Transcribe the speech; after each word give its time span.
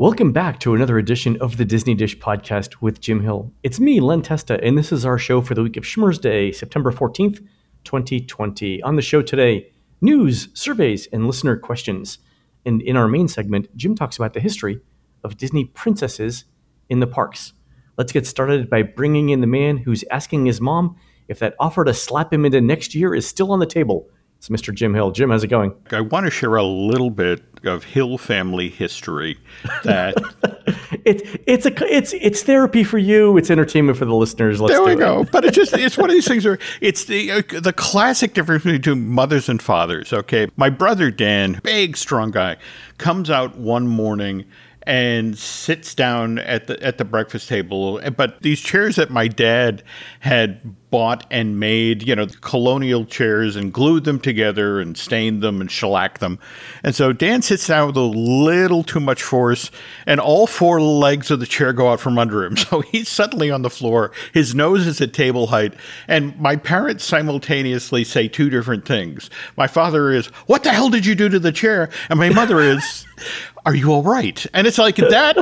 Welcome 0.00 0.30
back 0.30 0.60
to 0.60 0.76
another 0.76 0.96
edition 0.96 1.36
of 1.40 1.56
the 1.56 1.64
Disney 1.64 1.96
Dish 1.96 2.16
podcast 2.20 2.74
with 2.80 3.00
Jim 3.00 3.20
Hill. 3.20 3.52
It's 3.64 3.80
me, 3.80 3.98
Len 3.98 4.22
Testa, 4.22 4.62
and 4.62 4.78
this 4.78 4.92
is 4.92 5.04
our 5.04 5.18
show 5.18 5.40
for 5.40 5.56
the 5.56 5.62
week 5.64 5.76
of 5.76 5.82
Schmurz 5.82 6.20
Day, 6.20 6.52
September 6.52 6.92
14th, 6.92 7.44
2020. 7.82 8.80
On 8.82 8.94
the 8.94 9.02
show 9.02 9.22
today, 9.22 9.72
news, 10.00 10.50
surveys, 10.54 11.08
and 11.08 11.26
listener 11.26 11.56
questions. 11.56 12.18
And 12.64 12.80
in 12.80 12.96
our 12.96 13.08
main 13.08 13.26
segment, 13.26 13.76
Jim 13.76 13.96
talks 13.96 14.16
about 14.16 14.34
the 14.34 14.40
history 14.40 14.80
of 15.24 15.36
Disney 15.36 15.64
princesses 15.64 16.44
in 16.88 17.00
the 17.00 17.08
parks. 17.08 17.54
Let's 17.96 18.12
get 18.12 18.24
started 18.24 18.70
by 18.70 18.82
bringing 18.82 19.30
in 19.30 19.40
the 19.40 19.48
man 19.48 19.78
who's 19.78 20.04
asking 20.12 20.46
his 20.46 20.60
mom 20.60 20.94
if 21.26 21.40
that 21.40 21.56
offer 21.58 21.84
to 21.84 21.92
slap 21.92 22.32
him 22.32 22.44
into 22.44 22.60
next 22.60 22.94
year 22.94 23.16
is 23.16 23.26
still 23.26 23.50
on 23.50 23.58
the 23.58 23.66
table. 23.66 24.08
It's 24.36 24.48
Mr. 24.48 24.72
Jim 24.72 24.94
Hill. 24.94 25.10
Jim, 25.10 25.30
how's 25.30 25.42
it 25.42 25.48
going? 25.48 25.74
I 25.90 26.02
want 26.02 26.24
to 26.26 26.30
share 26.30 26.54
a 26.54 26.62
little 26.62 27.10
bit 27.10 27.42
of 27.64 27.84
Hill 27.84 28.18
family 28.18 28.68
history 28.68 29.38
that 29.84 30.14
it's 31.04 31.22
it's 31.46 31.66
a 31.66 31.94
it's 31.94 32.12
it's 32.14 32.42
therapy 32.42 32.84
for 32.84 32.98
you. 32.98 33.36
It's 33.36 33.50
entertainment 33.50 33.98
for 33.98 34.04
the 34.04 34.14
listeners. 34.14 34.60
Let's 34.60 34.74
there 34.74 34.84
we 34.84 34.94
go. 34.94 35.24
But 35.24 35.44
it's 35.44 35.56
just 35.56 35.72
it's 35.74 35.98
one 35.98 36.10
of 36.10 36.14
these 36.14 36.28
things 36.28 36.44
where 36.44 36.58
it's 36.80 37.04
the 37.04 37.30
uh, 37.32 37.42
the 37.60 37.72
classic 37.72 38.34
difference 38.34 38.64
between 38.64 39.08
mothers 39.08 39.48
and 39.48 39.60
fathers. 39.60 40.12
Okay, 40.12 40.48
my 40.56 40.70
brother 40.70 41.10
Dan, 41.10 41.60
big 41.62 41.96
strong 41.96 42.30
guy, 42.30 42.56
comes 42.98 43.30
out 43.30 43.56
one 43.56 43.86
morning 43.86 44.44
and 44.88 45.38
sits 45.38 45.94
down 45.94 46.38
at 46.38 46.66
the 46.66 46.82
at 46.82 46.96
the 46.96 47.04
breakfast 47.04 47.46
table. 47.46 48.00
But 48.16 48.40
these 48.40 48.58
chairs 48.58 48.96
that 48.96 49.10
my 49.10 49.28
dad 49.28 49.82
had 50.20 50.74
bought 50.90 51.26
and 51.30 51.60
made, 51.60 52.08
you 52.08 52.16
know, 52.16 52.26
colonial 52.40 53.04
chairs 53.04 53.54
and 53.54 53.70
glued 53.70 54.04
them 54.04 54.18
together 54.18 54.80
and 54.80 54.96
stained 54.96 55.42
them 55.42 55.60
and 55.60 55.70
shellacked 55.70 56.20
them. 56.20 56.38
And 56.82 56.94
so 56.94 57.12
Dan 57.12 57.42
sits 57.42 57.66
down 57.66 57.88
with 57.88 57.98
a 57.98 58.00
little 58.00 58.82
too 58.82 59.00
much 59.00 59.22
force, 59.22 59.70
and 60.06 60.20
all 60.20 60.46
four 60.46 60.80
legs 60.80 61.30
of 61.30 61.40
the 61.40 61.46
chair 61.46 61.74
go 61.74 61.90
out 61.90 62.00
from 62.00 62.18
under 62.18 62.44
him. 62.44 62.56
So 62.68 62.80
he's 62.80 63.08
suddenly 63.08 63.50
on 63.50 63.62
the 63.62 63.70
floor. 63.70 64.12
His 64.34 64.54
nose 64.54 64.86
is 64.86 65.00
at 65.00 65.14
table 65.14 65.46
height. 65.46 65.74
And 66.06 66.38
my 66.38 66.56
parents 66.56 67.02
simultaneously 67.02 68.04
say 68.04 68.28
two 68.28 68.50
different 68.50 68.84
things. 68.84 69.30
My 69.56 69.66
father 69.66 70.10
is, 70.10 70.26
What 70.46 70.64
the 70.64 70.72
hell 70.72 70.90
did 70.90 71.06
you 71.06 71.14
do 71.14 71.30
to 71.30 71.38
the 71.38 71.52
chair? 71.52 71.88
And 72.10 72.18
my 72.18 72.28
mother 72.28 72.60
is, 72.60 73.06
Are 73.68 73.74
you 73.74 73.92
all 73.92 74.02
right? 74.02 74.46
And 74.54 74.66
it's 74.66 74.78
like 74.78 74.96
that. 74.96 75.36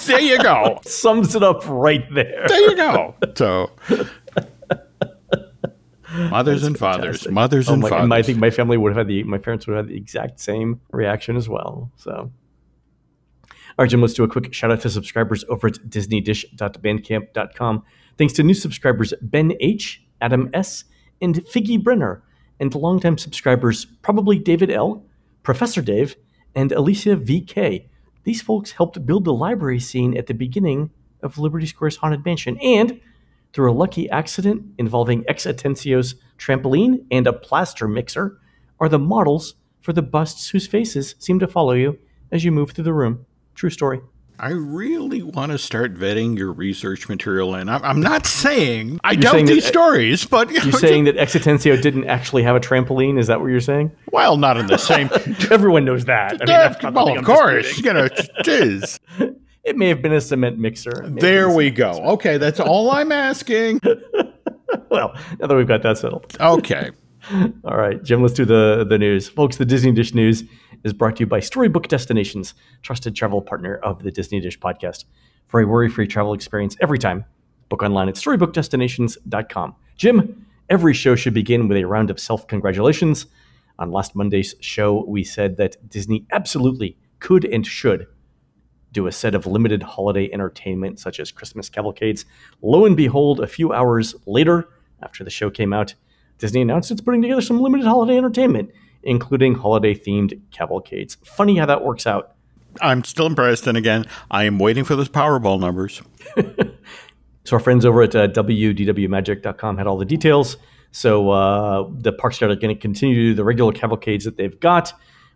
there 0.06 0.18
you 0.20 0.42
go. 0.42 0.80
Sums 0.84 1.36
it 1.36 1.44
up 1.44 1.62
right 1.68 2.04
there. 2.12 2.44
There 2.48 2.70
you 2.70 2.74
go. 2.76 3.14
So 3.36 3.70
mothers 6.12 6.64
and 6.64 6.76
fathers, 6.76 7.04
fantastic. 7.22 7.32
mothers 7.32 7.68
Oh 7.68 7.74
and 7.74 7.82
my, 7.82 7.88
fathers. 7.88 8.02
and 8.04 8.12
I 8.14 8.22
think 8.22 8.38
my 8.38 8.50
family 8.50 8.76
would 8.76 8.90
have 8.90 8.96
had 8.98 9.06
the 9.06 9.22
my 9.22 9.38
parents 9.38 9.66
would 9.68 9.76
have 9.76 9.86
had 9.86 9.92
the 9.94 9.96
exact 9.96 10.40
same 10.40 10.80
reaction 10.90 11.36
as 11.36 11.48
well. 11.48 11.90
So, 11.96 12.12
all 12.12 12.30
right, 13.78 13.88
Jim, 13.88 14.00
let's 14.02 14.12
do 14.14 14.24
a 14.24 14.28
quick 14.28 14.52
shout 14.52 14.72
out 14.72 14.80
to 14.82 14.90
subscribers 14.90 15.44
over 15.48 15.68
at 15.68 15.74
DisneyDish.bandcamp.com. 15.88 17.82
Thanks 18.18 18.32
to 18.34 18.42
new 18.42 18.54
subscribers 18.54 19.14
Ben 19.22 19.52
H, 19.60 20.04
Adam 20.20 20.50
S, 20.52 20.84
and 21.22 21.36
Figgy 21.46 21.82
Brenner, 21.82 22.22
and 22.60 22.74
longtime 22.74 23.18
subscribers 23.18 23.84
probably 24.02 24.38
David 24.38 24.70
L, 24.70 25.04
Professor 25.44 25.80
Dave, 25.80 26.16
and 26.54 26.72
Alicia 26.72 27.16
VK. 27.16 27.88
These 28.24 28.42
folks 28.42 28.72
helped 28.72 29.04
build 29.04 29.24
the 29.24 29.32
library 29.32 29.80
scene 29.80 30.16
at 30.16 30.26
the 30.26 30.34
beginning 30.34 30.90
of 31.22 31.38
Liberty 31.38 31.66
Square's 31.66 31.96
Haunted 31.96 32.24
Mansion, 32.24 32.58
and 32.58 33.00
through 33.52 33.70
a 33.70 33.74
lucky 33.74 34.08
accident 34.10 34.64
involving 34.78 35.24
X 35.28 35.44
Atencio's 35.44 36.14
trampoline 36.38 37.04
and 37.10 37.26
a 37.26 37.32
plaster 37.32 37.86
mixer, 37.86 38.38
are 38.80 38.88
the 38.88 38.98
models 38.98 39.54
for 39.80 39.92
the 39.92 40.02
busts 40.02 40.50
whose 40.50 40.66
faces 40.66 41.14
seem 41.18 41.38
to 41.38 41.46
follow 41.46 41.72
you 41.72 41.98
as 42.30 42.44
you 42.44 42.52
move 42.52 42.72
through 42.72 42.84
the 42.84 42.92
room. 42.92 43.26
True 43.54 43.70
story. 43.70 44.00
I 44.38 44.50
really 44.50 45.22
want 45.22 45.52
to 45.52 45.58
start 45.58 45.94
vetting 45.94 46.36
your 46.36 46.52
research 46.52 47.08
material, 47.08 47.54
and 47.54 47.70
I'm, 47.70 47.82
I'm 47.84 48.00
not 48.00 48.26
saying 48.26 48.98
I 49.04 49.10
saying 49.12 49.20
doubt 49.20 49.32
that- 49.34 49.46
these 49.46 49.64
stories, 49.66 50.24
but 50.24 50.48
you 50.50 50.56
You're 50.56 50.64
know, 50.66 50.70
saying 50.78 51.04
that 51.04 51.16
X 51.16 51.32
didn't 51.34 52.06
actually 52.06 52.42
have 52.42 52.56
a 52.56 52.60
trampoline? 52.60 53.18
Is 53.18 53.28
that 53.28 53.40
what 53.40 53.46
you're 53.48 53.60
saying? 53.60 53.92
well, 54.10 54.36
not 54.36 54.56
in 54.56 54.66
the 54.66 54.78
same. 54.78 55.08
Everyone 55.50 55.84
knows 55.84 56.06
that. 56.06 56.32
I 56.32 56.36
mean, 56.38 56.46
that's 56.46 56.82
well, 56.82 57.08
of 57.08 57.18
I'm 57.18 57.24
course, 57.24 57.78
you 57.78 57.92
know, 57.92 58.08
jizz. 58.08 58.98
It 59.64 59.76
may 59.76 59.86
have 59.86 60.02
been 60.02 60.12
a 60.12 60.20
cement 60.20 60.58
mixer. 60.58 61.04
There 61.08 61.48
we 61.48 61.70
go. 61.70 61.92
Okay, 62.14 62.36
that's 62.36 62.58
all 62.58 62.90
I'm 62.90 63.12
asking. 63.12 63.78
Well, 64.90 65.14
now 65.38 65.46
that 65.46 65.54
we've 65.54 65.68
got 65.68 65.84
that 65.84 65.98
settled. 65.98 66.36
Okay. 66.40 66.90
All 67.32 67.76
right, 67.76 68.02
Jim, 68.02 68.20
let's 68.22 68.34
do 68.34 68.44
the, 68.44 68.84
the 68.88 68.98
news. 68.98 69.28
Folks, 69.28 69.58
the 69.58 69.64
Disney 69.64 69.92
Dish 69.92 70.14
News 70.14 70.42
is 70.84 70.92
brought 70.92 71.16
to 71.16 71.20
you 71.20 71.26
by 71.26 71.40
Storybook 71.40 71.88
Destinations, 71.88 72.54
trusted 72.82 73.14
travel 73.14 73.40
partner 73.40 73.76
of 73.76 74.02
the 74.02 74.10
Disney 74.10 74.40
Dish 74.40 74.58
podcast. 74.58 75.04
For 75.48 75.60
a 75.60 75.66
worry 75.66 75.88
free 75.88 76.06
travel 76.06 76.32
experience 76.32 76.76
every 76.80 76.98
time, 76.98 77.24
book 77.68 77.82
online 77.82 78.08
at 78.08 78.14
storybookdestinations.com. 78.14 79.74
Jim, 79.96 80.46
every 80.68 80.94
show 80.94 81.14
should 81.14 81.34
begin 81.34 81.68
with 81.68 81.78
a 81.78 81.84
round 81.84 82.10
of 82.10 82.18
self 82.18 82.46
congratulations. 82.46 83.26
On 83.78 83.90
last 83.90 84.14
Monday's 84.14 84.54
show, 84.60 85.04
we 85.06 85.24
said 85.24 85.56
that 85.56 85.88
Disney 85.88 86.26
absolutely 86.32 86.96
could 87.18 87.44
and 87.44 87.66
should 87.66 88.06
do 88.92 89.06
a 89.06 89.12
set 89.12 89.34
of 89.34 89.46
limited 89.46 89.82
holiday 89.82 90.30
entertainment 90.32 91.00
such 91.00 91.18
as 91.18 91.32
Christmas 91.32 91.68
cavalcades. 91.68 92.24
Lo 92.60 92.84
and 92.84 92.96
behold, 92.96 93.40
a 93.40 93.46
few 93.46 93.72
hours 93.72 94.14
later, 94.26 94.68
after 95.02 95.24
the 95.24 95.30
show 95.30 95.50
came 95.50 95.72
out, 95.72 95.94
Disney 96.38 96.60
announced 96.60 96.90
it's 96.90 97.00
putting 97.00 97.22
together 97.22 97.40
some 97.40 97.60
limited 97.60 97.86
holiday 97.86 98.16
entertainment, 98.16 98.70
including 99.02 99.54
holiday 99.54 99.94
themed 99.94 100.40
cavalcades. 100.50 101.16
Funny 101.24 101.56
how 101.58 101.66
that 101.66 101.84
works 101.84 102.06
out. 102.06 102.34
I'm 102.80 103.04
still 103.04 103.26
impressed, 103.26 103.66
and 103.66 103.76
again, 103.76 104.06
I 104.30 104.44
am 104.44 104.58
waiting 104.58 104.84
for 104.84 104.96
those 104.96 105.08
Powerball 105.08 105.60
numbers. 105.60 106.00
So 107.44 107.56
our 107.56 107.60
friends 107.60 107.84
over 107.84 108.02
at 108.02 108.14
uh, 108.14 108.28
WDWMagic.com 108.28 109.76
had 109.76 109.86
all 109.86 109.96
the 109.96 110.04
details. 110.04 110.56
So 110.92 111.30
uh, 111.30 111.88
the 111.90 112.12
parks 112.12 112.40
are 112.42 112.54
going 112.54 112.74
to 112.74 112.80
continue 112.80 113.14
to 113.16 113.22
do 113.30 113.34
the 113.34 113.44
regular 113.44 113.72
cavalcades 113.72 114.24
that 114.24 114.36
they've 114.36 114.58
got 114.60 114.92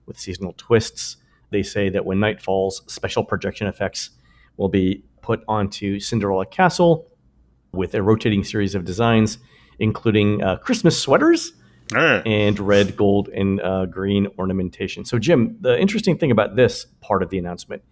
with 0.06 0.18
seasonal 0.18 0.54
twists. 0.56 1.16
They 1.50 1.62
say 1.62 1.88
that 1.88 2.04
when 2.04 2.20
night 2.20 2.40
falls, 2.40 2.82
special 2.86 3.24
projection 3.24 3.66
effects 3.66 4.10
will 4.56 4.68
be 4.68 5.04
put 5.22 5.42
onto 5.48 5.98
Cinderella 5.98 6.46
Castle 6.46 7.08
with 7.72 7.94
a 7.94 8.02
rotating 8.02 8.44
series 8.44 8.74
of 8.74 8.84
designs, 8.84 9.38
including 9.78 10.42
uh, 10.42 10.56
Christmas 10.56 11.00
sweaters 11.00 11.54
Eh. 11.94 12.22
and 12.26 12.58
red, 12.58 12.96
gold, 12.96 13.28
and 13.28 13.60
uh, 13.60 13.86
green 13.86 14.26
ornamentation. 14.38 15.04
So, 15.04 15.18
Jim, 15.18 15.56
the 15.60 15.78
interesting 15.78 16.18
thing 16.18 16.30
about 16.30 16.56
this 16.56 16.86
part 17.00 17.22
of 17.22 17.30
the 17.30 17.38
announcement 17.38 17.82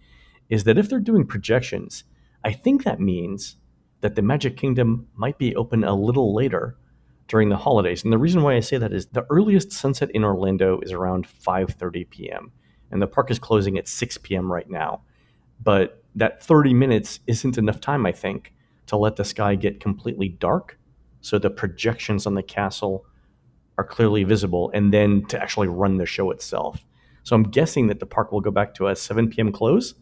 is 0.49 0.65
that 0.65 0.77
if 0.77 0.89
they're 0.89 0.99
doing 0.99 1.25
projections, 1.25 2.03
I 2.43 2.51
think 2.51 2.83
that 2.83 2.99
means 2.99 3.55
that 4.01 4.15
the 4.15 4.21
Magic 4.21 4.57
Kingdom 4.57 5.07
might 5.15 5.37
be 5.37 5.55
open 5.55 5.83
a 5.83 5.95
little 5.95 6.35
later 6.35 6.77
during 7.27 7.49
the 7.49 7.57
holidays. 7.57 8.03
And 8.03 8.13
the 8.13 8.17
reason 8.17 8.43
why 8.43 8.55
I 8.55 8.59
say 8.59 8.77
that 8.77 8.93
is 8.93 9.07
the 9.07 9.25
earliest 9.29 9.71
sunset 9.71 10.11
in 10.11 10.23
Orlando 10.23 10.79
is 10.81 10.91
around 10.91 11.27
5:30 11.27 12.09
p.m. 12.09 12.51
and 12.91 13.01
the 13.01 13.07
park 13.07 13.31
is 13.31 13.39
closing 13.39 13.77
at 13.77 13.87
6 13.87 14.17
p.m. 14.19 14.51
right 14.51 14.69
now. 14.69 15.01
But 15.63 16.03
that 16.15 16.43
30 16.43 16.73
minutes 16.73 17.19
isn't 17.27 17.57
enough 17.57 17.79
time, 17.79 18.05
I 18.05 18.11
think, 18.11 18.53
to 18.87 18.97
let 18.97 19.15
the 19.15 19.25
sky 19.25 19.55
get 19.55 19.79
completely 19.79 20.29
dark 20.29 20.77
so 21.21 21.39
the 21.39 21.49
projections 21.49 22.27
on 22.27 22.35
the 22.35 22.43
castle 22.43 23.05
are 23.77 23.83
clearly 23.83 24.23
visible 24.23 24.71
and 24.73 24.93
then 24.93 25.25
to 25.25 25.41
actually 25.41 25.67
run 25.67 25.97
the 25.97 26.05
show 26.05 26.31
itself. 26.31 26.83
So 27.23 27.35
I'm 27.35 27.43
guessing 27.43 27.87
that 27.87 27.99
the 27.99 28.05
park 28.05 28.31
will 28.31 28.41
go 28.41 28.51
back 28.51 28.73
to 28.75 28.87
a 28.87 28.95
7 28.95 29.29
p.m. 29.29 29.51
close 29.51 29.95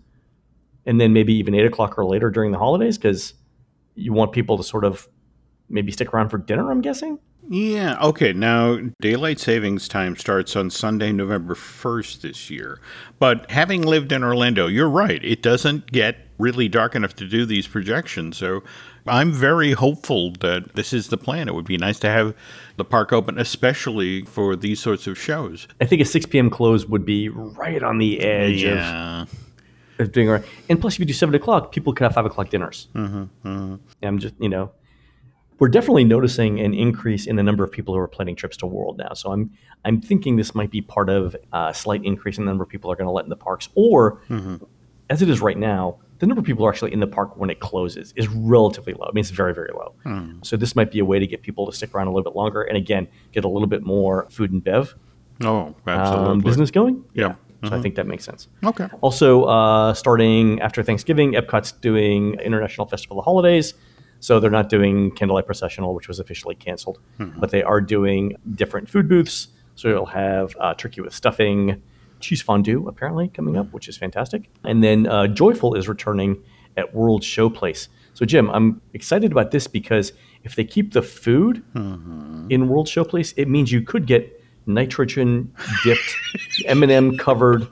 and 0.86 1.00
then 1.00 1.14
maybe 1.14 1.34
even 1.34 1.56
8 1.56 1.66
o'clock 1.66 1.98
or 1.98 2.06
later 2.06 2.30
during 2.30 2.52
the 2.52 2.58
holidays 2.58 2.98
because 2.98 3.34
you 3.96 4.14
want 4.14 4.32
people 4.32 4.58
to 4.58 4.64
sort 4.64 4.84
of 4.84 5.08
maybe 5.70 5.92
stick 5.92 6.14
around 6.14 6.30
for 6.30 6.38
dinner, 6.38 6.72
I'm 6.72 6.82
guessing. 6.82 7.20
Yeah. 7.50 7.98
Okay. 8.02 8.34
Now, 8.34 8.80
daylight 9.02 9.40
savings 9.40 9.88
time 9.88 10.16
starts 10.16 10.56
on 10.56 10.70
Sunday, 10.70 11.12
November 11.12 11.56
1st 11.56 12.22
this 12.22 12.50
year. 12.50 12.80
But 13.20 13.50
having 13.52 13.82
lived 13.82 14.12
in 14.12 14.24
Orlando, 14.24 14.68
you're 14.68 14.90
right. 14.90 15.24
It 15.24 15.42
doesn't 15.42 15.92
get 15.92 16.23
really 16.38 16.68
dark 16.68 16.96
enough 16.96 17.16
to 17.18 17.28
do 17.28 17.46
these 17.46 17.68
projections. 17.68 18.38
So 18.38 18.64
I'm 19.06 19.32
very 19.32 19.74
hopeful 19.74 20.32
that 20.40 20.76
this 20.76 20.94
is 20.94 21.10
the 21.10 21.18
plan. 21.18 21.48
It 21.48 21.54
would 21.56 21.66
be 21.66 21.78
nice 21.78 22.00
to 22.00 22.10
have 22.10 22.36
the 22.78 22.86
park 22.86 23.14
open, 23.14 23.38
especially 23.38 24.24
for 24.24 24.56
these 24.56 24.80
sorts 24.80 25.08
of 25.08 25.18
shows. 25.18 25.68
I 25.80 25.86
think 25.86 26.02
a 26.02 26.06
6 26.06 26.26
p.m. 26.28 26.50
close 26.50 26.86
would 26.88 27.06
be 27.06 27.30
right 27.30 27.84
on 27.84 27.98
the 27.98 28.20
edge 28.22 28.64
of, 28.64 28.78
Yeah. 28.78 29.26
of 30.00 30.12
doing 30.12 30.28
right. 30.30 30.44
And 30.70 30.80
plus, 30.82 30.94
if 30.96 31.00
you 31.00 31.06
do 31.06 31.14
7 31.14 31.34
o'clock, 31.36 31.72
people 31.72 31.94
could 31.94 32.04
have 32.04 32.14
5 32.16 32.26
o'clock 32.26 32.50
dinners. 32.50 32.88
Mm-hmm, 32.96 33.76
I'm 34.02 34.20
just, 34.20 34.34
you 34.40 34.50
know, 34.50 34.72
we're 35.60 35.70
definitely 35.70 36.04
noticing 36.04 36.60
an 36.60 36.74
increase 36.74 37.28
in 37.28 37.36
the 37.36 37.44
number 37.44 37.64
of 37.64 37.72
people 37.72 37.94
who 37.94 38.00
are 38.00 38.08
planning 38.08 38.36
trips 38.36 38.58
to 38.58 38.66
World 38.66 38.98
now. 38.98 39.14
So 39.14 39.32
I'm 39.32 39.52
I'm 39.86 40.02
thinking 40.02 40.36
this 40.36 40.56
might 40.56 40.72
be 40.72 40.82
part 40.82 41.10
of 41.10 41.36
a 41.54 41.74
slight 41.74 42.04
increase 42.04 42.38
in 42.38 42.46
the 42.46 42.50
number 42.52 42.64
of 42.64 42.70
people 42.70 42.90
who 42.90 42.94
are 42.94 42.96
going 42.96 43.06
to 43.08 43.12
let 43.12 43.24
in 43.26 43.30
the 43.30 43.36
parks, 43.36 43.70
or 43.76 44.22
as 45.10 45.22
it 45.22 45.30
is 45.30 45.42
right 45.42 45.58
now, 45.58 46.00
the 46.24 46.28
number 46.28 46.40
of 46.40 46.46
people 46.46 46.62
who 46.64 46.68
are 46.68 46.72
actually 46.72 46.94
in 46.94 47.02
the 47.02 47.08
park 47.08 47.36
when 47.36 47.50
it 47.50 47.60
closes 47.60 48.14
is 48.16 48.30
relatively 48.30 48.94
low. 48.94 49.08
I 49.10 49.12
mean, 49.14 49.20
it's 49.22 49.30
very 49.30 49.54
very 49.54 49.72
low. 49.74 49.94
So 50.42 50.56
this 50.56 50.74
might 50.74 50.90
be 50.90 51.00
a 51.00 51.06
way 51.06 51.20
to 51.20 51.28
get 51.28 51.42
people 51.42 51.66
to 51.66 51.74
stick 51.76 51.94
around 51.94 52.08
a 52.08 52.12
little 52.12 52.24
bit 52.32 52.38
longer, 52.38 52.62
and 52.62 52.78
again, 52.78 53.08
get 53.34 53.44
a 53.44 53.48
little 53.50 53.68
bit 53.68 53.84
more 53.84 54.28
food 54.30 54.52
and 54.54 54.64
bev 54.64 54.96
Oh, 55.44 55.58
um, 55.58 55.76
absolutely. 55.88 56.42
business 56.50 56.72
going. 56.72 57.04
Yeah. 57.14 57.36
So 57.66 57.76
I 57.76 57.82
think 57.82 57.96
that 57.96 58.08
makes 58.08 58.24
sense. 58.26 58.48
Okay. 58.64 58.88
Also, 59.02 59.44
uh, 59.44 59.94
starting 59.94 60.60
after 60.62 60.84
Thanksgiving, 60.84 61.34
Epcot's 61.34 61.72
doing 61.72 62.36
International 62.36 62.86
Festival 62.88 63.20
of 63.20 63.26
Holidays. 63.26 63.74
So 64.20 64.40
they're 64.40 64.52
not 64.52 64.70
doing 64.70 65.12
Candlelight 65.12 65.46
Processional, 65.46 65.94
which 65.94 66.08
was 66.08 66.20
officially 66.20 66.56
canceled, 66.56 67.00
but 67.38 67.52
they 67.52 67.64
are 67.64 67.82
doing 67.82 68.36
different 68.56 68.90
food 68.90 69.08
booths. 69.10 69.48
So 69.76 69.88
you'll 69.90 70.06
have 70.08 70.56
uh, 70.60 70.74
turkey 70.76 71.02
with 71.02 71.14
stuffing, 71.14 71.82
cheese 72.24 72.42
fondue 72.42 72.88
apparently 72.88 73.28
coming 73.28 73.56
up, 73.58 73.72
which 73.74 73.88
is 73.88 73.98
fantastic. 73.98 74.50
And 74.64 74.84
then 74.84 75.06
uh, 75.08 75.28
Joyful 75.28 75.76
is 75.76 75.88
returning 75.88 76.42
at 76.78 76.96
World 76.96 77.22
Showplace. 77.22 77.88
So 78.16 78.26
Jim, 78.26 78.50
I'm 78.50 78.82
excited 78.94 79.32
about 79.32 79.52
this 79.52 79.68
because 79.68 80.14
if 80.44 80.56
they 80.56 80.64
keep 80.64 80.94
the 80.94 81.02
food 81.02 81.64
in 81.76 82.68
World 82.68 82.88
Showplace, 82.88 83.34
it 83.38 83.48
means 83.48 83.72
you 83.72 83.82
could 83.82 84.06
get 84.08 84.42
nitrogen 84.66 85.54
dipped 85.84 86.16
M&M 86.66 87.18
covered 87.18 87.68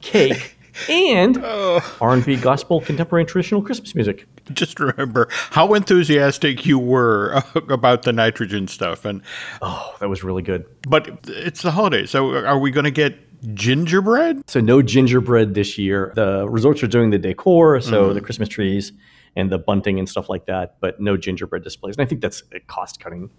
cake 0.00 0.56
and 0.90 1.38
R&B 2.00 2.36
gospel 2.36 2.80
contemporary 2.82 3.22
and 3.22 3.28
traditional 3.28 3.62
Christmas 3.62 3.94
music. 3.94 4.26
Just 4.52 4.78
remember 4.78 5.28
how 5.30 5.72
enthusiastic 5.74 6.66
you 6.66 6.78
were 6.78 7.42
about 7.68 8.02
the 8.02 8.12
nitrogen 8.12 8.68
stuff, 8.68 9.04
and 9.04 9.22
Oh, 9.62 9.94
that 10.00 10.08
was 10.08 10.22
really 10.22 10.42
good. 10.42 10.66
but 10.88 11.18
it's 11.26 11.62
the 11.62 11.70
holidays, 11.72 12.10
so 12.10 12.34
are 12.44 12.58
we 12.58 12.70
going 12.70 12.84
to 12.84 12.90
get 12.90 13.16
gingerbread? 13.54 14.48
So 14.48 14.60
no 14.60 14.82
gingerbread 14.82 15.54
this 15.54 15.78
year. 15.78 16.12
The 16.14 16.48
resorts 16.48 16.82
are 16.82 16.86
doing 16.86 17.10
the 17.10 17.18
decor, 17.18 17.80
so 17.80 18.04
mm-hmm. 18.04 18.14
the 18.14 18.20
Christmas 18.20 18.48
trees 18.48 18.92
and 19.36 19.50
the 19.52 19.58
bunting 19.58 19.98
and 19.98 20.08
stuff 20.08 20.28
like 20.28 20.46
that, 20.46 20.76
but 20.80 21.00
no 21.00 21.16
gingerbread 21.16 21.62
displays. 21.62 21.96
And 21.96 22.04
I 22.04 22.08
think 22.08 22.22
that's 22.22 22.42
a 22.52 22.60
cost 22.60 23.00
cutting 23.00 23.30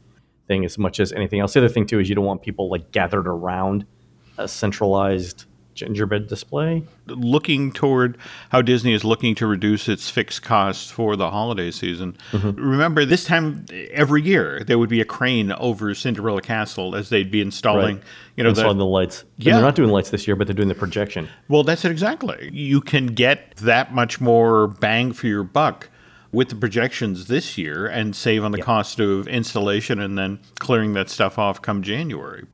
thing 0.47 0.63
as 0.63 0.77
much 0.77 0.99
as 0.99 1.11
anything 1.11 1.39
else. 1.39 1.53
The 1.53 1.59
other 1.59 1.69
thing 1.69 1.85
too 1.87 1.99
is 1.99 2.07
you 2.07 2.15
don't 2.15 2.25
want 2.25 2.41
people 2.41 2.69
like 2.69 2.91
gathered 2.91 3.27
around 3.27 3.85
a 4.37 4.47
centralized 4.47 5.45
gingerbread 5.77 6.27
display. 6.27 6.83
looking 7.07 7.71
toward 7.71 8.17
how 8.49 8.61
Disney 8.61 8.93
is 8.93 9.03
looking 9.05 9.33
to 9.35 9.47
reduce 9.47 9.87
its 9.87 10.09
fixed 10.09 10.41
costs 10.41 10.91
for 10.91 11.15
the 11.15 11.31
holiday 11.31 11.71
season. 11.71 12.17
Mm-hmm. 12.31 12.59
Remember, 12.61 13.05
this 13.05 13.23
time 13.23 13.65
every 13.91 14.21
year 14.21 14.63
there 14.67 14.77
would 14.77 14.89
be 14.89 14.99
a 14.99 15.05
crane 15.05 15.51
over 15.53 15.95
Cinderella 15.95 16.41
Castle 16.41 16.95
as 16.95 17.07
they'd 17.09 17.31
be 17.31 17.39
installing, 17.39 18.01
you 18.35 18.43
know, 18.43 18.49
installing 18.49 18.77
the, 18.77 18.83
the 18.83 18.89
lights. 18.89 19.21
And 19.37 19.45
Yeah. 19.45 19.53
they're 19.53 19.61
not 19.61 19.75
doing 19.75 19.89
lights 19.91 20.09
this 20.09 20.27
year, 20.27 20.35
but 20.35 20.47
they're 20.47 20.53
doing 20.55 20.67
the 20.67 20.75
projection. 20.75 21.29
well, 21.47 21.63
that's 21.63 21.85
it 21.85 21.91
exactly. 21.91 22.49
You 22.51 22.81
can 22.81 23.07
get 23.07 23.55
that 23.57 23.93
much 23.93 24.19
more 24.19 24.67
bang 24.67 25.13
for 25.13 25.27
your 25.27 25.43
buck 25.43 25.89
with 26.33 26.49
the 26.49 26.55
projections 26.55 27.27
this 27.27 27.57
year 27.57 27.87
and 27.87 28.13
save 28.15 28.43
on 28.43 28.51
the 28.51 28.61
cost 28.61 28.99
of 28.99 29.27
installation 29.29 29.99
and 29.99 30.17
then 30.17 30.39
clearing 30.59 30.93
that 30.93 31.09
stuff 31.09 31.39
off 31.39 31.61
come 31.61 31.81
January. 31.81 32.45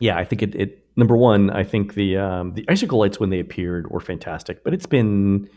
Yeah, 0.00 0.18
I 0.18 0.24
think 0.24 0.42
it. 0.42 0.54
it 0.54 0.85
number 0.96 1.16
one, 1.16 1.50
I 1.50 1.62
think 1.64 1.94
the 1.94 2.16
um, 2.16 2.54
the 2.54 2.64
icicle 2.68 2.98
lights 2.98 3.20
when 3.20 3.30
they 3.30 3.40
appeared 3.40 3.90
were 3.90 4.00
fantastic, 4.00 4.64
but 4.64 4.74
it's 4.74 4.86
been 4.86 5.48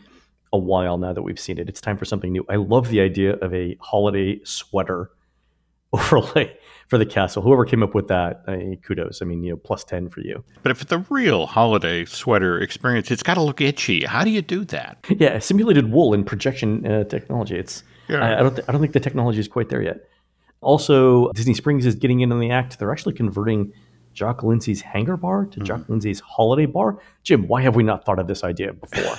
a 0.52 0.58
while 0.58 0.98
now 0.98 1.12
that 1.12 1.22
we've 1.22 1.38
seen 1.40 1.58
it. 1.58 1.68
It's 1.68 1.80
time 1.80 1.96
for 1.96 2.04
something 2.04 2.32
new. 2.32 2.44
I 2.48 2.56
love 2.56 2.88
the 2.88 3.00
idea 3.00 3.34
of 3.36 3.54
a 3.54 3.76
holiday 3.80 4.40
sweater 4.44 5.10
overlay 5.92 6.56
for 6.88 6.98
the 6.98 7.06
castle. 7.06 7.42
Whoever 7.42 7.64
came 7.64 7.82
up 7.82 7.94
with 7.94 8.08
that, 8.08 8.42
I, 8.46 8.78
kudos. 8.84 9.22
I 9.22 9.24
mean, 9.24 9.42
you 9.42 9.50
know, 9.50 9.56
plus 9.56 9.84
ten 9.84 10.08
for 10.08 10.20
you. 10.20 10.44
But 10.62 10.70
if 10.72 10.82
it's 10.82 10.92
a 10.92 11.04
real 11.08 11.46
holiday 11.46 12.04
sweater 12.04 12.58
experience, 12.60 13.10
it's 13.10 13.22
got 13.22 13.34
to 13.34 13.42
look 13.42 13.60
itchy. 13.60 14.04
How 14.04 14.24
do 14.24 14.30
you 14.30 14.42
do 14.42 14.64
that? 14.66 15.04
Yeah, 15.18 15.38
simulated 15.38 15.90
wool 15.92 16.14
and 16.14 16.26
projection 16.26 16.86
uh, 16.86 17.04
technology. 17.04 17.56
It's 17.56 17.82
Yeah. 18.08 18.24
I, 18.24 18.38
I 18.38 18.42
don't 18.42 18.54
th- 18.56 18.68
I 18.68 18.72
don't 18.72 18.80
think 18.80 18.92
the 18.92 19.00
technology 19.00 19.38
is 19.40 19.48
quite 19.48 19.68
there 19.68 19.82
yet. 19.82 20.08
Also, 20.62 21.30
Disney 21.32 21.54
Springs 21.54 21.86
is 21.86 21.94
getting 21.94 22.20
in 22.20 22.30
on 22.32 22.38
the 22.40 22.50
act. 22.50 22.78
They're 22.78 22.92
actually 22.92 23.14
converting 23.14 23.72
Jock 24.20 24.42
Lindsay's 24.42 24.82
hangar 24.82 25.16
bar 25.16 25.46
to 25.46 25.60
Jock 25.60 25.88
Lindsay's 25.88 26.20
holiday 26.20 26.66
bar. 26.66 26.98
Jim, 27.22 27.48
why 27.48 27.62
have 27.62 27.74
we 27.74 27.82
not 27.82 28.04
thought 28.04 28.18
of 28.18 28.26
this 28.26 28.44
idea 28.44 28.74
before? 28.74 29.16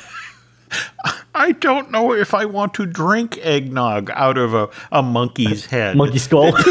I 1.33 1.53
don't 1.53 1.89
know 1.89 2.13
if 2.13 2.35
I 2.35 2.45
want 2.45 2.75
to 2.75 2.85
drink 2.85 3.39
eggnog 3.39 4.11
out 4.11 4.37
of 4.37 4.53
a, 4.53 4.69
a 4.91 5.01
monkey's 5.01 5.65
head. 5.71 5.97
monkey 5.97 6.19
skull. 6.19 6.51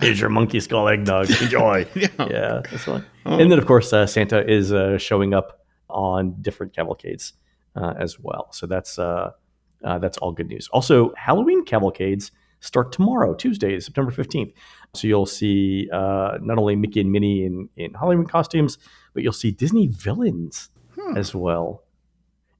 Here's 0.00 0.20
your 0.20 0.30
monkey 0.30 0.58
skull 0.58 0.88
eggnog. 0.88 1.30
Enjoy. 1.42 1.86
yeah. 1.94 2.62
that's 2.68 2.82
fine. 2.86 3.06
And 3.24 3.52
then, 3.52 3.60
of 3.60 3.66
course, 3.66 3.92
uh, 3.92 4.04
Santa 4.04 4.44
is 4.50 4.72
uh, 4.72 4.98
showing 4.98 5.32
up 5.32 5.64
on 5.88 6.34
different 6.42 6.74
cavalcades 6.74 7.34
uh, 7.76 7.94
as 7.96 8.18
well. 8.18 8.48
So 8.50 8.66
that's 8.66 8.98
uh, 8.98 9.30
uh, 9.84 9.98
that's 10.00 10.18
all 10.18 10.32
good 10.32 10.48
news. 10.48 10.68
Also, 10.72 11.14
Halloween 11.14 11.64
cavalcades 11.64 12.32
start 12.60 12.92
tomorrow, 12.92 13.34
Tuesday, 13.34 13.80
September 13.80 14.10
fifteenth. 14.10 14.52
So 14.94 15.06
you'll 15.06 15.26
see 15.26 15.88
uh, 15.92 16.38
not 16.40 16.58
only 16.58 16.76
Mickey 16.76 17.00
and 17.00 17.12
Minnie 17.12 17.44
in, 17.44 17.68
in 17.76 17.94
Halloween 17.94 18.26
costumes, 18.26 18.78
but 19.14 19.22
you'll 19.22 19.32
see 19.32 19.50
Disney 19.50 19.86
villains 19.86 20.70
as 21.16 21.34
well. 21.34 21.82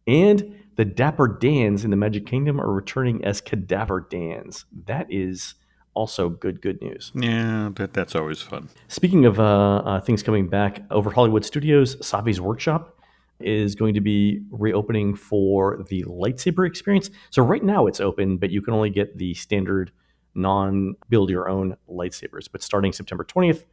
And 0.06 0.56
the 0.76 0.85
Dapper 0.85 1.29
Dans 1.29 1.85
in 1.85 1.91
the 1.91 1.97
Magic 1.97 2.26
Kingdom 2.26 2.61
are 2.61 2.73
returning 2.73 3.25
as 3.25 3.41
Cadaver 3.41 4.06
Dans. 4.08 4.64
That 4.87 5.06
is 5.11 5.55
also 5.93 6.29
good, 6.29 6.62
good 6.62 6.81
news. 6.81 7.12
Yeah, 7.14 7.70
that, 7.75 7.93
that's 7.93 8.14
always 8.14 8.41
fun. 8.41 8.69
Speaking 8.88 9.26
of 9.26 9.38
uh, 9.41 9.76
uh, 9.79 10.00
things 10.00 10.23
coming 10.23 10.49
back, 10.49 10.82
over 10.91 11.11
Hollywood 11.11 11.44
Studios, 11.44 11.97
Savi's 11.97 12.41
Workshop 12.41 12.97
is 13.42 13.75
going 13.75 13.94
to 13.94 14.00
be 14.00 14.42
reopening 14.50 15.14
for 15.14 15.84
the 15.88 16.02
lightsaber 16.04 16.66
experience. 16.66 17.10
So 17.31 17.42
right 17.42 17.62
now 17.62 17.87
it's 17.87 18.00
open, 18.00 18.37
but 18.37 18.50
you 18.50 18.62
can 18.62 18.75
only 18.75 18.90
get 18.90 19.19
the 19.19 19.34
standard 19.34 19.92
non-build 20.34 21.31
your 21.31 21.48
own 21.48 21.76
lightsabers. 21.88 22.48
But 22.50 22.62
starting 22.62 22.92
September 22.92 23.25
20th, 23.25 23.64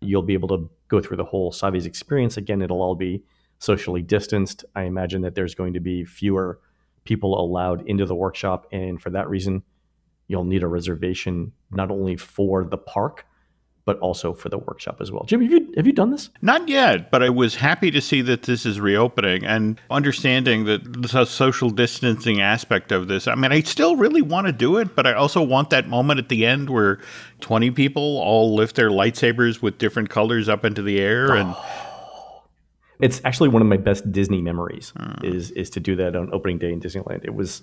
you'll 0.00 0.22
be 0.22 0.34
able 0.34 0.48
to 0.48 0.70
go 0.88 1.00
through 1.00 1.16
the 1.16 1.24
whole 1.24 1.52
Savi's 1.52 1.86
experience. 1.86 2.36
Again, 2.36 2.62
it'll 2.62 2.82
all 2.82 2.94
be 2.94 3.22
socially 3.58 4.02
distanced. 4.02 4.64
I 4.74 4.82
imagine 4.82 5.22
that 5.22 5.34
there's 5.34 5.54
going 5.54 5.74
to 5.74 5.80
be 5.80 6.04
fewer 6.04 6.60
people 7.04 7.40
allowed 7.40 7.86
into 7.86 8.04
the 8.04 8.14
workshop, 8.14 8.66
and 8.72 9.00
for 9.00 9.10
that 9.10 9.28
reason, 9.28 9.62
you'll 10.28 10.44
need 10.44 10.62
a 10.62 10.68
reservation 10.68 11.52
not 11.70 11.90
only 11.90 12.16
for 12.16 12.64
the 12.64 12.76
park 12.76 13.26
but 13.86 13.98
also 14.00 14.34
for 14.34 14.48
the 14.48 14.58
workshop 14.58 15.00
as 15.00 15.10
well. 15.10 15.24
Jim, 15.24 15.40
have 15.40 15.50
you 15.50 15.72
have 15.76 15.86
you 15.86 15.92
done 15.92 16.10
this? 16.10 16.28
Not 16.42 16.68
yet, 16.68 17.10
but 17.10 17.22
I 17.22 17.30
was 17.30 17.54
happy 17.54 17.90
to 17.92 18.00
see 18.00 18.20
that 18.22 18.42
this 18.42 18.66
is 18.66 18.80
reopening 18.80 19.46
and 19.46 19.80
understanding 19.90 20.64
that 20.64 21.02
the 21.02 21.24
social 21.24 21.70
distancing 21.70 22.40
aspect 22.40 22.90
of 22.92 23.06
this. 23.06 23.28
I 23.28 23.36
mean, 23.36 23.52
I 23.52 23.60
still 23.60 23.96
really 23.96 24.22
want 24.22 24.48
to 24.48 24.52
do 24.52 24.76
it, 24.76 24.96
but 24.96 25.06
I 25.06 25.14
also 25.14 25.40
want 25.40 25.70
that 25.70 25.88
moment 25.88 26.18
at 26.18 26.28
the 26.28 26.44
end 26.44 26.68
where 26.68 26.98
20 27.40 27.70
people 27.70 28.02
all 28.18 28.54
lift 28.54 28.74
their 28.74 28.90
lightsabers 28.90 29.62
with 29.62 29.78
different 29.78 30.10
colors 30.10 30.48
up 30.48 30.64
into 30.64 30.82
the 30.82 31.00
air 31.00 31.32
and 31.34 31.54
It's 32.98 33.20
actually 33.24 33.50
one 33.50 33.62
of 33.62 33.68
my 33.68 33.76
best 33.76 34.10
Disney 34.10 34.40
memories 34.40 34.92
is 35.22 35.50
is 35.52 35.70
to 35.70 35.80
do 35.80 35.96
that 35.96 36.16
on 36.16 36.30
opening 36.32 36.58
day 36.58 36.72
in 36.72 36.80
Disneyland. 36.80 37.24
It 37.24 37.34
was 37.34 37.62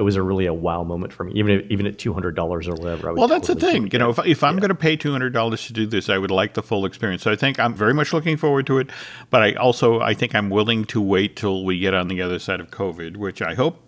it 0.00 0.02
was 0.02 0.16
a 0.16 0.22
really 0.22 0.46
a 0.46 0.54
wow 0.54 0.82
moment 0.82 1.12
for 1.12 1.24
me. 1.24 1.32
Even 1.34 1.60
if, 1.60 1.70
even 1.70 1.86
at 1.86 1.98
two 1.98 2.14
hundred 2.14 2.34
dollars 2.34 2.66
or 2.66 2.72
whatever. 2.74 3.08
I 3.08 3.12
would 3.12 3.18
Well, 3.18 3.28
that's 3.28 3.48
the 3.48 3.54
totally 3.54 3.72
do 3.72 3.80
thing. 3.82 3.90
You 3.92 3.98
know, 3.98 4.10
if, 4.10 4.18
if 4.26 4.42
I'm 4.42 4.56
going 4.56 4.70
to 4.70 4.74
pay 4.74 4.96
two 4.96 5.12
hundred 5.12 5.34
dollars 5.34 5.66
to 5.66 5.74
do 5.74 5.86
this, 5.86 6.08
I 6.08 6.16
would 6.16 6.30
like 6.30 6.54
the 6.54 6.62
full 6.62 6.86
experience. 6.86 7.22
So 7.22 7.30
I 7.30 7.36
think 7.36 7.60
I'm 7.60 7.74
very 7.74 7.92
much 7.92 8.14
looking 8.14 8.38
forward 8.38 8.66
to 8.68 8.78
it. 8.78 8.88
But 9.28 9.42
I 9.42 9.52
also 9.54 10.00
I 10.00 10.14
think 10.14 10.34
I'm 10.34 10.48
willing 10.48 10.86
to 10.86 11.02
wait 11.02 11.36
till 11.36 11.64
we 11.66 11.78
get 11.78 11.92
on 11.92 12.08
the 12.08 12.22
other 12.22 12.38
side 12.38 12.60
of 12.60 12.70
COVID, 12.70 13.18
which 13.18 13.42
I 13.42 13.54
hope 13.54 13.78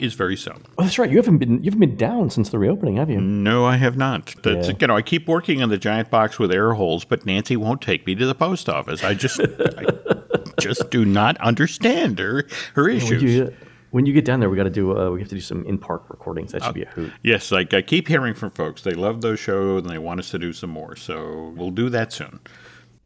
is 0.00 0.14
very 0.14 0.36
soon. 0.36 0.64
oh, 0.78 0.82
that's 0.82 0.98
right. 0.98 1.08
You 1.08 1.16
haven't 1.18 1.38
been 1.38 1.62
you 1.62 1.70
haven't 1.70 1.78
been 1.78 1.96
down 1.96 2.30
since 2.30 2.48
the 2.48 2.58
reopening, 2.58 2.96
have 2.96 3.08
you? 3.08 3.20
No, 3.20 3.64
I 3.64 3.76
have 3.76 3.96
not. 3.96 4.34
That's, 4.42 4.66
Yeah. 4.68 4.74
You 4.80 4.86
know, 4.88 4.96
I 4.96 5.02
keep 5.02 5.28
working 5.28 5.62
on 5.62 5.68
the 5.68 5.78
giant 5.78 6.10
box 6.10 6.40
with 6.40 6.50
air 6.50 6.72
holes, 6.74 7.04
but 7.04 7.24
Nancy 7.24 7.56
won't 7.56 7.80
take 7.80 8.04
me 8.04 8.16
to 8.16 8.26
the 8.26 8.34
post 8.34 8.68
office. 8.68 9.04
I 9.04 9.14
just 9.14 9.38
I 9.40 9.84
just 10.60 10.90
do 10.90 11.04
not 11.04 11.36
understand 11.38 12.18
her 12.18 12.46
her 12.74 12.84
When 12.84 12.96
issues. 12.96 13.22
you, 13.22 13.54
when 13.92 14.06
you 14.06 14.12
get 14.14 14.24
down 14.24 14.40
there, 14.40 14.48
we 14.50 14.56
got 14.56 14.64
to 14.64 14.70
do 14.70 14.98
uh, 14.98 15.10
we 15.10 15.20
have 15.20 15.28
to 15.28 15.34
do 15.34 15.40
some 15.40 15.64
in 15.66 15.78
park 15.78 16.08
recordings. 16.08 16.52
That 16.52 16.64
should 16.64 16.74
be 16.74 16.82
a 16.82 16.88
hoot. 16.88 17.12
Yes, 17.22 17.52
like 17.52 17.72
I 17.72 17.82
keep 17.82 18.08
hearing 18.08 18.34
from 18.34 18.50
folks. 18.50 18.82
They 18.82 18.94
love 18.94 19.20
those 19.20 19.38
shows 19.38 19.82
and 19.82 19.90
they 19.90 19.98
want 19.98 20.18
us 20.18 20.30
to 20.30 20.38
do 20.38 20.52
some 20.52 20.70
more. 20.70 20.96
So 20.96 21.52
we'll 21.56 21.70
do 21.70 21.88
that 21.90 22.12
soon. 22.12 22.40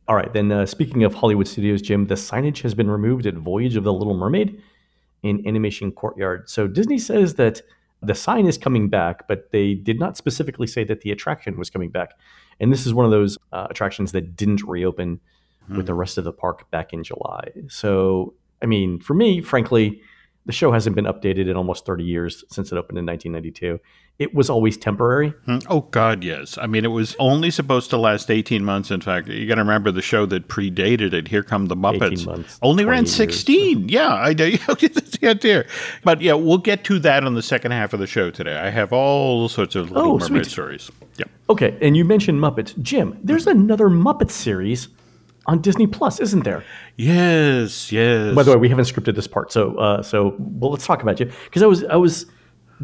All 0.08 0.14
right, 0.14 0.32
then 0.32 0.52
uh, 0.52 0.64
speaking 0.64 1.02
of 1.02 1.14
Hollywood 1.14 1.48
Studios, 1.48 1.82
Jim, 1.82 2.06
the 2.06 2.14
signage 2.14 2.62
has 2.62 2.74
been 2.74 2.88
removed 2.88 3.26
at 3.26 3.34
Voyage 3.34 3.74
of 3.74 3.82
the 3.82 3.92
Little 3.92 4.16
Mermaid 4.16 4.62
in 5.24 5.44
Animation 5.44 5.90
Courtyard. 5.90 6.48
So 6.48 6.68
Disney 6.68 6.98
says 6.98 7.34
that 7.34 7.62
the 8.00 8.14
sign 8.14 8.46
is 8.46 8.56
coming 8.56 8.88
back, 8.88 9.26
but 9.26 9.50
they 9.50 9.74
did 9.74 9.98
not 9.98 10.16
specifically 10.16 10.68
say 10.68 10.84
that 10.84 11.00
the 11.00 11.10
attraction 11.10 11.58
was 11.58 11.68
coming 11.68 11.90
back. 11.90 12.10
And 12.60 12.72
this 12.72 12.86
is 12.86 12.94
one 12.94 13.04
of 13.04 13.10
those 13.10 13.36
uh, 13.52 13.66
attractions 13.68 14.12
that 14.12 14.36
didn't 14.36 14.62
reopen 14.62 15.18
with 15.68 15.86
the 15.86 15.94
rest 15.94 16.16
of 16.16 16.22
the 16.22 16.32
park 16.32 16.70
back 16.70 16.92
in 16.92 17.02
July. 17.02 17.50
So, 17.66 18.34
I 18.62 18.66
mean, 18.66 19.00
for 19.00 19.14
me, 19.14 19.40
frankly, 19.40 20.00
the 20.46 20.52
show 20.52 20.72
hasn't 20.72 20.96
been 20.96 21.04
updated 21.06 21.48
in 21.50 21.56
almost 21.56 21.84
30 21.84 22.04
years 22.04 22.44
since 22.48 22.72
it 22.72 22.76
opened 22.78 22.98
in 22.98 23.04
1992. 23.06 23.78
It 24.18 24.34
was 24.34 24.48
always 24.48 24.78
temporary. 24.78 25.30
Hmm, 25.44 25.58
Oh 25.68 25.80
God, 25.82 26.24
yes. 26.24 26.56
I 26.56 26.66
mean, 26.66 26.86
it 26.86 26.88
was 26.88 27.14
only 27.18 27.50
supposed 27.50 27.90
to 27.90 27.98
last 27.98 28.30
eighteen 28.30 28.64
months. 28.64 28.90
In 28.90 29.02
fact, 29.02 29.28
you 29.28 29.46
got 29.46 29.56
to 29.56 29.60
remember 29.60 29.90
the 29.90 30.00
show 30.00 30.24
that 30.24 30.48
predated 30.48 31.12
it. 31.12 31.28
Here 31.28 31.42
come 31.42 31.66
the 31.66 31.76
Muppets. 31.76 32.24
months, 32.24 32.58
only 32.62 32.84
28 32.84 32.90
ran 32.90 33.02
years. 33.04 33.14
sixteen. 33.14 33.88
Yeah, 33.90 34.14
I 34.14 34.32
know. 34.32 34.46
yeah, 35.20 35.34
there. 35.34 35.66
But 36.02 36.22
yeah, 36.22 36.32
we'll 36.32 36.56
get 36.56 36.82
to 36.84 36.98
that 37.00 37.24
on 37.24 37.34
the 37.34 37.42
second 37.42 37.72
half 37.72 37.92
of 37.92 38.00
the 38.00 38.06
show 38.06 38.30
today. 38.30 38.56
I 38.56 38.70
have 38.70 38.90
all 38.90 39.50
sorts 39.50 39.74
of 39.74 39.90
Little 39.90 40.12
Oh, 40.12 40.18
Mermaid 40.18 40.44
sweet. 40.46 40.46
stories. 40.46 40.90
Yep. 41.18 41.28
Okay, 41.50 41.76
and 41.82 41.94
you 41.94 42.06
mentioned 42.06 42.40
Muppets. 42.40 42.72
Jim, 42.80 43.18
there's 43.22 43.46
another 43.46 43.88
Muppet 43.90 44.30
series 44.30 44.88
on 45.46 45.60
Disney 45.60 45.86
Plus, 45.86 46.20
isn't 46.20 46.44
there? 46.44 46.62
Yes, 46.96 47.92
yes. 47.92 48.34
By 48.34 48.42
the 48.42 48.50
way, 48.52 48.56
we 48.56 48.68
haven't 48.68 48.84
scripted 48.86 49.14
this 49.14 49.26
part, 49.26 49.52
so 49.52 49.76
uh, 49.76 50.02
so 50.02 50.34
well, 50.38 50.70
let's 50.72 50.86
talk 50.86 51.02
about 51.02 51.20
you 51.20 51.26
because 51.44 51.62
I 51.62 51.66
was 51.66 51.84
I 51.84 51.96
was 51.96 52.26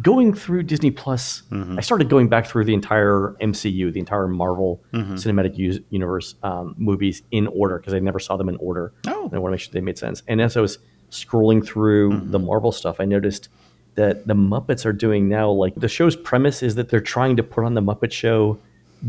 going 0.01 0.33
through 0.33 0.63
Disney 0.63 0.91
Plus. 0.91 1.43
Mm-hmm. 1.51 1.79
I 1.79 1.83
started 1.83 2.09
going 2.09 2.29
back 2.29 2.47
through 2.47 2.65
the 2.65 2.73
entire 2.75 3.35
MCU, 3.43 3.93
the 3.93 4.01
entire 4.01 4.29
Marvel 4.29 4.83
Mm-hmm. 4.95 5.15
Cinematic 5.15 5.55
Us- 5.59 5.81
Universe 5.91 6.35
um, 6.43 6.75
movies 6.79 7.23
in 7.31 7.47
order 7.49 7.79
because 7.79 7.93
I 7.95 7.99
never 7.99 8.19
saw 8.19 8.37
them 8.37 8.49
in 8.49 8.57
order. 8.57 8.93
Oh. 9.07 9.25
and 9.25 9.35
I 9.35 9.39
want 9.39 9.51
to 9.51 9.55
make 9.55 9.61
sure 9.61 9.71
they 9.73 9.81
made 9.81 9.99
sense. 9.99 10.23
And 10.29 10.41
as 10.41 10.57
I 10.57 10.61
was 10.61 10.79
scrolling 11.11 11.65
through 11.67 12.11
Mm-hmm. 12.13 12.31
the 12.31 12.39
Marvel 12.39 12.73
stuff, 12.73 13.01
I 13.01 13.05
noticed 13.05 13.49
that 13.97 14.27
the 14.27 14.35
Muppets 14.35 14.87
are 14.87 14.93
doing 14.95 15.29
now 15.29 15.51
like 15.51 15.75
the 15.75 15.89
show's 15.89 16.17
premise 16.17 16.63
is 16.63 16.77
that 16.77 16.89
they're 16.89 17.01
trying 17.01 17.37
to 17.37 17.43
put 17.43 17.65
on 17.65 17.75
the 17.75 17.83
Muppet 17.83 18.13
Show 18.13 18.59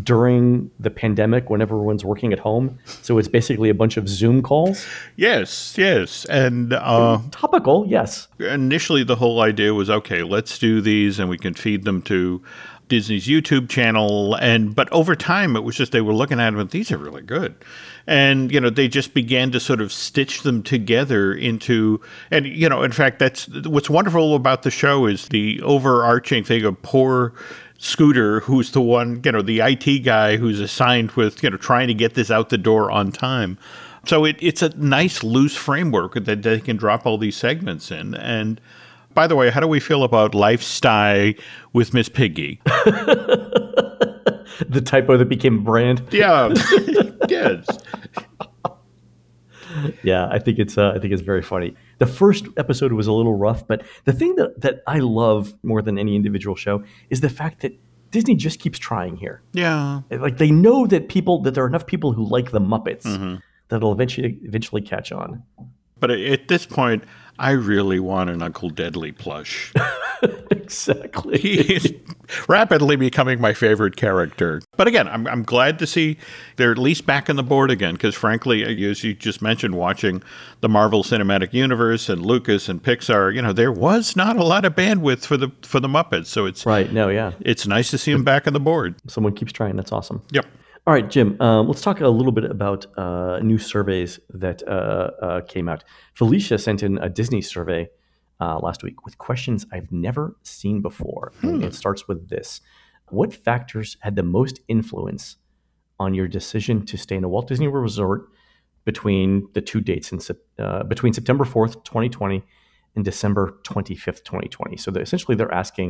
during 0.02 0.72
the 0.80 0.90
pandemic 0.90 1.50
when 1.50 1.62
everyone's 1.62 2.04
working 2.04 2.34
at 2.34 2.40
home. 2.40 2.80
So 2.86 3.18
it's 3.18 3.28
basically 3.28 3.70
a 3.70 3.74
bunch 3.74 3.98
of 3.98 4.08
Zoom 4.08 4.42
calls. 4.42 4.86
yes, 5.16 5.76
yes. 5.78 6.26
And 6.26 6.74
uh, 6.74 7.20
Topical, 7.32 7.86
yes. 7.88 8.28
initially, 8.40 9.04
the 9.04 9.16
whole 9.16 9.42
idea 9.42 9.74
was 9.74 9.90
okay, 9.90 10.24
let's 10.24 10.58
do 10.58 10.82
these, 10.82 11.20
and 11.20 11.30
we 11.30 11.38
can 11.38 11.54
feed 11.54 11.84
them 11.84 12.02
to 12.04 12.42
Disney's 12.90 13.28
YouTube 13.28 13.70
channel. 13.70 14.36
And 14.36 14.76
but 14.76 14.92
over 14.92 15.16
time, 15.16 15.56
it 15.56 15.64
was 15.64 15.76
just 15.76 15.92
they 15.92 16.02
were 16.02 16.14
looking 16.14 16.40
at 16.40 16.52
them, 16.52 16.60
and 16.60 16.70
these 16.70 16.92
are 16.92 16.98
really 16.98 17.22
good. 17.22 17.56
And 18.06 18.52
you 18.52 18.60
know, 18.60 18.70
they 18.70 18.88
just 18.88 19.14
began 19.14 19.52
to 19.52 19.60
sort 19.60 19.82
of 19.82 19.92
stitch 19.92 20.42
them 20.42 20.62
together 20.62 21.34
into, 21.34 22.02
and 22.32 22.46
you 22.46 22.68
know, 22.68 22.84
in 22.84 22.92
fact, 22.92 23.20
that's 23.20 23.48
what's 23.66 23.90
wonderful 23.90 24.36
about 24.36 24.64
the 24.64 24.72
show 24.72 25.06
is 25.06 25.30
the 25.30 25.62
overarching 25.62 26.44
thing 26.44 26.66
of 26.66 26.82
poor 26.82 27.34
Scooter, 27.84 28.40
who's 28.40 28.72
the 28.72 28.82
one, 28.82 29.20
you 29.26 29.32
know, 29.34 29.42
the 29.42 29.60
IT 29.60 30.06
guy 30.06 30.38
who's 30.38 30.62
assigned 30.62 31.12
with, 31.12 31.44
you 31.44 31.50
know, 31.50 31.58
trying 31.58 31.90
to 31.90 31.94
get 31.94 32.14
this 32.14 32.32
out 32.32 32.48
the 32.48 32.58
door 32.58 32.90
on 32.90 33.12
time. 33.12 33.58
So 34.06 34.24
it, 34.24 34.38
it's 34.40 34.62
a 34.62 34.70
nice 34.78 35.22
loose 35.22 35.58
framework 35.58 36.14
that 36.14 36.44
they 36.44 36.62
can 36.62 36.78
drop 36.78 37.06
all 37.06 37.18
these 37.18 37.36
segments 37.36 37.92
in. 37.92 38.16
And 38.16 38.62
by 39.14 39.28
the 39.28 39.36
way, 39.36 39.50
how 39.50 39.60
do 39.60 39.68
we 39.68 39.82
feel 39.82 40.06
about 40.06 40.34
Lifestyle 40.34 41.34
with 41.74 41.94
Miss 41.94 42.08
Piggy? 42.08 42.62
The 44.70 44.82
typo 44.82 45.18
that 45.18 45.30
became 45.30 45.64
brand. 45.64 46.04
Yeah, 46.12 46.54
yes. 47.28 47.66
Yeah, 50.04 50.28
I 50.30 50.40
think 50.40 50.60
it's 50.60 50.78
uh, 50.78 50.92
I 50.96 51.00
think 51.00 51.14
it's 51.14 51.22
very 51.22 51.42
funny. 51.42 51.76
The 52.00 52.06
first 52.08 52.46
episode 52.58 52.92
was 52.94 53.08
a 53.08 53.12
little 53.14 53.36
rough, 53.36 53.66
but 53.68 53.84
the 54.06 54.14
thing 54.14 54.36
that 54.36 54.62
that 54.62 54.84
I 54.88 55.00
love 55.00 55.54
more 55.64 55.82
than 55.82 55.98
any 55.98 56.16
individual 56.16 56.56
show 56.56 56.84
is 57.10 57.22
the 57.22 57.30
fact 57.30 57.62
that 57.62 57.74
Disney 58.12 58.36
just 58.36 58.60
keeps 58.60 58.78
trying 58.80 59.16
here. 59.16 59.42
Yeah. 59.54 60.02
Like 60.12 60.38
they 60.38 60.52
know 60.52 60.86
that 60.88 61.10
people 61.10 61.42
that 61.44 61.54
there 61.56 61.64
are 61.64 61.68
enough 61.68 61.88
people 61.88 62.12
who 62.14 62.24
like 62.28 62.52
the 62.52 62.60
Muppets 62.62 63.04
Mm-hmm. 63.04 63.36
that'll 63.70 63.92
eventually 63.92 64.38
eventually 64.44 64.82
catch 64.82 65.12
on. 65.12 65.44
But 66.00 66.12
at 66.12 66.48
this 66.50 66.66
point, 66.66 67.04
I 67.40 67.52
really 67.52 68.00
want 68.00 68.30
an 68.30 68.42
Uncle 68.44 68.70
Deadly 68.70 69.12
plush. 69.14 69.74
exactly. 70.64 71.38
He 71.40 71.74
is 71.74 71.94
rapidly 72.48 72.96
becoming 72.96 73.40
my 73.42 73.54
favorite 73.54 73.96
character. 73.96 74.62
But 74.78 74.88
again, 74.88 75.08
I'm, 75.08 75.28
I'm 75.28 75.44
glad 75.44 75.80
to 75.80 75.88
see 75.88 76.18
they're 76.56 76.72
at 76.72 76.78
least 76.78 77.06
back 77.06 77.30
on 77.30 77.36
the 77.36 77.44
board 77.44 77.72
again 77.72 77.94
because, 77.94 78.16
frankly, 78.16 78.64
as 78.64 79.04
you 79.04 79.14
just 79.14 79.42
mentioned, 79.42 79.76
watching 79.76 80.24
the 80.62 80.70
Marvel 80.70 81.04
Cinematic 81.04 81.54
Universe 81.54 82.10
and 82.10 82.26
Lucas 82.26 82.70
and 82.70 82.82
Pixar, 82.82 83.34
you 83.34 83.42
know, 83.42 83.54
there 83.54 83.72
was 83.72 84.16
not 84.16 84.38
a 84.38 84.44
lot 84.44 84.66
of 84.66 84.76
bandwidth 84.76 85.26
for 85.26 85.38
the 85.38 85.52
for 85.64 85.80
the 85.80 85.88
Muppets. 85.88 86.28
So 86.28 86.46
it's 86.46 86.66
Right. 86.66 86.92
No. 86.92 87.10
Yeah. 87.10 87.32
it's 87.42 87.68
nice 87.68 87.90
to 87.92 87.98
see 87.98 88.12
them 88.14 88.24
back 88.24 88.48
on 88.48 88.54
the 88.54 88.60
board. 88.60 88.96
Someone 89.08 89.34
keeps 89.36 89.52
trying. 89.52 89.76
That's 89.76 89.92
awesome. 89.92 90.22
Yep. 90.32 90.46
All 90.86 90.94
right, 90.94 91.10
Jim. 91.10 91.42
Um, 91.42 91.68
let's 91.68 91.82
talk 91.82 92.02
a 92.02 92.08
little 92.10 92.34
bit 92.34 92.44
about 92.44 92.86
uh, 92.98 93.40
new 93.40 93.58
surveys 93.58 94.20
that 94.32 94.62
uh, 94.68 95.12
uh, 95.22 95.42
came 95.42 95.70
out. 95.70 95.84
Felicia 96.14 96.58
sent 96.58 96.84
in 96.84 96.98
a 96.98 97.08
Disney 97.08 97.42
survey 97.42 97.90
uh, 98.44 98.58
last 98.68 98.80
week 98.84 98.98
with 99.06 99.16
questions 99.28 99.60
I've 99.76 99.92
never 99.92 100.36
seen 100.44 100.82
before. 100.82 101.26
And 101.42 101.64
it 101.64 101.74
starts 101.74 102.02
with 102.10 102.20
this: 102.34 102.62
What 103.20 103.32
factors 103.48 103.98
had 104.06 104.16
the 104.16 104.24
most 104.24 104.56
influence 104.68 105.38
on 106.00 106.14
your 106.14 106.28
decision 106.28 106.86
to 106.86 106.98
stay 106.98 107.16
in 107.20 107.24
a 107.24 107.30
Walt 107.30 107.48
Disney 107.48 107.68
World 107.68 107.84
resort 107.84 108.22
between 108.86 109.48
the 109.54 109.62
two 109.62 109.82
dates 109.82 110.12
in 110.12 110.20
uh, 110.60 110.84
between 110.94 111.14
September 111.14 111.46
fourth, 111.46 111.74
twenty 111.84 112.10
twenty, 112.10 112.40
and 112.96 113.06
December 113.06 113.44
twenty 113.64 113.96
fifth, 113.96 114.22
twenty 114.24 114.50
twenty? 114.50 114.78
So 114.78 114.92
they're, 114.92 115.04
essentially, 115.04 115.36
they're 115.38 115.58
asking 115.64 115.90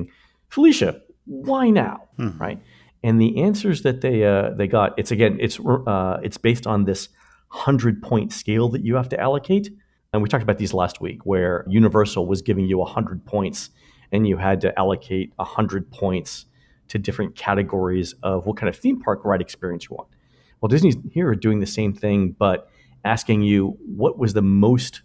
Felicia, 0.50 1.01
why 1.25 1.69
now, 1.72 1.95
right? 2.45 2.60
And 3.05 3.19
the 3.19 3.41
answers 3.48 3.81
that 3.81 4.01
they 4.01 4.17
uh, 4.24 4.51
they 4.60 4.67
got, 4.67 4.93
it's 5.00 5.12
again, 5.12 5.38
it's 5.45 5.57
uh, 5.60 6.17
it's 6.24 6.38
based 6.38 6.65
on 6.67 6.86
this 6.86 7.10
hundred 7.65 8.01
point 8.01 8.31
scale 8.31 8.67
that 8.74 8.83
you 8.88 8.95
have 8.95 9.10
to 9.10 9.19
allocate. 9.27 9.69
And 10.13 10.22
we 10.22 10.29
talked 10.29 10.43
about 10.43 10.60
these 10.60 10.74
last 10.74 11.01
week, 11.01 11.25
where 11.25 11.65
Universal 11.67 12.27
was 12.27 12.43
giving 12.43 12.65
you 12.67 12.84
hundred 12.84 13.25
points, 13.25 13.72
and 14.12 14.27
you 14.27 14.38
had 14.38 14.62
to 14.62 14.77
allocate 14.79 15.34
hundred 15.39 15.91
points 15.91 16.46
to 16.89 17.00
different 17.00 17.36
categories 17.36 18.13
of 18.22 18.46
what 18.46 18.55
kind 18.55 18.70
of 18.70 18.75
theme 18.75 19.01
park 19.01 19.25
ride 19.25 19.41
experience 19.41 19.86
you 19.89 19.96
want. 19.96 20.10
Well, 20.62 20.70
Disney's 20.70 20.96
here 21.12 21.34
doing 21.34 21.60
the 21.60 21.65
same 21.65 21.93
thing, 21.93 22.36
but 22.38 22.70
asking 23.03 23.41
you 23.41 23.77
what 23.86 24.20
was 24.20 24.34
the 24.34 24.43
most 24.43 25.01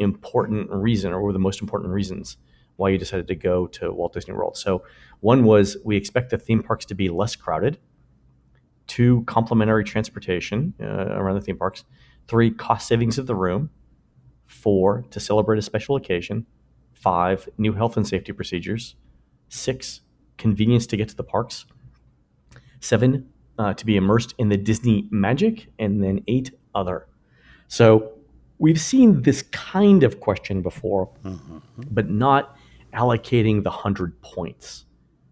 important 0.00 0.68
reason, 0.70 1.12
or 1.12 1.22
were 1.22 1.32
the 1.32 1.38
most 1.38 1.60
important 1.60 1.92
reasons 1.92 2.36
why 2.76 2.88
you 2.90 2.98
decided 2.98 3.28
to 3.28 3.34
go 3.34 3.66
to 3.66 3.92
Walt 3.92 4.12
Disney 4.12 4.34
World. 4.34 4.56
So, 4.56 4.82
one 5.20 5.44
was 5.44 5.76
we 5.84 5.96
expect 5.96 6.30
the 6.30 6.38
theme 6.38 6.62
parks 6.62 6.84
to 6.86 6.94
be 6.94 7.08
less 7.08 7.36
crowded. 7.36 7.78
Two, 8.88 9.22
complimentary 9.26 9.84
transportation 9.84 10.74
uh, 10.80 10.86
around 10.86 11.36
the 11.36 11.40
theme 11.40 11.58
parks. 11.58 11.84
Three, 12.26 12.50
cost 12.50 12.88
savings 12.88 13.18
of 13.18 13.26
the 13.26 13.34
room. 13.34 13.70
Four, 14.48 15.04
to 15.10 15.20
celebrate 15.20 15.58
a 15.58 15.62
special 15.62 15.94
occasion. 15.94 16.46
Five, 16.92 17.48
new 17.56 17.74
health 17.74 17.96
and 17.96 18.06
safety 18.06 18.32
procedures. 18.32 18.96
Six, 19.48 20.00
convenience 20.36 20.86
to 20.88 20.96
get 20.96 21.08
to 21.10 21.16
the 21.16 21.22
parks. 21.22 21.64
Seven, 22.80 23.28
uh, 23.58 23.74
to 23.74 23.86
be 23.86 23.96
immersed 23.96 24.34
in 24.38 24.48
the 24.48 24.56
Disney 24.56 25.06
magic. 25.10 25.68
And 25.78 26.02
then 26.02 26.24
eight, 26.26 26.50
other. 26.74 27.06
So 27.68 28.12
we've 28.58 28.80
seen 28.80 29.22
this 29.22 29.42
kind 29.42 30.02
of 30.02 30.20
question 30.20 30.62
before, 30.62 31.10
but 31.90 32.08
not 32.08 32.56
allocating 32.94 33.62
the 33.62 33.70
100 33.70 34.20
points. 34.22 34.86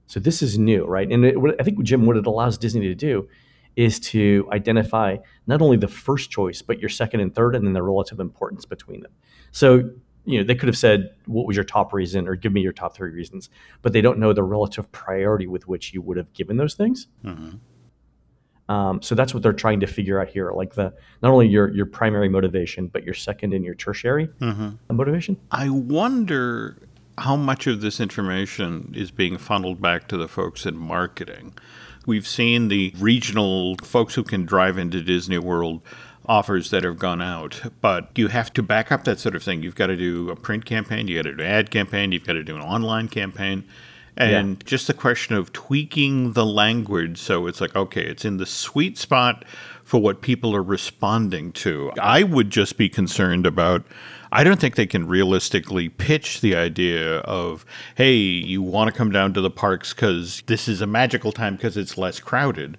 So 0.07 0.21
this 0.21 0.43
is 0.43 0.59
new, 0.59 0.85
right? 0.85 1.11
And 1.11 1.25
it, 1.25 1.37
I 1.59 1.63
think, 1.65 1.83
Jim, 1.83 2.07
what 2.07 2.17
it 2.17 2.27
allows 2.27 2.59
Disney 2.59 2.83
to 2.83 2.95
do 2.95 3.29
is 3.77 4.01
to 4.01 4.49
identify 4.53 5.19
not 5.47 5.63
only 5.63 5.77
the 5.77 5.89
first 5.89 6.31
choice, 6.31 6.63
but 6.63 6.81
your 6.81 6.89
second 6.89 7.21
and 7.21 7.35
third, 7.35 7.55
and 7.55 7.67
then 7.67 7.75
the 7.75 7.83
relative 7.83 8.19
importance 8.21 8.65
between 8.65 9.01
them. 9.03 9.13
So, 9.53 9.91
you 10.25 10.39
know, 10.39 10.45
they 10.45 10.55
could 10.55 10.69
have 10.69 10.79
said, 10.79 11.11
what 11.27 11.47
was 11.47 11.57
your 11.57 11.65
top 11.65 11.93
reason, 11.93 12.27
or 12.27 12.35
give 12.35 12.53
me 12.53 12.61
your 12.63 12.73
top 12.73 12.95
three 12.95 13.11
reasons, 13.11 13.49
but 13.83 13.93
they 13.93 14.01
don't 14.01 14.19
know 14.19 14.33
the 14.33 14.43
relative 14.43 14.91
priority 14.93 15.47
with 15.47 15.69
which 15.69 15.95
you 15.95 16.03
would 16.03 16.17
have 16.17 16.33
given 16.33 16.57
those 16.57 16.75
things. 16.75 17.07
Um, 18.69 19.01
so 19.01 19.15
that's 19.15 19.33
what 19.33 19.45
they're 19.45 19.53
trying 19.53 19.79
to 19.81 19.87
figure 19.87 20.21
out 20.21 20.29
here, 20.29 20.51
like 20.51 20.75
the 20.75 20.93
not 21.23 21.31
only 21.31 21.47
your 21.47 21.73
your 21.73 21.87
primary 21.87 22.29
motivation, 22.29 22.89
but 22.89 23.05
your 23.05 23.15
second 23.15 23.55
and 23.55 23.65
your 23.65 23.75
tertiary 23.75 24.29
motivation. 24.91 25.37
I 25.53 25.69
wonder 25.69 26.77
how 27.19 27.37
much 27.37 27.69
of 27.69 27.81
this 27.81 28.01
information 28.01 28.93
is 28.97 29.13
being 29.13 29.39
funneled 29.39 29.81
back 29.81 30.09
to 30.09 30.17
the 30.17 30.27
folks 30.27 30.67
in 30.67 30.77
marketing. 30.77 31.55
We've 32.07 32.27
seen 32.27 32.69
the 32.69 32.95
regional 32.99 33.77
folks 33.83 34.15
who 34.15 34.23
can 34.23 34.47
drive 34.47 34.79
into 34.79 35.03
Disney 35.03 35.39
World 35.39 35.83
offers 36.29 36.71
that 36.71 36.85
have 36.85 36.99
gone 36.99 37.21
out, 37.21 37.61
but 37.81 38.11
you 38.17 38.29
have 38.29 38.53
to 38.55 38.63
back 38.63 38.91
up 38.91 39.05
that 39.05 39.19
sort 39.19 39.35
of 39.35 39.43
thing. 39.43 39.63
You've 39.63 39.75
got 39.75 39.89
to 39.89 39.97
do 39.97 40.31
a 40.31 40.37
print 40.37 40.65
campaign, 40.65 41.09
you 41.09 41.17
got 41.17 41.29
to 41.29 41.35
do 41.35 41.43
an 41.43 41.49
ad 41.49 41.71
campaign, 41.71 42.13
you've 42.13 42.27
got 42.27 42.35
to 42.35 42.45
do 42.45 42.57
an 42.57 42.63
online 42.63 43.09
campaign. 43.09 43.65
And 44.17 44.65
just 44.65 44.87
the 44.87 44.95
question 44.95 45.37
of 45.37 45.53
tweaking 45.53 46.33
the 46.33 46.47
language 46.47 47.19
so 47.19 47.47
it's 47.47 47.61
like, 47.61 47.77
okay, 47.77 48.03
it's 48.03 48.25
in 48.25 48.39
the 48.39 48.47
sweet 48.47 48.97
spot 48.97 49.45
for 49.85 50.01
what 50.01 50.23
people 50.23 50.57
are 50.57 50.63
responding 50.63 51.53
to. 51.53 51.93
I 52.01 52.23
would 52.23 52.51
just 52.51 52.79
be 52.79 52.89
concerned 52.89 53.47
about 53.47 53.85
I 54.37 54.45
don't 54.45 54.61
think 54.61 54.75
they 54.75 54.87
can 54.87 55.09
realistically 55.09 55.89
pitch 55.89 56.43
the 56.43 56.55
idea 56.57 57.21
of, 57.21 57.65
hey, 57.95 58.13
you 58.13 58.61
want 58.61 58.93
to 58.93 58.97
come 58.97 59.11
down 59.11 59.33
to 59.33 59.41
the 59.41 59.49
parks 59.49 59.95
because 59.95 60.43
this 60.45 60.69
is 60.69 60.83
a 60.83 60.87
magical 60.87 61.33
time 61.33 61.57
because 61.57 61.79
it's 61.79 61.97
less 61.97 62.21
crowded, 62.21 62.77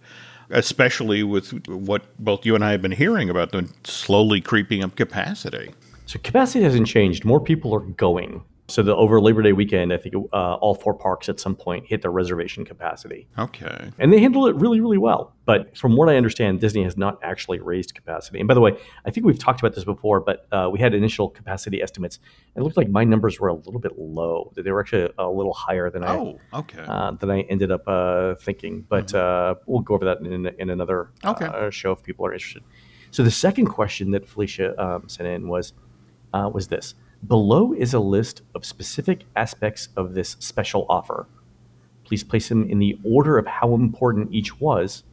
especially 0.51 1.23
with 1.23 1.67
what 1.67 2.15
both 2.19 2.45
you 2.45 2.53
and 2.53 2.63
I 2.63 2.73
have 2.73 2.83
been 2.83 2.91
hearing 2.91 3.27
about 3.27 3.53
the 3.53 3.67
slowly 3.85 4.39
creeping 4.39 4.83
up 4.83 4.95
capacity. 4.95 5.73
So 6.05 6.19
capacity 6.19 6.63
hasn't 6.63 6.85
changed. 6.85 7.25
More 7.25 7.41
people 7.41 7.73
are 7.73 7.79
going. 7.79 8.43
So 8.69 8.83
the 8.83 8.93
over 8.93 9.21
Labor 9.21 9.41
Day 9.41 9.53
weekend, 9.53 9.93
I 9.93 9.97
think 9.97 10.13
uh, 10.33 10.55
all 10.55 10.75
four 10.75 10.93
parks 10.93 11.29
at 11.29 11.39
some 11.39 11.55
point 11.55 11.85
hit 11.87 12.01
their 12.01 12.11
reservation 12.11 12.65
capacity, 12.65 13.25
Okay. 13.39 13.91
and 13.97 14.11
they 14.11 14.19
handle 14.19 14.45
it 14.47 14.57
really, 14.57 14.81
really 14.81 14.97
well. 14.97 15.33
But 15.45 15.77
from 15.77 15.95
what 15.95 16.09
I 16.09 16.17
understand, 16.17 16.59
Disney 16.59 16.83
has 16.83 16.97
not 16.97 17.17
actually 17.23 17.59
raised 17.59 17.95
capacity. 17.95 18.39
And 18.39 18.47
by 18.47 18.53
the 18.53 18.59
way, 18.59 18.77
I 19.05 19.11
think 19.11 19.25
we've 19.25 19.39
talked 19.39 19.61
about 19.61 19.73
this 19.73 19.85
before, 19.85 20.19
but 20.19 20.47
uh, 20.51 20.67
we 20.69 20.79
had 20.79 20.93
initial 20.93 21.29
capacity 21.29 21.81
estimates. 21.81 22.19
It 22.57 22.61
looked 22.61 22.75
like 22.75 22.89
my 22.89 23.05
numbers 23.05 23.39
were 23.39 23.47
a 23.47 23.53
little 23.53 23.79
bit 23.79 23.97
low. 23.97 24.51
They 24.57 24.69
were 24.69 24.81
actually 24.81 25.13
a 25.17 25.29
little 25.29 25.53
higher 25.53 25.89
than 25.89 26.03
I 26.03 26.17
Oh, 26.17 26.39
okay. 26.53 26.83
uh, 26.85 27.11
than 27.11 27.31
I 27.31 27.41
ended 27.43 27.71
up 27.71 27.87
uh, 27.87 28.35
thinking. 28.35 28.85
But 28.89 29.15
uh, 29.15 29.55
we'll 29.65 29.79
go 29.79 29.93
over 29.95 30.03
that 30.03 30.19
in, 30.19 30.45
in 30.59 30.69
another 30.69 31.11
Okay. 31.23 31.45
uh, 31.45 31.69
show 31.69 31.93
if 31.93 32.03
people 32.03 32.25
are 32.25 32.33
interested. 32.33 32.63
So 33.11 33.23
the 33.23 33.31
second 33.31 33.67
question 33.67 34.11
that 34.11 34.27
Felicia 34.27 34.75
um, 34.83 35.07
sent 35.07 35.29
in 35.29 35.47
was 35.47 35.71
uh, 36.33 36.49
was 36.53 36.67
this: 36.67 36.95
Below 37.25 37.73
is 37.73 37.93
a 37.93 37.99
list 37.99 38.41
of 38.53 38.65
specific 38.65 39.25
aspects 39.35 39.89
of 39.97 40.13
this 40.13 40.37
special 40.39 40.85
offer. 40.89 41.27
Please 42.03 42.23
place 42.23 42.49
them 42.49 42.69
in 42.69 42.79
the 42.79 42.97
order 43.03 43.37
of 43.37 43.47
how 43.47 43.73
important 43.73 44.33
each 44.33 44.59
was 44.59 45.03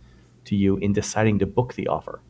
to 0.45 0.55
you 0.55 0.77
in 0.77 0.93
deciding 0.93 1.39
to 1.39 1.47
book 1.47 1.75
the 1.75 1.89
offer. 1.89 2.21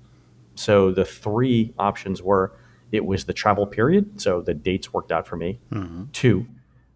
So 0.54 0.92
the 0.92 1.04
three 1.04 1.74
options 1.78 2.22
were 2.22 2.52
it 2.92 3.04
was 3.04 3.24
the 3.24 3.32
travel 3.32 3.66
period, 3.66 4.20
so 4.20 4.40
the 4.40 4.54
dates 4.54 4.92
worked 4.92 5.10
out 5.10 5.26
for 5.26 5.36
me. 5.36 5.58
Mm-hmm. 5.72 6.04
Two, 6.12 6.46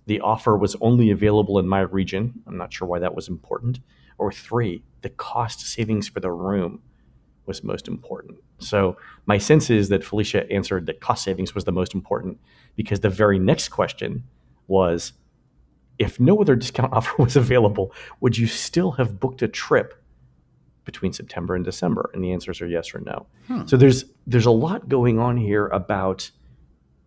the 0.06 0.20
offer 0.20 0.56
was 0.56 0.76
only 0.80 1.10
available 1.10 1.58
in 1.58 1.66
my 1.66 1.80
region. 1.80 2.40
I'm 2.46 2.56
not 2.56 2.72
sure 2.72 2.86
why 2.86 3.00
that 3.00 3.16
was 3.16 3.28
important. 3.28 3.80
Or 4.16 4.30
three, 4.30 4.84
the 5.02 5.10
cost 5.10 5.60
savings 5.60 6.08
for 6.08 6.20
the 6.20 6.30
room 6.30 6.80
was 7.46 7.64
most 7.64 7.88
important. 7.88 8.38
So 8.58 8.96
my 9.26 9.38
sense 9.38 9.70
is 9.70 9.88
that 9.88 10.04
Felicia 10.04 10.50
answered 10.52 10.86
that 10.86 11.00
cost 11.00 11.24
savings 11.24 11.54
was 11.54 11.64
the 11.64 11.72
most 11.72 11.94
important 11.94 12.38
because 12.78 13.00
the 13.00 13.10
very 13.10 13.40
next 13.40 13.70
question 13.70 14.22
was 14.68 15.12
if 15.98 16.20
no 16.20 16.40
other 16.40 16.54
discount 16.54 16.92
offer 16.94 17.20
was 17.20 17.34
available, 17.34 17.92
would 18.20 18.38
you 18.38 18.46
still 18.46 18.92
have 18.92 19.18
booked 19.18 19.42
a 19.42 19.48
trip 19.48 20.00
between 20.84 21.12
September 21.12 21.56
and 21.56 21.64
December? 21.64 22.08
And 22.14 22.22
the 22.22 22.32
answers 22.32 22.60
are 22.60 22.68
yes 22.68 22.94
or 22.94 23.00
no. 23.00 23.26
Hmm. 23.48 23.66
So 23.66 23.76
there's 23.76 24.04
there's 24.28 24.46
a 24.46 24.52
lot 24.52 24.88
going 24.88 25.18
on 25.18 25.36
here 25.36 25.66
about 25.66 26.30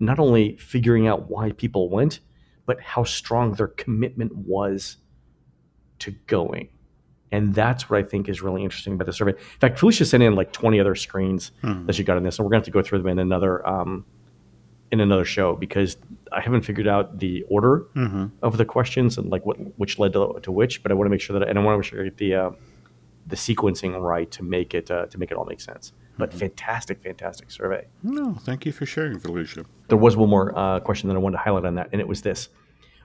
not 0.01 0.19
only 0.19 0.57
figuring 0.57 1.07
out 1.07 1.29
why 1.31 1.53
people 1.53 1.89
went, 1.89 2.19
but 2.65 2.81
how 2.81 3.05
strong 3.05 3.53
their 3.53 3.67
commitment 3.67 4.35
was 4.35 4.97
to 5.99 6.11
going. 6.27 6.67
And 7.31 7.55
that's 7.55 7.89
what 7.89 7.97
I 7.97 8.03
think 8.03 8.27
is 8.27 8.41
really 8.41 8.61
interesting 8.61 8.95
about 8.95 9.05
the 9.05 9.13
survey. 9.13 9.31
In 9.31 9.59
fact, 9.61 9.79
Felicia 9.79 10.03
sent 10.03 10.21
in 10.21 10.35
like 10.35 10.51
20 10.51 10.81
other 10.81 10.95
screens 10.95 11.51
hmm. 11.61 11.85
that 11.85 11.95
she 11.95 12.03
got 12.03 12.17
in 12.17 12.23
this, 12.23 12.39
and 12.39 12.45
we're 12.45 12.49
going 12.49 12.61
to 12.61 12.65
have 12.65 12.73
to 12.73 12.77
go 12.77 12.81
through 12.81 12.97
them 12.97 13.07
in 13.07 13.19
another 13.19 13.65
um, 13.65 14.05
in 14.91 14.99
another 14.99 15.25
show 15.25 15.55
because 15.55 15.97
I 16.31 16.41
haven't 16.41 16.61
figured 16.61 16.87
out 16.87 17.19
the 17.19 17.43
order 17.49 17.85
mm-hmm. 17.95 18.27
of 18.41 18.57
the 18.57 18.65
questions 18.65 19.17
and 19.17 19.29
like 19.29 19.45
what 19.45 19.57
which 19.79 19.99
led 19.99 20.13
to, 20.13 20.39
to 20.41 20.51
which. 20.51 20.83
But 20.83 20.91
I 20.91 20.95
want 20.95 21.05
to 21.05 21.09
make 21.09 21.21
sure 21.21 21.37
that 21.39 21.47
and 21.47 21.57
I 21.57 21.63
want 21.63 21.75
to 21.75 21.77
make 21.79 21.85
sure 21.85 22.01
I 22.01 22.03
get 22.05 22.17
the 22.17 22.35
uh, 22.35 22.51
the 23.27 23.35
sequencing 23.35 23.99
right 23.99 24.29
to 24.31 24.43
make 24.43 24.73
it 24.73 24.91
uh, 24.91 25.05
to 25.07 25.17
make 25.17 25.31
it 25.31 25.37
all 25.37 25.45
make 25.45 25.61
sense. 25.61 25.93
But 26.17 26.29
mm-hmm. 26.29 26.39
fantastic, 26.39 27.01
fantastic 27.01 27.51
survey. 27.51 27.87
No, 28.03 28.35
thank 28.41 28.65
you 28.65 28.71
for 28.71 28.85
sharing, 28.85 29.17
Felicia. 29.19 29.65
There 29.87 29.97
was 29.97 30.17
one 30.17 30.29
more 30.29 30.57
uh, 30.57 30.79
question 30.81 31.07
that 31.09 31.15
I 31.15 31.19
wanted 31.19 31.37
to 31.37 31.43
highlight 31.43 31.65
on 31.65 31.75
that, 31.75 31.89
and 31.91 32.01
it 32.01 32.07
was 32.07 32.21
this: 32.21 32.49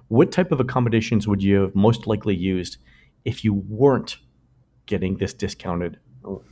What 0.08 0.32
type 0.32 0.50
of 0.50 0.60
accommodations 0.60 1.28
would 1.28 1.42
you 1.42 1.62
have 1.62 1.74
most 1.74 2.06
likely 2.06 2.34
used 2.34 2.78
if 3.24 3.44
you 3.44 3.54
weren't 3.54 4.18
getting 4.86 5.16
this 5.16 5.32
discounted 5.32 5.98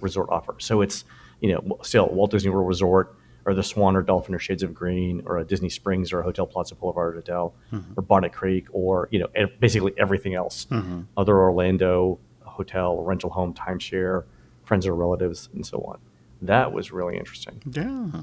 resort 0.00 0.28
offer? 0.30 0.54
So 0.58 0.80
it's 0.80 1.04
you 1.40 1.52
know 1.52 1.78
still 1.82 2.08
Walt 2.08 2.30
Disney 2.30 2.50
World 2.50 2.68
Resort 2.68 3.16
or 3.46 3.54
the 3.54 3.62
Swan 3.62 3.96
or 3.96 4.02
Dolphin 4.02 4.34
or 4.34 4.38
Shades 4.38 4.62
of 4.62 4.74
Green 4.74 5.22
or 5.26 5.38
a 5.38 5.44
Disney 5.44 5.68
Springs 5.68 6.12
or 6.12 6.20
a 6.20 6.22
Hotel 6.22 6.46
Plaza 6.46 6.74
Boulevard 6.74 7.14
Hotel 7.14 7.54
mm-hmm. 7.72 7.92
or 7.96 8.02
Bonnet 8.02 8.32
Creek 8.32 8.66
or 8.72 9.08
you 9.10 9.18
know 9.18 9.28
basically 9.60 9.92
everything 9.98 10.34
else, 10.34 10.66
mm-hmm. 10.70 11.02
other 11.16 11.36
Orlando 11.36 12.18
hotel, 12.42 13.02
rental 13.02 13.30
home, 13.30 13.52
timeshare, 13.52 14.24
friends 14.62 14.86
or 14.86 14.94
relatives, 14.94 15.48
and 15.54 15.66
so 15.66 15.80
on. 15.82 15.98
That 16.42 16.72
was 16.72 16.92
really 16.92 17.16
interesting. 17.16 17.62
Yeah. 17.70 18.22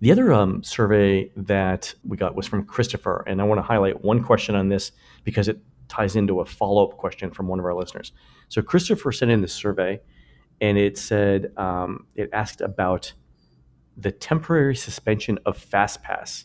The 0.00 0.12
other 0.12 0.32
um, 0.32 0.62
survey 0.62 1.30
that 1.36 1.94
we 2.06 2.16
got 2.16 2.34
was 2.34 2.46
from 2.46 2.64
Christopher, 2.64 3.24
and 3.26 3.40
I 3.40 3.44
want 3.44 3.58
to 3.58 3.62
highlight 3.62 4.04
one 4.04 4.22
question 4.22 4.54
on 4.54 4.68
this 4.68 4.92
because 5.24 5.48
it 5.48 5.58
ties 5.88 6.16
into 6.16 6.40
a 6.40 6.44
follow 6.44 6.86
up 6.86 6.98
question 6.98 7.30
from 7.30 7.48
one 7.48 7.58
of 7.58 7.64
our 7.64 7.74
listeners. 7.74 8.12
So 8.48 8.60
Christopher 8.60 9.12
sent 9.12 9.30
in 9.30 9.40
this 9.40 9.54
survey, 9.54 10.00
and 10.60 10.76
it 10.76 10.98
said 10.98 11.52
um, 11.56 12.06
it 12.14 12.28
asked 12.32 12.60
about 12.60 13.12
the 13.96 14.12
temporary 14.12 14.76
suspension 14.76 15.38
of 15.46 15.58
FastPass 15.58 16.44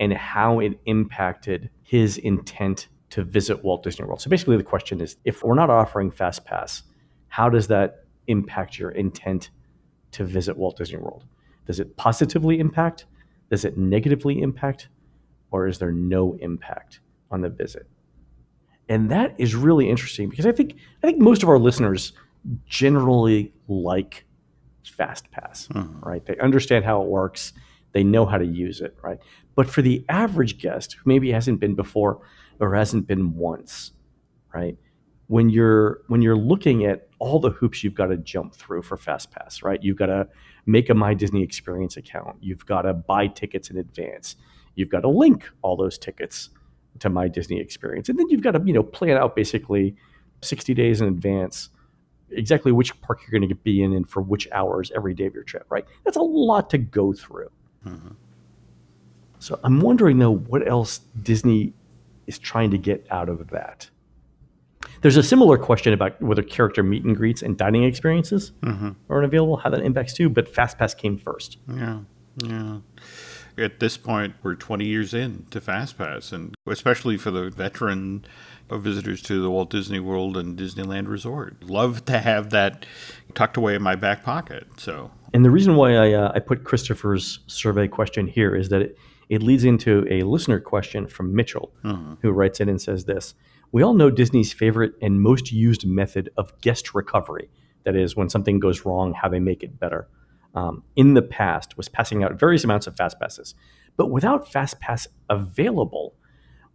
and 0.00 0.12
how 0.12 0.58
it 0.58 0.78
impacted 0.86 1.70
his 1.82 2.18
intent 2.18 2.88
to 3.10 3.22
visit 3.22 3.62
Walt 3.62 3.84
Disney 3.84 4.04
World. 4.04 4.20
So 4.20 4.28
basically, 4.28 4.56
the 4.56 4.64
question 4.64 5.00
is 5.00 5.16
if 5.24 5.44
we're 5.44 5.54
not 5.54 5.70
offering 5.70 6.10
FastPass, 6.10 6.82
how 7.28 7.48
does 7.48 7.68
that 7.68 8.04
impact 8.26 8.78
your 8.78 8.90
intent 8.90 9.50
to 10.12 10.24
visit 10.24 10.56
Walt 10.56 10.76
Disney 10.76 10.98
World? 10.98 11.24
Does 11.66 11.80
it 11.80 11.96
positively 11.96 12.58
impact? 12.58 13.06
Does 13.50 13.64
it 13.64 13.78
negatively 13.78 14.42
impact? 14.42 14.88
Or 15.50 15.68
is 15.68 15.78
there 15.78 15.92
no 15.92 16.34
impact 16.40 17.00
on 17.30 17.40
the 17.40 17.48
visit? 17.48 17.86
And 18.88 19.10
that 19.10 19.34
is 19.38 19.54
really 19.54 19.88
interesting 19.88 20.28
because 20.28 20.46
I 20.46 20.52
think 20.52 20.74
I 21.02 21.06
think 21.06 21.20
most 21.20 21.42
of 21.42 21.48
our 21.48 21.58
listeners 21.58 22.12
generally 22.66 23.52
like 23.68 24.26
FastPass, 24.90 25.68
mm-hmm. 25.68 26.00
right? 26.00 26.24
They 26.24 26.36
understand 26.38 26.84
how 26.84 27.02
it 27.02 27.08
works, 27.08 27.52
they 27.92 28.04
know 28.04 28.26
how 28.26 28.38
to 28.38 28.44
use 28.44 28.80
it, 28.80 28.96
right? 29.02 29.18
But 29.54 29.70
for 29.70 29.82
the 29.82 30.04
average 30.08 30.58
guest 30.58 30.94
who 30.94 31.02
maybe 31.06 31.30
hasn't 31.30 31.60
been 31.60 31.74
before 31.74 32.20
or 32.60 32.74
hasn't 32.74 33.06
been 33.06 33.34
once, 33.34 33.92
right? 34.52 34.76
When 35.28 35.48
you're 35.48 36.02
when 36.08 36.20
you're 36.20 36.36
looking 36.36 36.84
at 36.84 37.08
all 37.18 37.38
the 37.38 37.50
hoops 37.50 37.82
you've 37.82 37.94
got 37.94 38.06
to 38.06 38.16
jump 38.18 38.54
through 38.54 38.82
for 38.82 38.96
fast 38.96 39.30
pass, 39.30 39.62
right? 39.62 39.82
You've 39.82 39.96
got 39.96 40.06
to 40.06 40.28
make 40.66 40.90
a 40.90 40.94
My 40.94 41.14
Disney 41.14 41.42
Experience 41.42 41.96
account. 41.96 42.36
You've 42.40 42.66
got 42.66 42.82
to 42.82 42.92
buy 42.92 43.28
tickets 43.28 43.70
in 43.70 43.78
advance. 43.78 44.36
You've 44.74 44.90
got 44.90 45.00
to 45.00 45.08
link 45.08 45.48
all 45.62 45.76
those 45.76 45.96
tickets 45.96 46.50
to 46.98 47.08
My 47.08 47.28
Disney 47.28 47.60
Experience, 47.60 48.08
and 48.08 48.18
then 48.18 48.28
you've 48.28 48.42
got 48.42 48.52
to 48.52 48.62
you 48.64 48.72
know 48.72 48.82
plan 48.82 49.16
out 49.16 49.34
basically 49.36 49.96
60 50.42 50.74
days 50.74 51.00
in 51.00 51.08
advance 51.08 51.70
exactly 52.34 52.72
which 52.72 53.00
park 53.00 53.20
you're 53.22 53.38
going 53.38 53.48
to 53.48 53.54
be 53.54 53.82
in 53.82 53.92
and 53.92 54.08
for 54.08 54.22
which 54.22 54.48
hours 54.52 54.92
every 54.94 55.14
day 55.14 55.26
of 55.26 55.34
your 55.34 55.44
trip, 55.44 55.66
right? 55.70 55.84
That's 56.04 56.16
a 56.16 56.22
lot 56.22 56.70
to 56.70 56.78
go 56.78 57.12
through. 57.12 57.50
Mm-hmm. 57.86 58.08
So 59.38 59.60
I'm 59.62 59.80
wondering 59.80 60.18
though, 60.18 60.34
what 60.34 60.66
else 60.66 61.00
Disney 61.22 61.74
is 62.26 62.38
trying 62.38 62.70
to 62.70 62.78
get 62.78 63.06
out 63.10 63.28
of 63.28 63.50
that? 63.50 63.90
There's 65.02 65.16
a 65.18 65.22
similar 65.22 65.58
question 65.58 65.92
about 65.92 66.20
whether 66.22 66.42
character 66.42 66.82
meet 66.82 67.04
and 67.04 67.14
greets 67.14 67.42
and 67.42 67.56
dining 67.56 67.84
experiences 67.84 68.52
mm-hmm. 68.62 68.92
are 69.10 69.22
available, 69.22 69.58
how 69.58 69.70
that 69.70 69.80
impacts 69.80 70.14
too, 70.14 70.30
but 70.30 70.50
FastPass 70.52 70.96
came 70.96 71.18
first. 71.18 71.58
Yeah, 71.68 72.00
yeah. 72.42 72.78
At 73.56 73.80
this 73.80 73.96
point, 73.96 74.34
we're 74.42 74.54
20 74.54 74.84
years 74.84 75.14
in 75.14 75.46
to 75.50 75.60
FastPass, 75.60 76.32
and 76.32 76.54
especially 76.66 77.16
for 77.16 77.30
the 77.30 77.50
veteran 77.50 78.24
visitors 78.70 79.22
to 79.22 79.40
the 79.40 79.50
Walt 79.50 79.70
Disney 79.70 80.00
World 80.00 80.36
and 80.36 80.58
Disneyland 80.58 81.08
Resort. 81.08 81.62
Love 81.64 82.04
to 82.06 82.18
have 82.18 82.50
that 82.50 82.86
tucked 83.34 83.56
away 83.56 83.74
in 83.74 83.82
my 83.82 83.94
back 83.94 84.22
pocket. 84.22 84.66
So, 84.76 85.10
and 85.32 85.44
the 85.44 85.50
reason 85.50 85.76
why 85.76 85.96
I 85.96 86.12
uh, 86.12 86.32
I 86.34 86.40
put 86.40 86.64
Christopher's 86.64 87.40
survey 87.46 87.88
question 87.88 88.26
here 88.26 88.54
is 88.54 88.70
that 88.70 88.82
it, 88.82 88.98
it 89.28 89.42
leads 89.42 89.64
into 89.64 90.06
a 90.10 90.22
listener 90.22 90.60
question 90.60 91.06
from 91.06 91.34
Mitchell, 91.34 91.72
mm-hmm. 91.84 92.14
who 92.22 92.30
writes 92.30 92.60
in 92.60 92.68
and 92.68 92.80
says 92.80 93.04
this: 93.04 93.34
We 93.72 93.82
all 93.82 93.94
know 93.94 94.10
Disney's 94.10 94.52
favorite 94.52 94.94
and 95.02 95.20
most 95.20 95.52
used 95.52 95.86
method 95.86 96.30
of 96.36 96.58
guest 96.60 96.94
recovery. 96.94 97.50
That 97.84 97.96
is, 97.96 98.16
when 98.16 98.30
something 98.30 98.60
goes 98.60 98.86
wrong, 98.86 99.12
how 99.12 99.28
they 99.28 99.40
make 99.40 99.62
it 99.62 99.78
better. 99.78 100.08
Um, 100.54 100.84
in 100.96 101.14
the 101.14 101.22
past, 101.22 101.76
was 101.76 101.88
passing 101.88 102.22
out 102.22 102.38
various 102.38 102.64
amounts 102.64 102.86
of 102.86 102.96
fast 102.96 103.18
passes, 103.20 103.54
but 103.96 104.06
without 104.06 104.50
fast 104.50 104.80
pass 104.80 105.08
available, 105.28 106.14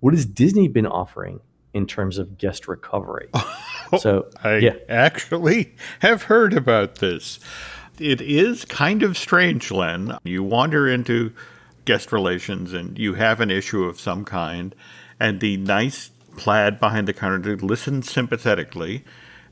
what 0.02 0.14
has 0.14 0.26
Disney 0.26 0.68
been 0.68 0.86
offering 0.86 1.40
in 1.74 1.86
terms 1.86 2.18
of 2.18 2.38
guest 2.38 2.68
recovery. 2.68 3.30
Oh, 3.92 3.98
so 3.98 4.28
I 4.44 4.58
yeah. 4.58 4.76
actually 4.88 5.74
have 6.02 6.22
heard 6.22 6.54
about 6.54 6.98
this. 6.98 7.40
It 7.98 8.22
is 8.22 8.64
kind 8.64 9.02
of 9.02 9.18
strange, 9.18 9.72
Len. 9.72 10.16
You 10.24 10.44
wander 10.44 10.88
into 10.88 11.34
guest 11.86 12.12
relations 12.12 12.72
and 12.72 13.00
you 13.00 13.16
have 13.16 13.42
an 13.42 13.50
issue 13.50 13.86
of 13.86 14.00
some 14.00 14.26
kind, 14.26 14.76
and 15.20 15.40
the 15.40 15.58
nice 15.58 16.12
plaid 16.38 16.80
behind 16.80 17.08
the 17.08 17.14
counter 17.14 17.58
listens 17.58 18.12
sympathetically 18.12 19.04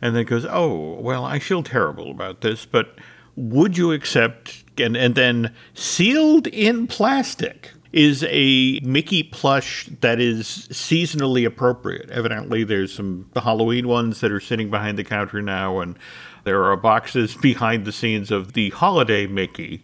and 0.03 0.15
then 0.15 0.25
goes, 0.25 0.45
Oh, 0.47 0.93
well, 1.01 1.25
I 1.25 1.39
feel 1.39 1.63
terrible 1.63 2.11
about 2.11 2.41
this, 2.41 2.63
but 2.63 2.95
would 3.35 3.77
you 3.77 3.91
accept 3.91 4.63
and, 4.79 4.95
and 4.95 5.15
then 5.15 5.53
sealed 5.73 6.47
in 6.47 6.87
plastic 6.87 7.73
is 7.97 8.23
a 8.29 8.79
Mickey 8.83 9.23
plush 9.23 9.89
that 10.01 10.19
is 10.19 10.67
seasonally 10.69 11.47
appropriate. 11.47 12.11
Evidently, 12.11 12.63
there's 12.63 12.93
some 12.93 13.27
Halloween 13.35 13.87
ones 13.87 14.21
that 14.21 14.31
are 14.31 14.39
sitting 14.39 14.69
behind 14.69 14.99
the 14.99 15.03
counter 15.03 15.41
now, 15.41 15.79
and 15.79 15.97
there 16.43 16.63
are 16.63 16.77
boxes 16.77 17.35
behind 17.41 17.85
the 17.85 17.91
scenes 17.91 18.29
of 18.29 18.53
the 18.53 18.69
holiday 18.69 19.25
Mickey. 19.25 19.83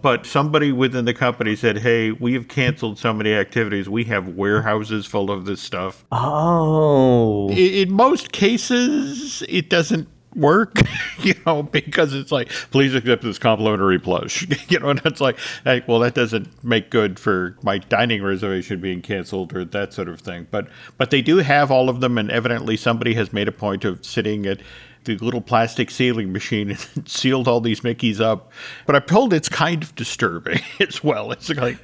But 0.00 0.24
somebody 0.24 0.70
within 0.70 1.04
the 1.04 1.14
company 1.14 1.56
said, 1.56 1.78
"Hey, 1.78 2.12
we 2.12 2.34
have 2.34 2.46
canceled 2.46 2.96
so 2.96 3.12
many 3.12 3.34
activities. 3.34 3.88
We 3.88 4.04
have 4.04 4.28
warehouses 4.28 5.06
full 5.06 5.28
of 5.28 5.44
this 5.44 5.60
stuff." 5.60 6.04
Oh, 6.12 7.48
in, 7.48 7.56
in 7.88 7.92
most 7.92 8.30
cases, 8.30 9.42
it 9.48 9.68
doesn't 9.68 10.06
work, 10.34 10.80
you 11.20 11.34
know, 11.46 11.62
because 11.62 12.14
it's 12.14 12.30
like, 12.30 12.48
please 12.70 12.94
accept 12.94 13.22
this 13.22 13.38
complimentary 13.38 13.98
plush, 13.98 14.46
you 14.68 14.78
know, 14.78 14.90
and 14.90 15.00
it's 15.04 15.20
like, 15.20 15.38
like, 15.64 15.86
well, 15.88 15.98
that 16.00 16.14
doesn't 16.14 16.62
make 16.64 16.90
good 16.90 17.18
for 17.18 17.56
my 17.62 17.78
dining 17.78 18.22
reservation 18.22 18.80
being 18.80 19.00
canceled 19.02 19.54
or 19.54 19.64
that 19.64 19.92
sort 19.92 20.08
of 20.08 20.20
thing. 20.20 20.46
But 20.50 20.68
but 20.96 21.10
they 21.10 21.22
do 21.22 21.38
have 21.38 21.70
all 21.70 21.88
of 21.88 22.00
them, 22.00 22.18
and 22.18 22.30
evidently 22.30 22.76
somebody 22.76 23.14
has 23.14 23.32
made 23.32 23.48
a 23.48 23.52
point 23.52 23.84
of 23.84 24.04
sitting 24.04 24.46
at 24.46 24.60
the 25.04 25.16
little 25.18 25.40
plastic 25.40 25.90
sealing 25.90 26.32
machine 26.32 26.70
and 26.94 27.08
sealed 27.08 27.48
all 27.48 27.60
these 27.60 27.80
Mickeys 27.80 28.20
up. 28.20 28.52
But 28.84 28.96
I'm 28.96 29.02
told 29.02 29.32
it's 29.32 29.48
kind 29.48 29.82
of 29.82 29.94
disturbing 29.94 30.60
as 30.80 31.02
well. 31.02 31.32
It's 31.32 31.48
like 31.50 31.78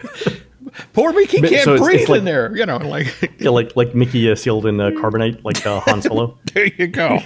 poor 0.93 1.13
Mickey 1.13 1.41
can't 1.41 1.63
so 1.65 1.75
it's- 1.75 1.81
breathe 1.87 2.01
it's 2.01 2.09
like- 2.11 2.19
in 2.19 2.25
there. 2.25 2.55
You 2.57 2.67
know, 2.67 2.77
like 2.79 3.35
Yeah, 3.39 3.51
like 3.51 3.75
like 3.77 3.95
Mickey 3.95 4.31
uh, 4.31 4.35
sealed 4.35 4.67
in 4.67 4.81
uh, 4.81 4.91
carbonite, 4.91 5.43
like 5.45 5.65
uh, 5.67 5.81
Han 5.81 6.03
Solo. 6.03 6.39
there 6.53 6.67
you 6.67 6.87
go. 6.89 7.19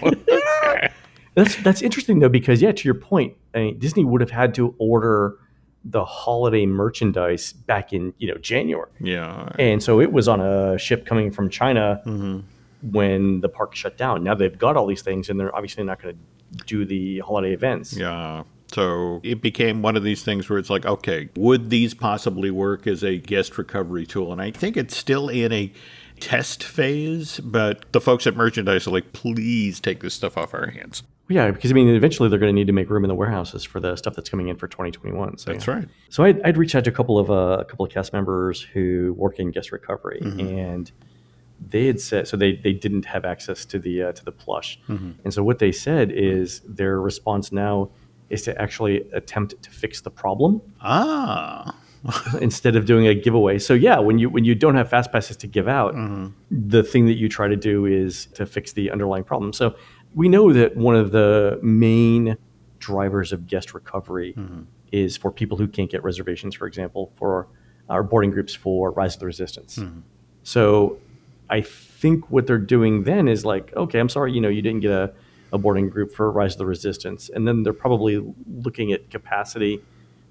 That's 1.38 1.54
that's 1.62 1.82
interesting 1.82 2.18
though 2.18 2.28
because 2.28 2.60
yeah, 2.60 2.72
to 2.72 2.84
your 2.84 2.94
point, 2.94 3.36
I 3.54 3.58
mean, 3.58 3.78
Disney 3.78 4.04
would 4.04 4.20
have 4.20 4.32
had 4.32 4.54
to 4.54 4.74
order 4.78 5.36
the 5.84 6.04
holiday 6.04 6.66
merchandise 6.66 7.52
back 7.52 7.92
in 7.92 8.12
you 8.18 8.26
know 8.26 8.38
January, 8.38 8.90
yeah. 8.98 9.48
and 9.56 9.80
so 9.80 10.00
it 10.00 10.10
was 10.10 10.26
on 10.26 10.40
a 10.40 10.76
ship 10.78 11.06
coming 11.06 11.30
from 11.30 11.48
China 11.48 12.02
mm-hmm. 12.04 12.40
when 12.90 13.40
the 13.40 13.48
park 13.48 13.76
shut 13.76 13.96
down. 13.96 14.24
Now 14.24 14.34
they've 14.34 14.58
got 14.58 14.76
all 14.76 14.88
these 14.88 15.02
things, 15.02 15.30
and 15.30 15.38
they're 15.38 15.54
obviously 15.54 15.84
not 15.84 16.02
going 16.02 16.16
to 16.16 16.64
do 16.64 16.84
the 16.84 17.20
holiday 17.20 17.52
events. 17.52 17.92
Yeah. 17.92 18.42
So 18.72 19.20
it 19.22 19.40
became 19.40 19.80
one 19.80 19.96
of 19.96 20.02
these 20.02 20.24
things 20.24 20.50
where 20.50 20.58
it's 20.58 20.68
like, 20.70 20.84
okay, 20.86 21.28
would 21.36 21.70
these 21.70 21.94
possibly 21.94 22.50
work 22.50 22.88
as 22.88 23.04
a 23.04 23.16
guest 23.16 23.56
recovery 23.56 24.06
tool? 24.06 24.32
And 24.32 24.42
I 24.42 24.50
think 24.50 24.76
it's 24.76 24.96
still 24.96 25.28
in 25.28 25.52
a 25.52 25.72
test 26.18 26.64
phase, 26.64 27.38
but 27.40 27.90
the 27.92 28.00
folks 28.00 28.26
at 28.26 28.34
merchandise 28.34 28.88
are 28.88 28.90
like, 28.90 29.12
please 29.12 29.78
take 29.78 30.00
this 30.00 30.14
stuff 30.14 30.36
off 30.36 30.52
our 30.52 30.70
hands. 30.70 31.04
Yeah, 31.28 31.50
because 31.50 31.70
I 31.70 31.74
mean, 31.74 31.88
eventually 31.88 32.28
they're 32.28 32.38
going 32.38 32.54
to 32.54 32.58
need 32.58 32.66
to 32.68 32.72
make 32.72 32.88
room 32.88 33.04
in 33.04 33.08
the 33.08 33.14
warehouses 33.14 33.62
for 33.64 33.80
the 33.80 33.96
stuff 33.96 34.14
that's 34.16 34.30
coming 34.30 34.48
in 34.48 34.56
for 34.56 34.66
2021. 34.68 35.38
So 35.38 35.52
That's 35.52 35.66
yeah. 35.66 35.74
right. 35.74 35.88
So 36.08 36.24
I'd, 36.24 36.40
I'd 36.42 36.56
reached 36.56 36.74
out 36.74 36.84
to 36.84 36.90
a 36.90 36.92
couple 36.92 37.18
of 37.18 37.30
uh, 37.30 37.58
a 37.60 37.64
couple 37.66 37.84
of 37.84 37.92
cast 37.92 38.12
members 38.12 38.62
who 38.62 39.14
work 39.16 39.38
in 39.38 39.50
guest 39.50 39.70
recovery, 39.72 40.20
and 40.22 40.90
they 41.60 41.86
had 41.86 42.00
said 42.00 42.28
so 42.28 42.36
they, 42.36 42.52
they 42.56 42.72
didn't 42.72 43.04
have 43.04 43.24
access 43.24 43.64
to 43.66 43.78
the 43.78 44.02
uh, 44.04 44.12
to 44.12 44.24
the 44.24 44.32
plush, 44.32 44.78
and 44.88 45.34
so 45.34 45.42
what 45.44 45.58
they 45.58 45.72
said 45.72 46.10
is 46.10 46.60
their 46.60 47.00
response 47.00 47.52
now 47.52 47.90
is 48.30 48.42
to 48.42 48.60
actually 48.60 49.08
attempt 49.12 49.60
to 49.62 49.70
fix 49.70 50.00
the 50.02 50.10
problem 50.10 50.60
Ah. 50.82 51.74
instead 52.40 52.76
of 52.76 52.84
doing 52.86 53.06
a 53.08 53.14
giveaway. 53.14 53.58
So 53.58 53.74
yeah, 53.74 53.98
when 53.98 54.18
you 54.18 54.30
when 54.30 54.44
you 54.44 54.54
don't 54.54 54.76
have 54.76 54.88
fast 54.88 55.10
passes 55.10 55.36
to 55.38 55.46
give 55.46 55.66
out, 55.66 55.94
the 56.50 56.82
thing 56.82 57.06
that 57.06 57.14
you 57.14 57.28
try 57.28 57.48
to 57.48 57.56
do 57.56 57.86
is 57.86 58.26
to 58.34 58.46
fix 58.46 58.72
the 58.72 58.90
underlying 58.90 59.24
problem. 59.24 59.52
So 59.52 59.74
we 60.14 60.28
know 60.28 60.52
that 60.52 60.76
one 60.76 60.96
of 60.96 61.10
the 61.10 61.58
main 61.62 62.36
drivers 62.78 63.32
of 63.32 63.46
guest 63.46 63.74
recovery 63.74 64.34
mm-hmm. 64.36 64.62
is 64.92 65.16
for 65.16 65.30
people 65.30 65.58
who 65.58 65.68
can't 65.68 65.90
get 65.90 66.02
reservations, 66.02 66.54
for 66.54 66.66
example, 66.66 67.12
for 67.16 67.48
our 67.88 68.02
boarding 68.02 68.30
groups 68.30 68.54
for 68.54 68.90
Rise 68.90 69.14
of 69.14 69.20
the 69.20 69.26
Resistance. 69.26 69.76
Mm-hmm. 69.76 70.00
So 70.42 70.98
I 71.50 71.60
think 71.60 72.30
what 72.30 72.46
they're 72.46 72.58
doing 72.58 73.04
then 73.04 73.28
is 73.28 73.44
like, 73.44 73.72
okay, 73.76 73.98
I'm 73.98 74.08
sorry, 74.08 74.32
you 74.32 74.40
know, 74.40 74.48
you 74.48 74.62
didn't 74.62 74.80
get 74.80 74.90
a, 74.90 75.12
a 75.52 75.58
boarding 75.58 75.88
group 75.88 76.12
for 76.12 76.30
Rise 76.30 76.54
of 76.54 76.58
the 76.58 76.66
Resistance. 76.66 77.30
And 77.30 77.46
then 77.46 77.62
they're 77.62 77.72
probably 77.72 78.22
looking 78.46 78.92
at 78.92 79.10
capacity 79.10 79.82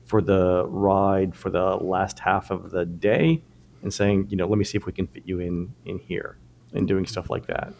for 0.05 0.21
the 0.21 0.65
ride 0.67 1.35
for 1.35 1.49
the 1.49 1.75
last 1.75 2.19
half 2.19 2.49
of 2.49 2.71
the 2.71 2.85
day 2.85 3.41
and 3.81 3.93
saying, 3.93 4.27
you 4.29 4.37
know, 4.37 4.47
let 4.47 4.57
me 4.57 4.63
see 4.63 4.77
if 4.77 4.85
we 4.85 4.93
can 4.93 5.07
fit 5.07 5.23
you 5.25 5.39
in 5.39 5.73
in 5.85 5.99
here 5.99 6.37
and 6.73 6.87
doing 6.87 7.05
stuff 7.05 7.29
like 7.29 7.47
that. 7.47 7.73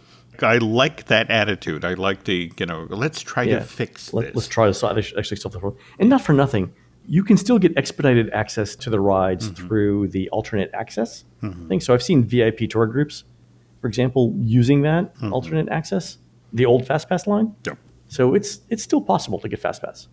I 0.43 0.57
like 0.57 1.05
that 1.05 1.29
attitude. 1.29 1.85
I 1.85 1.93
like 1.93 2.23
the, 2.23 2.51
you 2.57 2.65
know, 2.65 2.87
let's 2.89 3.21
try 3.21 3.43
Yeah. 3.43 3.59
to 3.59 3.65
fix 3.65 4.13
Let, 4.13 4.27
this. 4.27 4.35
let's 4.35 4.47
try 4.47 4.67
to 4.67 4.73
solve, 4.73 4.97
actually 4.97 5.37
solve 5.37 5.53
the 5.53 5.59
problem. 5.59 5.81
And 5.99 6.09
not 6.09 6.21
for 6.21 6.33
nothing, 6.33 6.73
you 7.07 7.23
can 7.23 7.37
still 7.37 7.57
get 7.57 7.75
expedited 7.77 8.29
access 8.31 8.75
to 8.75 8.89
the 8.89 8.99
rides 8.99 9.49
mm-hmm. 9.49 9.67
through 9.67 10.07
the 10.09 10.29
alternate 10.29 10.69
access 10.73 11.23
mm-hmm. 11.41 11.67
thing. 11.67 11.79
So 11.79 11.93
I've 11.93 12.03
seen 12.03 12.23
VIP 12.25 12.69
tour 12.69 12.85
groups, 12.85 13.23
for 13.81 13.87
example, 13.87 14.33
using 14.39 14.81
that 14.81 15.15
mm-hmm. 15.15 15.33
alternate 15.33 15.69
access, 15.69 16.17
the 16.51 16.65
old 16.65 16.85
FastPass 16.85 17.27
line. 17.27 17.55
Yep. 17.65 17.77
So 18.09 18.33
it's 18.35 18.61
it's 18.69 18.83
still 18.83 19.01
possible 19.01 19.39
to 19.39 19.49
get 19.49 19.61
FastPass 19.61 20.07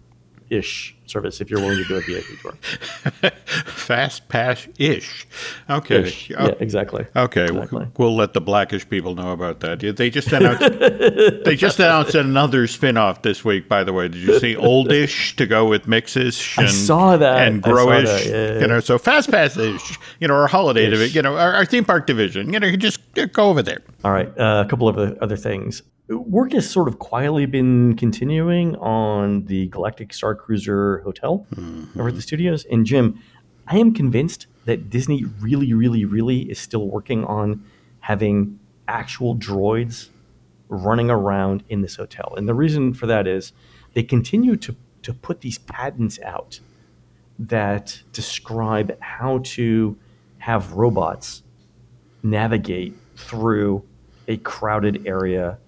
ish 0.51 0.95
service 1.07 1.41
if 1.41 1.51
you're 1.51 1.61
willing 1.61 1.77
to 1.77 1.85
do 1.85 1.97
a 1.97 2.01
VIP 2.01 2.25
tour. 2.41 2.53
Fast 3.67 4.29
pass 4.29 4.67
ish. 4.79 5.27
Okay. 5.69 6.03
Ish. 6.03 6.31
Oh, 6.37 6.47
Yeah, 6.47 6.55
exactly. 6.61 7.07
Okay, 7.15 7.45
Exactly. 7.45 7.79
we'll, 7.97 8.09
we'll 8.09 8.17
let 8.17 8.33
the 8.33 8.41
blackish 8.41 8.89
people 8.89 9.15
know 9.15 9.33
about 9.33 9.61
that. 9.61 9.81
They 9.81 10.11
just 10.11 10.33
announced 10.33 10.61
they 11.45 11.57
just 11.57 11.79
announced 11.79 12.15
another 12.15 12.67
spin-off 12.67 13.23
this 13.23 13.45
week. 13.45 13.69
By 13.69 13.85
the 13.85 13.93
way, 13.93 14.09
did 14.09 14.23
you 14.23 14.39
see 14.39 14.57
oldish 14.59 15.37
to 15.37 15.47
go 15.47 15.67
with 15.69 15.87
mixes? 15.87 16.43
And, 16.57 16.71
saw 16.71 17.17
that. 17.17 17.47
and 17.49 17.63
growish. 17.63 18.05
that, 18.05 18.27
yeah, 18.27 18.55
yeah, 18.55 18.61
You 18.61 18.67
know, 18.69 18.81
so 18.81 18.99
fast 18.99 19.31
pass-ish. 19.31 19.99
You 20.21 20.29
know, 20.29 20.35
our 20.35 20.47
holiday 20.47 20.89
division. 20.89 21.15
You 21.17 21.23
know, 21.23 21.37
our, 21.37 21.53
our 21.55 21.65
theme 21.65 21.85
park 21.85 22.07
division. 22.07 22.53
You 22.53 22.61
know, 22.61 22.67
you 22.67 22.77
just 22.77 23.01
go 23.33 23.51
over 23.51 23.63
there. 23.63 23.83
All 24.05 24.13
right, 24.13 24.29
uh, 24.39 24.65
a 24.67 24.69
couple 24.69 24.89
of 24.89 24.97
other 25.19 25.37
things. 25.37 25.83
Work 26.09 26.53
has 26.53 26.69
sort 26.69 26.89
of 26.89 26.99
quietly 26.99 27.47
been 27.47 27.97
continuing 27.97 28.77
on 28.77 29.47
the 29.47 29.69
Galactic 29.69 30.13
Star 30.13 30.35
Cruiser 30.35 30.99
Hotel 30.99 31.47
over 31.57 31.59
at 31.59 31.95
the 31.95 32.03
mm-hmm. 32.11 32.19
studios. 32.19 32.67
And 32.71 32.85
Jim, 32.85 33.19
I 33.67 33.79
am 33.79 33.95
convinced 33.95 34.47
that 34.67 34.91
Disney 34.91 35.25
really, 35.41 35.73
really, 35.73 36.05
really 36.05 36.43
is 36.51 36.59
still 36.59 36.89
working 36.89 37.25
on 37.25 37.65
having 38.01 38.59
actual 38.87 39.35
droids 39.35 40.11
running 40.69 41.09
around 41.09 41.65
in 41.71 41.81
this 41.81 41.97
hotel. 41.97 42.35
And 42.37 42.47
the 42.47 42.55
reason 42.55 42.93
for 42.93 43.07
that 43.07 43.27
is 43.27 43.53
they 43.95 44.03
continue 44.03 44.57
to, 44.57 44.77
to 45.03 45.15
put 45.15 45.41
these 45.41 45.57
patents 45.57 46.19
out 46.23 46.61
that 47.39 48.03
describe 48.13 48.95
how 49.01 49.39
to 49.43 49.97
have 50.39 50.73
robots 50.73 51.43
navigate 52.23 52.95
through 53.17 53.83
a 54.29 54.37
crowded 54.39 55.07
area 55.07 55.59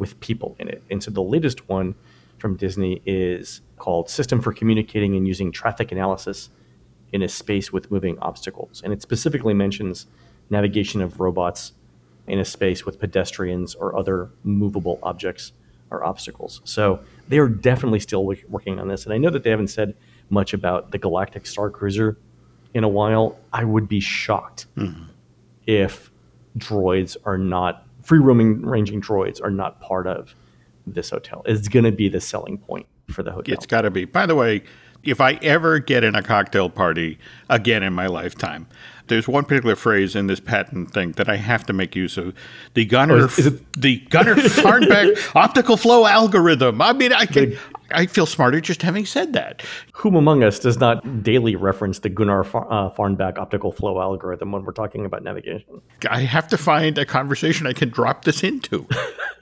with 0.00 0.18
people 0.18 0.56
in 0.58 0.68
it. 0.68 0.82
And 0.90 1.02
so 1.02 1.10
the 1.10 1.22
latest 1.22 1.68
one 1.68 1.94
from 2.38 2.56
Disney 2.56 3.02
is 3.06 3.60
called 3.76 4.08
System 4.08 4.40
for 4.40 4.52
Communicating 4.52 5.14
and 5.14 5.28
Using 5.28 5.52
Traffic 5.52 5.92
Analysis 5.92 6.50
in 7.12 7.22
a 7.22 7.28
Space 7.28 7.72
with 7.72 7.90
Moving 7.90 8.18
Obstacles. 8.20 8.80
And 8.82 8.92
it 8.92 9.02
specifically 9.02 9.54
mentions 9.54 10.06
navigation 10.48 11.00
of 11.02 11.20
robots 11.20 11.72
in 12.26 12.38
a 12.38 12.44
space 12.44 12.86
with 12.86 12.98
pedestrians 12.98 13.74
or 13.74 13.96
other 13.96 14.30
movable 14.42 14.98
objects 15.02 15.52
or 15.90 16.04
obstacles. 16.04 16.60
So 16.64 17.00
they 17.28 17.38
are 17.38 17.48
definitely 17.48 18.00
still 18.00 18.24
working 18.24 18.78
on 18.80 18.88
this. 18.88 19.04
And 19.04 19.12
I 19.12 19.18
know 19.18 19.30
that 19.30 19.42
they 19.42 19.50
haven't 19.50 19.68
said 19.68 19.94
much 20.30 20.54
about 20.54 20.92
the 20.92 20.98
Galactic 20.98 21.46
Star 21.46 21.70
Cruiser 21.70 22.16
in 22.72 22.84
a 22.84 22.88
while. 22.88 23.38
I 23.52 23.64
would 23.64 23.88
be 23.88 24.00
shocked 24.00 24.66
hmm. 24.76 25.04
if 25.66 26.10
droids 26.56 27.16
are 27.24 27.38
not 27.38 27.86
free 28.02 28.18
roaming 28.18 28.62
ranging 28.62 29.00
droids 29.00 29.42
are 29.42 29.50
not 29.50 29.80
part 29.80 30.06
of 30.06 30.34
this 30.86 31.10
hotel. 31.10 31.42
It's 31.46 31.68
going 31.68 31.84
to 31.84 31.92
be 31.92 32.08
the 32.08 32.20
selling 32.20 32.58
point 32.58 32.86
for 33.08 33.22
the 33.22 33.32
hotel. 33.32 33.54
It's 33.54 33.66
got 33.66 33.82
to 33.82 33.90
be. 33.90 34.04
By 34.04 34.26
the 34.26 34.34
way, 34.34 34.62
if 35.02 35.20
I 35.20 35.34
ever 35.42 35.78
get 35.78 36.04
in 36.04 36.14
a 36.14 36.22
cocktail 36.22 36.68
party 36.70 37.18
again 37.48 37.82
in 37.82 37.92
my 37.92 38.06
lifetime, 38.06 38.66
there's 39.08 39.26
one 39.26 39.44
particular 39.44 39.74
phrase 39.74 40.14
in 40.14 40.28
this 40.28 40.38
patent 40.38 40.92
thing 40.92 41.12
that 41.12 41.28
I 41.28 41.34
have 41.36 41.66
to 41.66 41.72
make 41.72 41.96
use 41.96 42.16
of. 42.16 42.32
The 42.74 42.84
Gunnar, 42.84 43.22
Oh, 43.24 43.28
it- 43.38 43.72
the 43.80 43.98
Gunnar 44.10 44.34
Farnback 44.36 45.34
optical 45.34 45.76
flow 45.76 46.06
algorithm. 46.06 46.80
I 46.80 46.92
mean, 46.92 47.12
I 47.12 47.26
can, 47.26 47.56
I 47.90 48.06
feel 48.06 48.24
smarter 48.26 48.60
just 48.60 48.82
having 48.82 49.04
said 49.06 49.32
that. 49.32 49.62
Whom 49.94 50.14
among 50.14 50.44
us 50.44 50.60
does 50.60 50.78
not 50.78 51.24
daily 51.24 51.56
reference 51.56 51.98
the 51.98 52.08
Gunnar 52.08 52.44
Far- 52.44 52.68
uh, 52.70 52.90
Farnback 52.94 53.36
optical 53.38 53.72
flow 53.72 54.00
algorithm 54.00 54.52
when 54.52 54.64
we're 54.64 54.72
talking 54.72 55.04
about 55.04 55.24
navigation? 55.24 55.82
I 56.08 56.20
have 56.20 56.46
to 56.48 56.56
find 56.56 56.96
a 56.96 57.04
conversation 57.04 57.66
I 57.66 57.72
can 57.72 57.88
drop 57.88 58.24
this 58.24 58.44
into. 58.44 58.86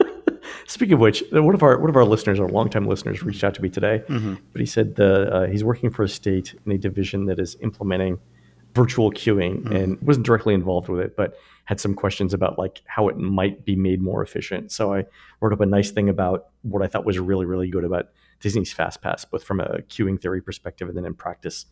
Speaking 0.68 0.92
of 0.94 1.00
which, 1.00 1.24
one 1.32 1.54
of 1.54 1.62
our 1.62 1.78
one 1.80 1.88
of 1.88 1.96
our 1.96 2.04
listeners, 2.04 2.38
our 2.38 2.46
longtime 2.48 2.86
listeners, 2.86 3.22
reached 3.22 3.42
out 3.42 3.54
to 3.54 3.62
me 3.62 3.70
today, 3.70 4.02
but 4.52 4.60
he 4.60 4.66
said 4.66 4.96
the 4.96 5.34
uh, 5.34 5.46
he's 5.46 5.64
working 5.64 5.88
for 5.88 6.02
a 6.02 6.08
state 6.08 6.54
in 6.66 6.72
a 6.72 6.76
division 6.78 7.24
that 7.24 7.38
is 7.40 7.56
implementing 7.62 8.18
virtual 8.74 9.10
queuing 9.10 9.64
and 9.74 10.00
wasn't 10.02 10.26
directly 10.26 10.52
involved 10.52 10.90
with 10.90 11.00
it, 11.00 11.16
but 11.16 11.38
had 11.64 11.80
some 11.80 11.94
questions 11.94 12.34
about 12.34 12.58
like 12.58 12.82
how 12.84 13.08
it 13.08 13.16
might 13.16 13.64
be 13.64 13.76
made 13.76 14.02
more 14.02 14.22
efficient. 14.22 14.70
So 14.70 14.92
I 14.92 15.06
wrote 15.40 15.54
up 15.54 15.60
a 15.60 15.66
nice 15.66 15.90
thing 15.90 16.10
about 16.10 16.48
what 16.60 16.82
I 16.82 16.86
thought 16.86 17.06
was 17.06 17.18
really 17.18 17.46
really 17.46 17.70
good 17.70 17.84
about 17.84 18.10
Disney's 18.40 18.72
FastPass, 18.74 19.24
both 19.30 19.42
from 19.42 19.60
a 19.60 19.78
queuing 19.88 20.20
theory 20.20 20.42
perspective 20.42 20.86
and 20.86 20.96
then 20.98 21.06
in 21.06 21.14
practice, 21.14 21.64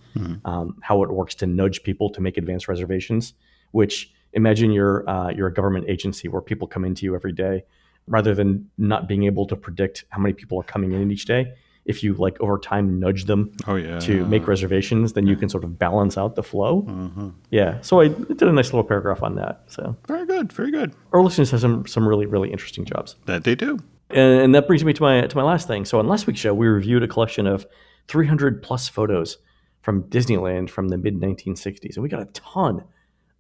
um, 0.46 0.78
how 0.80 1.02
it 1.02 1.10
works 1.10 1.34
to 1.36 1.46
nudge 1.46 1.82
people 1.82 2.08
to 2.10 2.22
make 2.22 2.38
advanced 2.38 2.66
reservations. 2.66 3.34
Which 3.72 4.10
imagine 4.32 4.72
you're 4.72 5.06
uh, 5.06 5.28
you're 5.36 5.48
a 5.48 5.52
government 5.52 5.84
agency 5.86 6.28
where 6.28 6.40
people 6.40 6.66
come 6.66 6.86
into 6.86 7.04
you 7.04 7.14
every 7.14 7.32
day 7.32 7.64
rather 8.06 8.34
than 8.34 8.68
not 8.78 9.08
being 9.08 9.24
able 9.24 9.46
to 9.46 9.56
predict 9.56 10.04
how 10.10 10.20
many 10.20 10.32
people 10.34 10.58
are 10.60 10.64
coming 10.64 10.92
in 10.92 11.10
each 11.10 11.24
day 11.26 11.52
if 11.84 12.02
you 12.02 12.14
like 12.14 12.36
over 12.40 12.58
time 12.58 12.98
nudge 12.98 13.26
them 13.26 13.52
Oh 13.66 13.76
yeah. 13.76 14.00
to 14.00 14.24
make 14.26 14.48
reservations 14.48 15.12
then 15.12 15.26
you 15.26 15.36
can 15.36 15.48
sort 15.48 15.62
of 15.64 15.78
balance 15.78 16.18
out 16.18 16.34
the 16.34 16.42
flow 16.42 16.82
mm-hmm. 16.82 17.28
yeah 17.50 17.80
so 17.80 18.00
i 18.00 18.08
did 18.08 18.42
a 18.42 18.52
nice 18.52 18.66
little 18.72 18.84
paragraph 18.84 19.22
on 19.22 19.36
that 19.36 19.62
so 19.68 19.96
Very 20.08 20.26
good. 20.26 20.52
Very 20.52 20.70
good. 20.70 20.92
our 21.12 21.22
listeners 21.22 21.50
have 21.52 21.60
some 21.60 21.86
some 21.86 22.06
really 22.08 22.26
really 22.26 22.50
interesting 22.50 22.84
jobs 22.84 23.16
That 23.26 23.44
they 23.44 23.54
do. 23.54 23.78
and, 24.10 24.40
and 24.42 24.54
that 24.54 24.66
brings 24.66 24.84
me 24.84 24.92
to 24.94 25.02
my 25.02 25.22
to 25.26 25.36
my 25.36 25.42
last 25.44 25.66
thing 25.68 25.84
so 25.84 25.98
on 25.98 26.06
last 26.08 26.26
week's 26.26 26.40
show 26.40 26.52
we 26.54 26.66
reviewed 26.66 27.02
a 27.04 27.08
collection 27.08 27.46
of 27.46 27.66
300 28.08 28.62
plus 28.62 28.88
photos 28.88 29.38
from 29.82 30.02
disneyland 30.04 30.68
from 30.70 30.88
the 30.88 30.98
mid 30.98 31.14
1960s 31.20 31.94
and 31.96 32.02
we 32.02 32.08
got 32.08 32.20
a 32.22 32.26
ton 32.26 32.82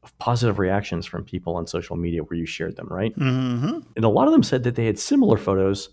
of 0.06 0.16
positive 0.18 0.58
reactions 0.58 1.04
from 1.04 1.24
people 1.24 1.56
on 1.56 1.66
social 1.66 1.96
media 1.96 2.22
where 2.22 2.38
you 2.38 2.46
shared 2.46 2.76
them 2.76 2.88
right 2.88 3.14
Mm-hmm. 3.18 3.80
and 3.96 4.04
a 4.04 4.08
lot 4.08 4.26
of 4.28 4.32
them 4.32 4.42
said 4.42 4.62
that 4.64 4.74
they 4.76 4.86
had 4.86 4.98
similar 4.98 5.36
photos 5.36 5.90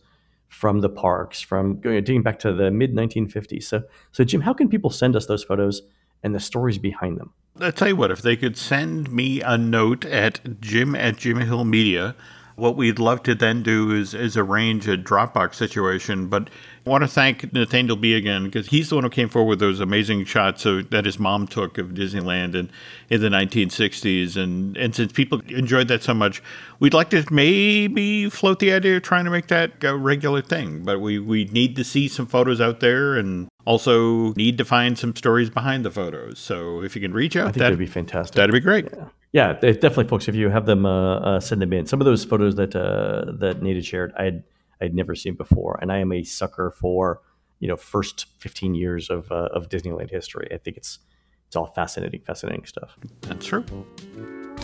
from 0.47 0.81
the 0.81 0.89
parks, 0.89 1.41
from 1.41 1.79
going 1.79 2.03
dating 2.03 2.21
back 2.21 2.37
to 2.39 2.53
the 2.53 2.69
mid 2.69 2.93
1950s. 2.93 3.63
So, 3.63 3.83
so 4.11 4.23
Jim, 4.23 4.41
how 4.41 4.53
can 4.53 4.69
people 4.69 4.91
send 4.91 5.15
us 5.15 5.25
those 5.25 5.43
photos 5.43 5.81
and 6.21 6.35
the 6.35 6.39
stories 6.39 6.77
behind 6.77 7.17
them? 7.17 7.33
I'll 7.59 7.71
tell 7.71 7.87
you 7.87 7.95
what, 7.95 8.11
if 8.11 8.21
they 8.21 8.35
could 8.35 8.55
send 8.55 9.11
me 9.11 9.41
a 9.41 9.57
note 9.57 10.05
at 10.05 10.61
jim 10.61 10.95
at 10.95 11.17
Jim 11.17 11.37
Hill 11.39 11.65
Media, 11.65 12.15
what 12.55 12.75
we'd 12.75 12.99
love 12.99 13.23
to 13.23 13.35
then 13.35 13.63
do 13.63 13.91
is, 13.91 14.13
is 14.13 14.37
arrange 14.37 14.87
a 14.87 14.97
Dropbox 14.97 15.55
situation. 15.55 16.27
But 16.27 16.49
I 16.85 16.89
want 16.89 17.03
to 17.03 17.07
thank 17.07 17.51
Nathaniel 17.53 17.95
B 17.95 18.13
again 18.13 18.45
because 18.45 18.67
he's 18.67 18.89
the 18.89 18.95
one 18.95 19.03
who 19.03 19.09
came 19.09 19.29
forward 19.29 19.49
with 19.49 19.59
those 19.59 19.79
amazing 19.79 20.25
shots 20.25 20.65
of, 20.65 20.89
that 20.91 21.05
his 21.05 21.17
mom 21.17 21.47
took 21.47 21.77
of 21.77 21.89
Disneyland 21.89 22.55
in, 22.55 22.69
in 23.09 23.21
the 23.21 23.29
1960s. 23.29 24.35
And, 24.35 24.77
and 24.77 24.93
since 24.93 25.11
people 25.11 25.41
enjoyed 25.47 25.87
that 25.87 26.03
so 26.03 26.13
much, 26.13 26.43
we'd 26.79 26.93
like 26.93 27.09
to 27.11 27.25
maybe 27.31 28.29
float 28.29 28.59
the 28.59 28.71
idea 28.73 28.97
of 28.97 29.03
trying 29.03 29.25
to 29.25 29.31
make 29.31 29.47
that 29.47 29.83
a 29.83 29.95
regular 29.95 30.41
thing. 30.41 30.83
But 30.83 30.99
we, 30.99 31.19
we 31.19 31.45
need 31.45 31.75
to 31.77 31.83
see 31.83 32.07
some 32.07 32.27
photos 32.27 32.61
out 32.61 32.81
there 32.81 33.15
and 33.15 33.47
also 33.65 34.33
need 34.33 34.57
to 34.57 34.65
find 34.65 34.97
some 34.97 35.15
stories 35.15 35.49
behind 35.49 35.85
the 35.85 35.91
photos. 35.91 36.37
So 36.37 36.83
if 36.83 36.95
you 36.95 37.01
can 37.01 37.13
reach 37.13 37.35
out, 37.35 37.53
that'd 37.53 37.79
be 37.79 37.85
fantastic. 37.85 38.35
That'd 38.35 38.53
be 38.53 38.59
great. 38.59 38.89
Yeah. 38.93 39.05
Yeah, 39.33 39.53
definitely, 39.53 40.07
folks. 40.07 40.27
If 40.27 40.35
you 40.35 40.49
have 40.49 40.67
them, 40.67 40.85
uh, 40.85 41.17
uh, 41.17 41.39
send 41.39 41.61
them 41.61 41.73
in. 41.73 41.87
Some 41.87 41.99
of 41.99 42.05
those 42.05 42.23
photos 42.23 42.55
that 42.55 42.75
uh, 42.75 43.31
that 43.39 43.63
Nate 43.63 43.83
shared, 43.83 44.13
I 44.15 44.25
had 44.25 44.43
I'd 44.79 44.93
never 44.93 45.15
seen 45.15 45.33
before, 45.33 45.79
and 45.81 45.91
I 45.91 45.97
am 45.97 46.11
a 46.11 46.23
sucker 46.23 46.71
for 46.71 47.21
you 47.59 47.67
know 47.67 47.75
first 47.75 48.27
15 48.37 48.75
years 48.75 49.09
of 49.09 49.31
uh, 49.31 49.49
of 49.51 49.69
Disneyland 49.69 50.11
history. 50.11 50.47
I 50.53 50.57
think 50.57 50.77
it's 50.77 50.99
it's 51.47 51.55
all 51.55 51.73
fascinating, 51.73 52.21
fascinating 52.21 52.65
stuff. 52.65 52.95
That's 53.21 53.45
true. 53.45 53.65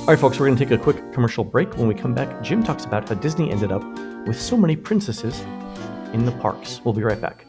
All 0.01 0.05
right, 0.05 0.19
folks, 0.19 0.39
we're 0.39 0.45
going 0.45 0.57
to 0.57 0.65
take 0.65 0.79
a 0.79 0.81
quick 0.81 1.13
commercial 1.13 1.43
break. 1.43 1.75
When 1.75 1.87
we 1.87 1.95
come 1.95 2.13
back, 2.13 2.43
Jim 2.43 2.63
talks 2.63 2.85
about 2.85 3.09
how 3.09 3.15
Disney 3.15 3.51
ended 3.51 3.71
up 3.71 3.83
with 4.27 4.39
so 4.39 4.55
many 4.55 4.75
princesses 4.75 5.39
in 6.13 6.25
the 6.25 6.31
parks. 6.39 6.81
We'll 6.83 6.93
be 6.93 7.03
right 7.03 7.19
back. 7.19 7.45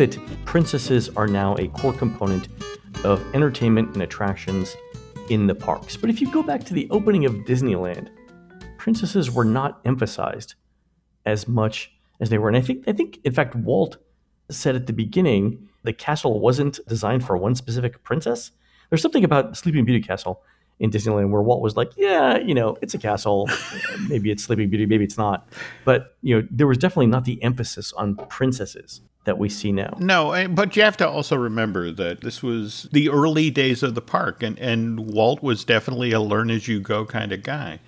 Know 0.00 0.06
princesses 0.46 1.10
are 1.10 1.26
now 1.26 1.54
a 1.56 1.68
core 1.68 1.92
component 1.92 2.48
of 3.04 3.22
entertainment 3.34 3.92
and 3.92 4.02
attractions 4.02 4.74
in 5.28 5.46
the 5.46 5.54
parks. 5.54 5.94
But 5.94 6.08
if 6.08 6.22
you 6.22 6.32
go 6.32 6.42
back 6.42 6.64
to 6.64 6.74
the 6.74 6.88
opening 6.88 7.26
of 7.26 7.34
Disneyland, 7.44 8.08
princesses 8.78 9.30
were 9.30 9.44
not 9.44 9.78
emphasized 9.84 10.54
as 11.26 11.46
much 11.46 11.92
as 12.18 12.30
they 12.30 12.38
were. 12.38 12.48
And 12.48 12.56
I 12.56 12.62
think 12.62 12.84
I 12.88 12.92
think 12.92 13.20
in 13.24 13.34
fact 13.34 13.54
Walt 13.54 13.98
said 14.50 14.74
at 14.74 14.86
the 14.86 14.94
beginning 14.94 15.68
the 15.82 15.92
castle 15.92 16.40
wasn't 16.40 16.80
designed 16.88 17.26
for 17.26 17.36
one 17.36 17.54
specific 17.54 18.02
princess. 18.02 18.52
There's 18.88 19.02
something 19.02 19.24
about 19.24 19.54
Sleeping 19.54 19.84
Beauty 19.84 20.02
Castle 20.02 20.42
in 20.78 20.90
Disneyland 20.90 21.28
where 21.28 21.42
Walt 21.42 21.60
was 21.60 21.76
like, 21.76 21.92
yeah, 21.98 22.38
you 22.38 22.54
know, 22.54 22.78
it's 22.80 22.94
a 22.94 22.98
castle. 22.98 23.50
maybe 24.08 24.30
it's 24.30 24.44
Sleeping 24.44 24.70
Beauty, 24.70 24.86
maybe 24.86 25.04
it's 25.04 25.18
not. 25.18 25.46
But, 25.84 26.16
you 26.22 26.40
know, 26.40 26.48
there 26.50 26.66
was 26.66 26.78
definitely 26.78 27.08
not 27.08 27.26
the 27.26 27.42
emphasis 27.42 27.92
on 27.92 28.16
princesses 28.16 29.02
that 29.24 29.38
we 29.38 29.48
see 29.48 29.70
now. 29.70 29.96
No, 30.00 30.48
but 30.48 30.76
you 30.76 30.82
have 30.82 30.96
to 30.98 31.08
also 31.08 31.36
remember 31.36 31.90
that 31.92 32.22
this 32.22 32.42
was 32.42 32.88
the 32.92 33.10
early 33.10 33.50
days 33.50 33.82
of 33.82 33.94
the 33.94 34.00
park, 34.00 34.42
and, 34.42 34.58
and 34.58 35.12
Walt 35.12 35.42
was 35.42 35.64
definitely 35.64 36.12
a 36.12 36.20
learn 36.20 36.50
as 36.50 36.68
you 36.68 36.80
go 36.80 37.04
kind 37.04 37.32
of 37.32 37.42
guy. 37.42 37.80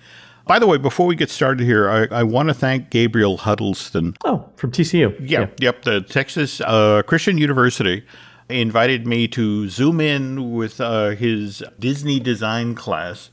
By 0.45 0.59
the 0.59 0.67
way, 0.67 0.77
before 0.77 1.05
we 1.05 1.15
get 1.15 1.29
started 1.29 1.63
here, 1.63 1.89
I, 1.89 2.19
I 2.19 2.23
want 2.23 2.49
to 2.49 2.53
thank 2.53 2.89
Gabriel 2.89 3.37
Huddleston. 3.37 4.15
Oh, 4.25 4.49
from 4.57 4.71
TCU. 4.71 5.15
Yeah, 5.19 5.39
yeah. 5.39 5.47
yep, 5.59 5.83
the 5.83 6.01
Texas 6.01 6.59
uh, 6.61 7.01
Christian 7.03 7.37
University 7.37 8.03
invited 8.49 9.07
me 9.07 9.27
to 9.29 9.69
zoom 9.69 10.01
in 10.01 10.53
with 10.53 10.81
uh, 10.81 11.11
his 11.11 11.63
Disney 11.79 12.19
design 12.19 12.75
class. 12.75 13.29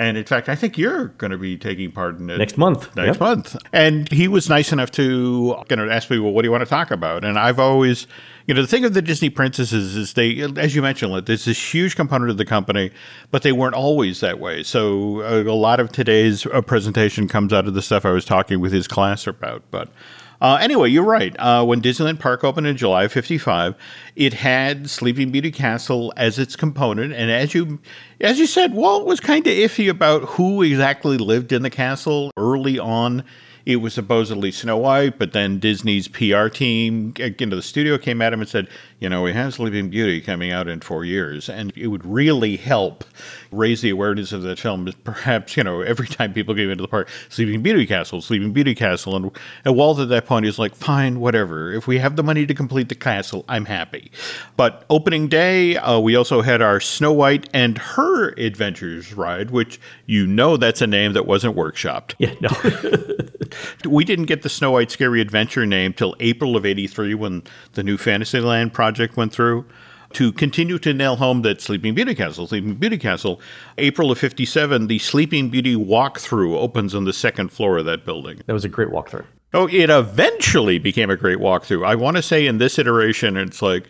And 0.00 0.16
in 0.16 0.24
fact, 0.24 0.48
I 0.48 0.54
think 0.54 0.78
you're 0.78 1.08
going 1.18 1.30
to 1.30 1.36
be 1.36 1.58
taking 1.58 1.92
part 1.92 2.18
in 2.18 2.30
it 2.30 2.38
next 2.38 2.56
month. 2.56 2.96
Next 2.96 3.06
yep. 3.16 3.20
month. 3.20 3.54
And 3.70 4.10
he 4.10 4.28
was 4.28 4.48
nice 4.48 4.72
enough 4.72 4.90
to 4.92 5.62
you 5.68 5.76
know, 5.76 5.90
ask 5.90 6.10
me, 6.10 6.18
well, 6.18 6.32
what 6.32 6.40
do 6.40 6.46
you 6.46 6.50
want 6.50 6.64
to 6.64 6.70
talk 6.70 6.90
about? 6.90 7.22
And 7.22 7.38
I've 7.38 7.58
always, 7.58 8.06
you 8.46 8.54
know, 8.54 8.62
the 8.62 8.66
thing 8.66 8.86
of 8.86 8.94
the 8.94 9.02
Disney 9.02 9.28
princesses 9.28 9.96
is 9.96 10.14
they, 10.14 10.40
as 10.56 10.74
you 10.74 10.80
mentioned, 10.80 11.26
there's 11.26 11.44
this 11.44 11.74
huge 11.74 11.96
component 11.96 12.30
of 12.30 12.38
the 12.38 12.46
company, 12.46 12.92
but 13.30 13.42
they 13.42 13.52
weren't 13.52 13.74
always 13.74 14.20
that 14.20 14.40
way. 14.40 14.62
So 14.62 15.20
a, 15.20 15.40
uh, 15.40 15.52
a 15.52 15.52
lot 15.52 15.80
of 15.80 15.92
today's 15.92 16.46
uh, 16.46 16.62
presentation 16.62 17.28
comes 17.28 17.52
out 17.52 17.68
of 17.68 17.74
the 17.74 17.82
stuff 17.82 18.06
I 18.06 18.10
was 18.10 18.24
talking 18.24 18.58
with 18.58 18.72
his 18.72 18.88
class 18.88 19.26
about. 19.26 19.64
But 19.70 19.90
uh, 20.40 20.58
anyway, 20.60 20.88
you're 20.88 21.04
right. 21.04 21.34
Uh, 21.38 21.64
when 21.64 21.82
Disneyland 21.82 22.18
Park 22.18 22.44
opened 22.44 22.66
in 22.66 22.76
July 22.76 23.04
of 23.04 23.12
'55, 23.12 23.74
it 24.16 24.32
had 24.34 24.88
Sleeping 24.88 25.30
Beauty 25.30 25.50
Castle 25.50 26.12
as 26.16 26.38
its 26.38 26.56
component, 26.56 27.12
and 27.12 27.30
as 27.30 27.54
you 27.54 27.78
as 28.20 28.38
you 28.38 28.46
said, 28.46 28.72
Walt 28.72 29.06
was 29.06 29.20
kind 29.20 29.46
of 29.46 29.52
iffy 29.52 29.90
about 29.90 30.22
who 30.22 30.62
exactly 30.62 31.18
lived 31.18 31.52
in 31.52 31.62
the 31.62 31.70
castle 31.70 32.30
early 32.36 32.78
on 32.78 33.24
it 33.66 33.76
was 33.76 33.94
supposedly 33.94 34.50
Snow 34.50 34.78
White, 34.78 35.18
but 35.18 35.32
then 35.32 35.58
Disney's 35.58 36.08
PR 36.08 36.48
team 36.48 37.14
into 37.18 37.56
the 37.56 37.62
studio 37.62 37.98
came 37.98 38.22
at 38.22 38.32
him 38.32 38.40
and 38.40 38.48
said, 38.48 38.68
you 39.00 39.08
know, 39.08 39.22
we 39.22 39.32
have 39.32 39.54
Sleeping 39.54 39.88
Beauty 39.88 40.20
coming 40.20 40.50
out 40.52 40.68
in 40.68 40.80
four 40.80 41.04
years, 41.06 41.48
and 41.48 41.72
it 41.74 41.86
would 41.86 42.04
really 42.04 42.56
help 42.56 43.04
raise 43.50 43.80
the 43.80 43.90
awareness 43.90 44.32
of 44.32 44.42
that 44.42 44.58
film. 44.58 44.92
Perhaps, 45.04 45.56
you 45.56 45.64
know, 45.64 45.80
every 45.80 46.06
time 46.06 46.34
people 46.34 46.54
came 46.54 46.70
into 46.70 46.82
the 46.82 46.88
park, 46.88 47.08
Sleeping 47.30 47.62
Beauty 47.62 47.86
Castle, 47.86 48.20
Sleeping 48.20 48.52
Beauty 48.52 48.74
Castle, 48.74 49.16
and, 49.16 49.30
and 49.64 49.74
Walt 49.74 49.98
at 50.00 50.10
that 50.10 50.26
point 50.26 50.44
is 50.44 50.58
like, 50.58 50.74
fine, 50.74 51.18
whatever. 51.18 51.72
If 51.72 51.86
we 51.86 51.98
have 51.98 52.16
the 52.16 52.22
money 52.22 52.44
to 52.44 52.54
complete 52.54 52.90
the 52.90 52.94
castle, 52.94 53.44
I'm 53.48 53.64
happy. 53.64 54.10
But 54.56 54.84
opening 54.90 55.28
day, 55.28 55.76
uh, 55.76 55.98
we 55.98 56.14
also 56.14 56.42
had 56.42 56.60
our 56.60 56.78
Snow 56.78 57.12
White 57.12 57.48
and 57.54 57.78
Her 57.78 58.30
Adventures 58.32 59.14
ride, 59.14 59.50
which 59.50 59.80
you 60.04 60.26
know 60.26 60.58
that's 60.58 60.82
a 60.82 60.86
name 60.86 61.14
that 61.14 61.26
wasn't 61.26 61.56
workshopped. 61.56 62.14
Yeah, 62.18 62.34
no. 62.40 62.50
we 63.86 64.04
didn't 64.04 64.26
get 64.26 64.42
the 64.42 64.48
Snow 64.48 64.72
White 64.72 64.90
Scary 64.90 65.20
Adventure 65.20 65.66
name 65.66 65.92
till 65.92 66.14
April 66.20 66.56
of 66.56 66.66
83 66.66 67.14
when 67.14 67.42
the 67.72 67.82
new 67.82 67.96
Fantasyland 67.96 68.72
project 68.72 69.16
went 69.16 69.32
through. 69.32 69.66
To 70.14 70.32
continue 70.32 70.76
to 70.80 70.92
nail 70.92 71.14
home 71.16 71.42
that 71.42 71.60
Sleeping 71.60 71.94
Beauty 71.94 72.16
Castle, 72.16 72.48
Sleeping 72.48 72.74
Beauty 72.74 72.98
Castle, 72.98 73.40
April 73.78 74.10
of 74.10 74.18
57, 74.18 74.88
the 74.88 74.98
Sleeping 74.98 75.50
Beauty 75.50 75.76
walkthrough 75.76 76.56
opens 76.56 76.96
on 76.96 77.04
the 77.04 77.12
second 77.12 77.52
floor 77.52 77.78
of 77.78 77.84
that 77.84 78.04
building. 78.04 78.40
That 78.46 78.52
was 78.52 78.64
a 78.64 78.68
great 78.68 78.88
walkthrough. 78.88 79.24
Oh, 79.52 79.66
it 79.66 79.90
eventually 79.90 80.78
became 80.78 81.10
a 81.10 81.16
great 81.16 81.38
walkthrough. 81.38 81.84
I 81.84 81.96
want 81.96 82.16
to 82.16 82.22
say 82.22 82.46
in 82.46 82.58
this 82.58 82.78
iteration, 82.78 83.36
it's 83.36 83.60
like, 83.60 83.88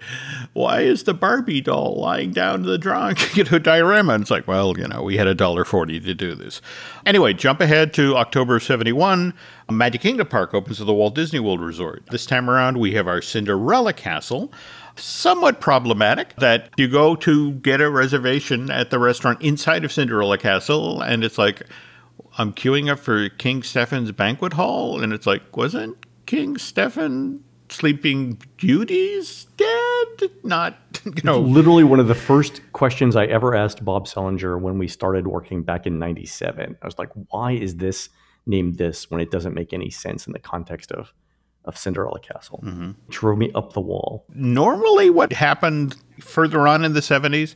why 0.54 0.80
is 0.80 1.04
the 1.04 1.12
Barbie 1.12 1.60
doll 1.60 2.00
lying 2.00 2.30
down 2.30 2.62
to 2.62 2.70
the 2.70 2.78
drawing, 2.78 3.16
you 3.34 3.44
know, 3.44 3.58
diorama? 3.58 4.14
And 4.14 4.22
it's 4.22 4.30
like, 4.30 4.48
well, 4.48 4.78
you 4.78 4.88
know, 4.88 5.02
we 5.02 5.18
had 5.18 5.26
a 5.26 5.34
dollar 5.34 5.66
forty 5.66 6.00
to 6.00 6.14
do 6.14 6.34
this. 6.34 6.62
Anyway, 7.04 7.34
jump 7.34 7.60
ahead 7.60 7.92
to 7.94 8.16
October 8.16 8.56
of 8.56 8.62
'71. 8.62 9.34
Magic 9.70 10.00
Kingdom 10.00 10.26
Park 10.26 10.54
opens 10.54 10.80
at 10.80 10.86
the 10.86 10.94
Walt 10.94 11.14
Disney 11.14 11.40
World 11.40 11.60
Resort. 11.60 12.04
This 12.10 12.24
time 12.24 12.48
around, 12.48 12.78
we 12.78 12.94
have 12.94 13.06
our 13.06 13.20
Cinderella 13.20 13.92
Castle. 13.92 14.50
Somewhat 14.96 15.60
problematic 15.60 16.34
that 16.36 16.70
you 16.76 16.88
go 16.88 17.14
to 17.16 17.52
get 17.52 17.80
a 17.80 17.90
reservation 17.90 18.70
at 18.70 18.90
the 18.90 18.98
restaurant 18.98 19.40
inside 19.42 19.84
of 19.84 19.92
Cinderella 19.92 20.38
Castle, 20.38 21.00
and 21.00 21.22
it's 21.22 21.38
like, 21.38 21.62
I'm 22.38 22.52
queuing 22.52 22.90
up 22.90 22.98
for 22.98 23.28
King 23.28 23.62
Stefan's 23.62 24.12
banquet 24.12 24.54
hall, 24.54 25.00
and 25.00 25.12
it's 25.12 25.26
like, 25.26 25.56
wasn't 25.56 25.96
King 26.26 26.58
Stefan 26.58 27.42
Sleeping 27.68 28.40
Beauty's 28.56 29.46
dead? 29.56 30.30
Not, 30.42 30.76
you 31.04 31.12
know. 31.24 31.42
It's 31.42 31.50
literally 31.50 31.84
one 31.84 32.00
of 32.00 32.08
the 32.08 32.14
first 32.14 32.60
questions 32.72 33.16
I 33.16 33.26
ever 33.26 33.54
asked 33.54 33.84
Bob 33.84 34.06
Sehlinger 34.06 34.60
when 34.60 34.78
we 34.78 34.88
started 34.88 35.26
working 35.26 35.62
back 35.62 35.86
in 35.86 35.98
97. 35.98 36.76
I 36.80 36.86
was 36.86 36.98
like, 36.98 37.10
why 37.28 37.52
is 37.52 37.76
this 37.76 38.08
named 38.46 38.78
this 38.78 39.10
when 39.10 39.20
it 39.20 39.30
doesn't 39.30 39.54
make 39.54 39.72
any 39.72 39.90
sense 39.90 40.26
in 40.26 40.32
the 40.32 40.38
context 40.38 40.92
of 40.92 41.12
of 41.64 41.76
Cinderella 41.76 42.20
Castle. 42.20 42.62
Mm-hmm. 42.64 42.92
Drove 43.10 43.38
me 43.38 43.50
up 43.54 43.74
the 43.74 43.80
wall. 43.80 44.24
Normally, 44.34 45.10
what 45.10 45.32
happened 45.32 45.96
further 46.20 46.66
on 46.66 46.84
in 46.84 46.92
the 46.92 47.00
70s 47.00 47.54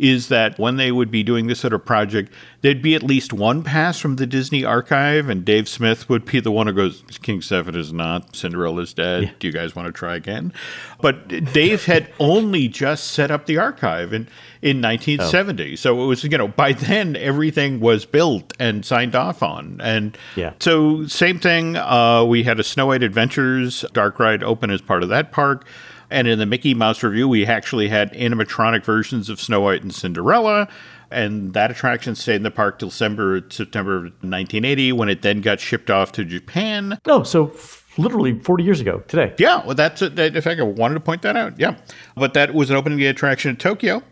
is 0.00 0.28
that 0.28 0.58
when 0.58 0.76
they 0.76 0.90
would 0.90 1.10
be 1.10 1.22
doing 1.22 1.46
this 1.46 1.60
sort 1.60 1.74
of 1.74 1.84
project, 1.84 2.32
there'd 2.62 2.80
be 2.80 2.94
at 2.94 3.02
least 3.02 3.34
one 3.34 3.62
pass 3.62 3.98
from 3.98 4.16
the 4.16 4.26
Disney 4.26 4.64
archive, 4.64 5.28
and 5.28 5.44
Dave 5.44 5.68
Smith 5.68 6.08
would 6.08 6.24
be 6.24 6.40
the 6.40 6.50
one 6.50 6.66
who 6.66 6.72
goes, 6.72 7.02
King 7.20 7.42
Stefan 7.42 7.74
is 7.74 7.92
not, 7.92 8.34
Cinderella's 8.34 8.94
dead. 8.94 9.24
Yeah. 9.24 9.30
Do 9.38 9.46
you 9.46 9.52
guys 9.52 9.76
want 9.76 9.86
to 9.86 9.92
try 9.92 10.16
again? 10.16 10.54
But 11.02 11.28
Dave 11.52 11.84
had 11.84 12.10
only 12.18 12.66
just 12.66 13.08
set 13.08 13.30
up 13.30 13.44
the 13.44 13.58
archive 13.58 14.14
in, 14.14 14.26
in 14.62 14.80
1970. 14.80 15.72
Oh. 15.72 15.76
So 15.76 16.02
it 16.02 16.06
was, 16.06 16.24
you 16.24 16.38
know, 16.38 16.48
by 16.48 16.72
then 16.72 17.14
everything 17.16 17.78
was 17.78 18.06
built 18.06 18.54
and 18.58 18.86
signed 18.86 19.14
off 19.14 19.42
on. 19.42 19.82
And 19.82 20.16
yeah. 20.34 20.54
so, 20.60 21.06
same 21.08 21.38
thing, 21.38 21.76
uh, 21.76 22.24
we 22.24 22.42
had 22.42 22.58
a 22.58 22.64
Snow 22.64 22.86
White 22.86 23.02
Adventures 23.02 23.84
dark 23.92 24.18
ride 24.18 24.42
open 24.42 24.70
as 24.70 24.80
part 24.80 25.02
of 25.02 25.10
that 25.10 25.30
park. 25.30 25.66
And 26.10 26.26
in 26.26 26.38
the 26.38 26.46
Mickey 26.46 26.74
Mouse 26.74 27.02
Revue, 27.02 27.28
we 27.28 27.46
actually 27.46 27.88
had 27.88 28.12
animatronic 28.14 28.84
versions 28.84 29.28
of 29.28 29.40
Snow 29.40 29.60
White 29.60 29.82
and 29.82 29.94
Cinderella. 29.94 30.68
And 31.10 31.54
that 31.54 31.70
attraction 31.70 32.14
stayed 32.14 32.36
in 32.36 32.42
the 32.44 32.50
park 32.50 32.78
till 32.78 32.88
December, 32.88 33.42
September 33.50 33.96
of 33.96 34.02
1980, 34.02 34.92
when 34.92 35.08
it 35.08 35.22
then 35.22 35.40
got 35.40 35.58
shipped 35.58 35.90
off 35.90 36.12
to 36.12 36.24
Japan. 36.24 36.98
Oh, 37.06 37.22
so 37.24 37.48
f- 37.48 37.84
literally 37.98 38.38
40 38.38 38.62
years 38.62 38.80
ago 38.80 39.02
today. 39.08 39.34
Yeah, 39.38 39.64
well, 39.64 39.74
that's 39.74 40.02
a, 40.02 40.06
in 40.06 40.40
fact, 40.40 40.60
I 40.60 40.62
wanted 40.62 40.94
to 40.94 41.00
point 41.00 41.22
that 41.22 41.36
out. 41.36 41.58
Yeah. 41.58 41.76
But 42.14 42.34
that 42.34 42.54
was 42.54 42.70
an 42.70 42.76
opening 42.76 42.98
day 42.98 43.06
attraction 43.06 43.50
in 43.50 43.56
Tokyo. 43.56 44.02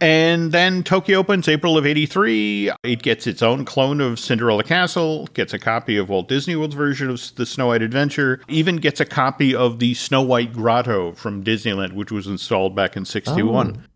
And 0.00 0.52
then 0.52 0.82
Tokyo 0.82 1.18
opens 1.18 1.48
April 1.48 1.78
of 1.78 1.86
83. 1.86 2.72
It 2.82 3.02
gets 3.02 3.26
its 3.26 3.42
own 3.42 3.64
clone 3.64 4.00
of 4.00 4.18
Cinderella 4.18 4.64
Castle, 4.64 5.26
gets 5.34 5.54
a 5.54 5.58
copy 5.58 5.96
of 5.96 6.08
Walt 6.08 6.28
Disney 6.28 6.56
World's 6.56 6.74
version 6.74 7.10
of 7.10 7.34
the 7.36 7.46
Snow 7.46 7.68
White 7.68 7.82
Adventure, 7.82 8.40
even 8.48 8.76
gets 8.76 9.00
a 9.00 9.04
copy 9.04 9.54
of 9.54 9.78
the 9.78 9.94
Snow 9.94 10.22
White 10.22 10.52
Grotto 10.52 11.12
from 11.12 11.44
Disneyland, 11.44 11.92
which 11.92 12.10
was 12.10 12.26
installed 12.26 12.74
back 12.74 12.96
in 12.96 13.04
61. 13.04 13.76
Oh. 13.76 13.86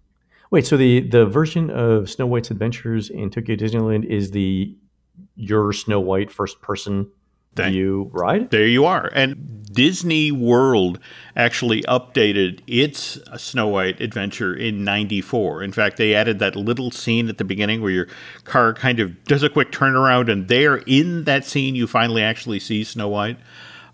Wait, 0.51 0.67
so 0.67 0.77
the, 0.77 1.01
the 1.01 1.27
version 1.27 1.69
of 1.71 2.09
Snow 2.09 2.27
White's 2.27 2.51
Adventures 2.51 3.11
in 3.11 3.29
Tokyo 3.29 3.57
Disneyland 3.57 4.05
is 4.05 4.31
the 4.31 4.75
your 5.35 5.73
Snow 5.73 6.01
White 6.01 6.31
first 6.31 6.61
person 6.63 7.11
View 7.67 8.11
ride? 8.13 8.51
There 8.51 8.67
you 8.67 8.85
are. 8.85 9.11
And 9.15 9.59
Disney 9.73 10.33
World 10.33 10.99
actually 11.37 11.83
updated 11.83 12.61
its 12.67 13.19
Snow 13.37 13.69
White 13.69 14.01
adventure 14.01 14.55
in 14.55 14.83
94. 14.83 15.63
In 15.63 15.73
fact, 15.73 15.99
they 15.99 16.15
added 16.15 16.39
that 16.41 16.57
little 16.57 16.91
scene 16.91 17.29
at 17.29 17.39
the 17.39 17.45
beginning 17.45 17.81
where 17.81 17.93
your 17.93 18.09
car 18.45 18.75
kind 18.75 18.99
of 18.99 19.23
does 19.25 19.43
a 19.43 19.49
quick 19.49 19.71
turnaround, 19.71 20.31
and 20.31 20.49
there 20.49 20.79
in 20.79 21.25
that 21.25 21.45
scene, 21.45 21.75
you 21.75 21.87
finally 21.87 22.23
actually 22.23 22.59
see 22.59 22.83
Snow 22.83 23.09
White. 23.09 23.39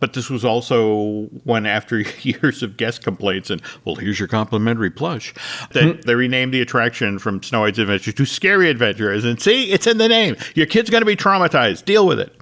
But 0.00 0.12
this 0.12 0.28
was 0.28 0.44
also 0.44 1.30
when, 1.44 1.66
after 1.66 2.00
years 2.22 2.62
of 2.62 2.76
guest 2.76 3.02
complaints 3.02 3.50
and, 3.50 3.62
well, 3.84 3.94
here's 3.94 4.18
your 4.18 4.28
complimentary 4.28 4.90
plush, 4.90 5.34
that 5.72 5.82
hmm. 5.82 6.00
they 6.02 6.14
renamed 6.14 6.52
the 6.52 6.60
attraction 6.60 7.18
from 7.18 7.42
Snow 7.42 7.60
White's 7.60 7.78
Adventure 7.78 8.12
to 8.12 8.24
Scary 8.24 8.68
Adventures. 8.68 9.24
And 9.24 9.40
see, 9.40 9.70
it's 9.72 9.86
in 9.86 9.98
the 9.98 10.08
name. 10.08 10.36
Your 10.54 10.66
kid's 10.66 10.90
going 10.90 11.02
to 11.02 11.06
be 11.06 11.16
traumatized. 11.16 11.84
Deal 11.84 12.06
with 12.06 12.20
it. 12.20 12.38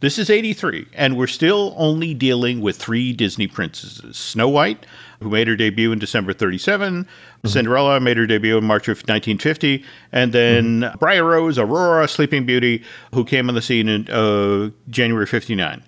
This 0.00 0.16
is 0.16 0.30
83, 0.30 0.86
and 0.94 1.16
we're 1.16 1.26
still 1.26 1.74
only 1.76 2.14
dealing 2.14 2.60
with 2.60 2.76
three 2.76 3.12
Disney 3.12 3.48
princesses 3.48 4.16
Snow 4.16 4.48
White, 4.48 4.86
who 5.20 5.28
made 5.28 5.48
her 5.48 5.56
debut 5.56 5.90
in 5.90 5.98
December 5.98 6.32
37, 6.32 7.06
Cinderella 7.44 7.98
made 7.98 8.16
her 8.16 8.26
debut 8.26 8.56
in 8.58 8.64
March 8.64 8.86
of 8.86 8.98
1950, 8.98 9.84
and 10.12 10.32
then 10.32 10.92
Briar 11.00 11.24
Rose, 11.24 11.58
Aurora, 11.58 12.06
Sleeping 12.06 12.46
Beauty, 12.46 12.84
who 13.12 13.24
came 13.24 13.48
on 13.48 13.56
the 13.56 13.62
scene 13.62 13.88
in 13.88 14.08
uh, 14.08 14.70
January 14.88 15.26
59. 15.26 15.82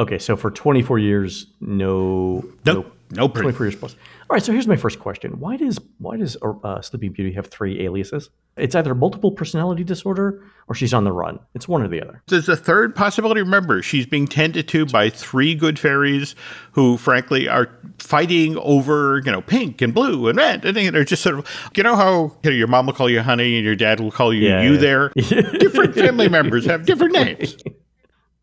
Okay, 0.00 0.18
so 0.18 0.36
for 0.36 0.50
24 0.50 0.98
years, 0.98 1.46
no, 1.60 2.44
Nope. 2.64 2.92
No 3.12 3.28
prin- 3.28 3.44
24 3.44 3.66
years 3.66 3.76
plus. 3.76 3.96
All 4.28 4.34
right, 4.34 4.42
so 4.42 4.52
here's 4.52 4.66
my 4.66 4.76
first 4.76 4.98
question: 4.98 5.38
Why 5.38 5.56
does 5.56 5.78
why 5.98 6.16
does 6.16 6.36
uh, 6.42 6.80
Sleeping 6.82 7.12
Beauty 7.12 7.32
have 7.34 7.46
three 7.46 7.84
aliases? 7.84 8.28
It's 8.56 8.74
either 8.74 8.94
multiple 8.94 9.30
personality 9.30 9.84
disorder 9.84 10.42
or 10.66 10.74
she's 10.74 10.92
on 10.94 11.04
the 11.04 11.12
run. 11.12 11.38
It's 11.54 11.68
one 11.68 11.82
or 11.82 11.88
the 11.88 12.02
other. 12.02 12.22
There's 12.26 12.48
a 12.48 12.56
third 12.56 12.96
possibility. 12.96 13.42
Remember, 13.42 13.82
she's 13.82 14.06
being 14.06 14.26
tended 14.26 14.66
to 14.68 14.86
by 14.86 15.10
three 15.10 15.54
good 15.54 15.78
fairies 15.78 16.34
who, 16.72 16.96
frankly, 16.96 17.46
are 17.48 17.68
fighting 17.98 18.56
over, 18.56 19.20
you 19.24 19.30
know, 19.30 19.42
pink 19.42 19.80
and 19.82 19.92
blue 19.94 20.26
and 20.28 20.38
red. 20.38 20.64
And 20.64 20.74
they're 20.76 21.04
just 21.04 21.22
sort 21.22 21.38
of, 21.38 21.46
you 21.76 21.82
know, 21.82 21.94
how 21.96 22.34
you 22.42 22.50
know, 22.50 22.56
your 22.56 22.66
mom 22.66 22.86
will 22.86 22.94
call 22.94 23.10
you 23.10 23.20
honey 23.20 23.56
and 23.56 23.64
your 23.64 23.76
dad 23.76 24.00
will 24.00 24.10
call 24.10 24.32
you 24.32 24.48
Yeah, 24.48 24.62
you 24.62 24.72
yeah. 24.72 24.80
there. 24.80 25.08
Different 25.14 25.94
family 25.94 26.28
members 26.30 26.64
have 26.64 26.86
different 26.86 27.12
names. 27.12 27.56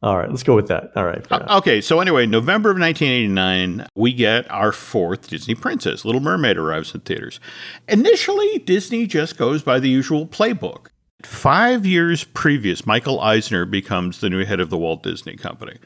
All 0.04 0.18
right, 0.18 0.30
let's 0.30 0.44
go 0.44 0.54
with 0.54 0.68
that. 0.68 0.92
All 0.98 1.06
right, 1.06 1.26
enough. 1.28 1.50
Okay, 1.62 1.80
so 1.80 2.02
anyway, 2.02 2.26
November 2.26 2.70
of 2.72 2.78
1989, 2.78 3.88
we 3.96 4.12
get 4.12 4.52
our 4.52 4.74
fourth 4.74 5.30
Disney 5.30 5.56
princess. 5.56 6.04
Little 6.04 6.20
Mermaid 6.20 6.58
arrives 6.58 6.94
in 6.94 7.00
theaters. 7.00 7.40
Initially, 7.88 8.60
Disney 8.60 9.08
just 9.08 9.38
goes 9.38 9.64
by 9.64 9.80
the 9.80 9.88
usual 9.88 10.28
playbook. 10.28 10.88
Five 11.24 11.86
years 11.86 12.26
previous, 12.26 12.86
Michael 12.86 13.22
Eisner 13.22 13.64
becomes 13.64 14.20
the 14.20 14.30
new 14.30 14.44
head 14.44 14.60
of 14.60 14.70
the 14.70 14.78
Walt 14.78 15.04
Disney 15.04 15.38
Company. 15.38 15.78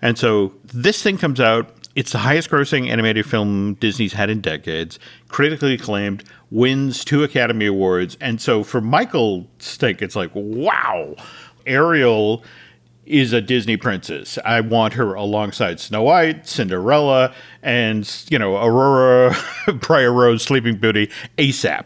And 0.00 0.16
so 0.16 0.54
this 0.62 1.02
thing 1.02 1.18
comes 1.18 1.40
out. 1.40 1.68
It's 1.96 2.12
the 2.12 2.18
highest 2.18 2.50
grossing 2.50 2.88
animated 2.88 3.26
film 3.26 3.74
Disney's 3.74 4.12
had 4.12 4.30
in 4.30 4.40
decades, 4.40 5.00
critically 5.26 5.74
acclaimed, 5.74 6.22
wins 6.48 7.04
two 7.04 7.24
Academy 7.24 7.66
Awards. 7.66 8.16
And 8.20 8.40
so 8.40 8.62
for 8.62 8.80
Michael's 8.80 9.46
sake, 9.58 10.00
it's 10.00 10.14
like, 10.14 10.30
wow, 10.32 11.16
Ariel 11.66 12.44
is 13.06 13.32
a 13.32 13.40
Disney 13.40 13.76
princess. 13.76 14.38
I 14.44 14.60
want 14.60 14.94
her 14.94 15.14
alongside 15.14 15.80
Snow 15.80 16.02
White, 16.02 16.46
Cinderella, 16.46 17.34
and 17.62 18.10
you 18.30 18.38
know 18.38 18.56
Aurora, 18.56 19.36
Briar 19.80 20.12
Rose, 20.12 20.42
Sleeping 20.42 20.76
Beauty, 20.76 21.10
ASAP. 21.38 21.84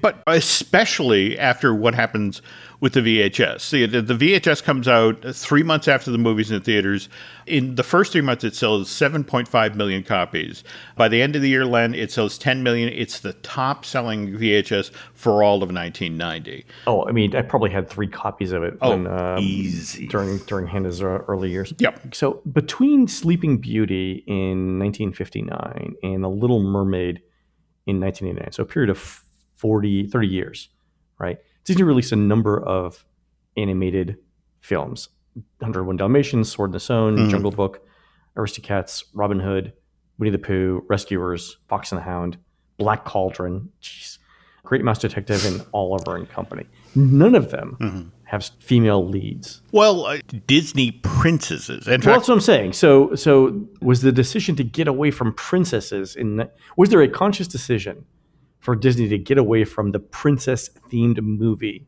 But 0.00 0.22
especially 0.26 1.38
after 1.38 1.74
what 1.74 1.94
happens 1.94 2.42
with 2.82 2.94
the 2.94 3.00
VHS. 3.00 3.70
The, 3.92 4.02
the 4.02 4.14
VHS 4.14 4.60
comes 4.64 4.88
out 4.88 5.24
three 5.36 5.62
months 5.62 5.86
after 5.86 6.10
the 6.10 6.18
movie's 6.18 6.50
in 6.50 6.58
the 6.58 6.64
theaters. 6.64 7.08
In 7.46 7.76
the 7.76 7.84
first 7.84 8.10
three 8.10 8.22
months, 8.22 8.42
it 8.42 8.56
sells 8.56 8.88
7.5 8.90 9.76
million 9.76 10.02
copies. 10.02 10.64
By 10.96 11.06
the 11.06 11.22
end 11.22 11.36
of 11.36 11.42
the 11.42 11.48
year, 11.48 11.64
Len, 11.64 11.94
it 11.94 12.10
sells 12.10 12.36
10 12.38 12.64
million. 12.64 12.88
It's 12.92 13.20
the 13.20 13.34
top 13.34 13.84
selling 13.84 14.32
VHS 14.32 14.90
for 15.14 15.44
all 15.44 15.62
of 15.62 15.70
1990. 15.70 16.66
Oh, 16.88 17.06
I 17.06 17.12
mean, 17.12 17.36
I 17.36 17.42
probably 17.42 17.70
had 17.70 17.88
three 17.88 18.08
copies 18.08 18.50
of 18.50 18.64
it 18.64 18.76
Oh, 18.82 18.90
when, 18.90 19.06
um, 19.06 19.38
easy. 19.38 20.08
during 20.08 20.38
during 20.38 20.66
Hannah's 20.66 21.00
early 21.00 21.52
years. 21.52 21.72
Yep. 21.78 22.16
So 22.16 22.42
between 22.52 23.06
Sleeping 23.06 23.58
Beauty 23.58 24.24
in 24.26 24.80
1959 24.80 25.94
and 26.02 26.24
The 26.24 26.28
Little 26.28 26.60
Mermaid 26.64 27.22
in 27.86 28.00
1989, 28.00 28.50
so 28.50 28.64
a 28.64 28.66
period 28.66 28.90
of 28.90 29.22
40, 29.54 30.08
30 30.08 30.26
years, 30.26 30.68
right? 31.20 31.38
Disney 31.64 31.82
released 31.84 32.12
a 32.12 32.16
number 32.16 32.60
of 32.60 33.04
animated 33.56 34.16
films: 34.60 35.08
101 35.58 35.96
Dalmatians, 35.96 36.50
Sword 36.50 36.68
in 36.68 36.72
the 36.72 36.80
Stone, 36.80 37.16
Mhm. 37.16 37.30
Jungle 37.30 37.50
Book, 37.50 37.86
Aristocats, 38.36 39.04
Robin 39.14 39.40
Hood, 39.40 39.72
Winnie 40.18 40.30
the 40.30 40.38
Pooh, 40.38 40.84
Rescuers, 40.88 41.58
Fox 41.68 41.92
and 41.92 41.98
the 42.00 42.04
Hound, 42.04 42.36
Black 42.78 43.04
Cauldron, 43.04 43.68
jeez, 43.80 44.18
Great 44.64 44.84
Mouse 44.84 44.98
Detective, 44.98 45.44
and 45.44 45.64
Oliver 45.72 46.16
and 46.16 46.28
Company. 46.28 46.66
None 46.94 47.34
of 47.34 47.50
them 47.50 47.76
Mm-hmm. 47.80 48.08
have 48.24 48.44
female 48.60 49.06
leads. 49.06 49.60
Well, 49.72 50.06
uh, 50.06 50.18
Disney 50.46 50.92
princesses. 51.02 51.86
In 51.86 51.92
Well, 51.92 51.98
fact, 52.00 52.04
that's 52.04 52.28
what 52.28 52.34
I'm 52.34 52.40
saying. 52.40 52.72
So, 52.74 53.14
so 53.14 53.66
was 53.80 54.02
the 54.02 54.12
decision 54.12 54.56
to 54.56 54.64
get 54.64 54.88
away 54.88 55.10
from 55.10 55.32
princesses 55.34 56.14
in? 56.16 56.48
Was 56.76 56.90
there 56.90 57.02
a 57.02 57.08
conscious 57.08 57.46
decision 57.48 58.04
for 58.62 58.74
Disney 58.74 59.08
to 59.08 59.18
get 59.18 59.36
away 59.36 59.64
from 59.64 59.92
the 59.92 59.98
princess-themed 59.98 61.20
movie 61.20 61.86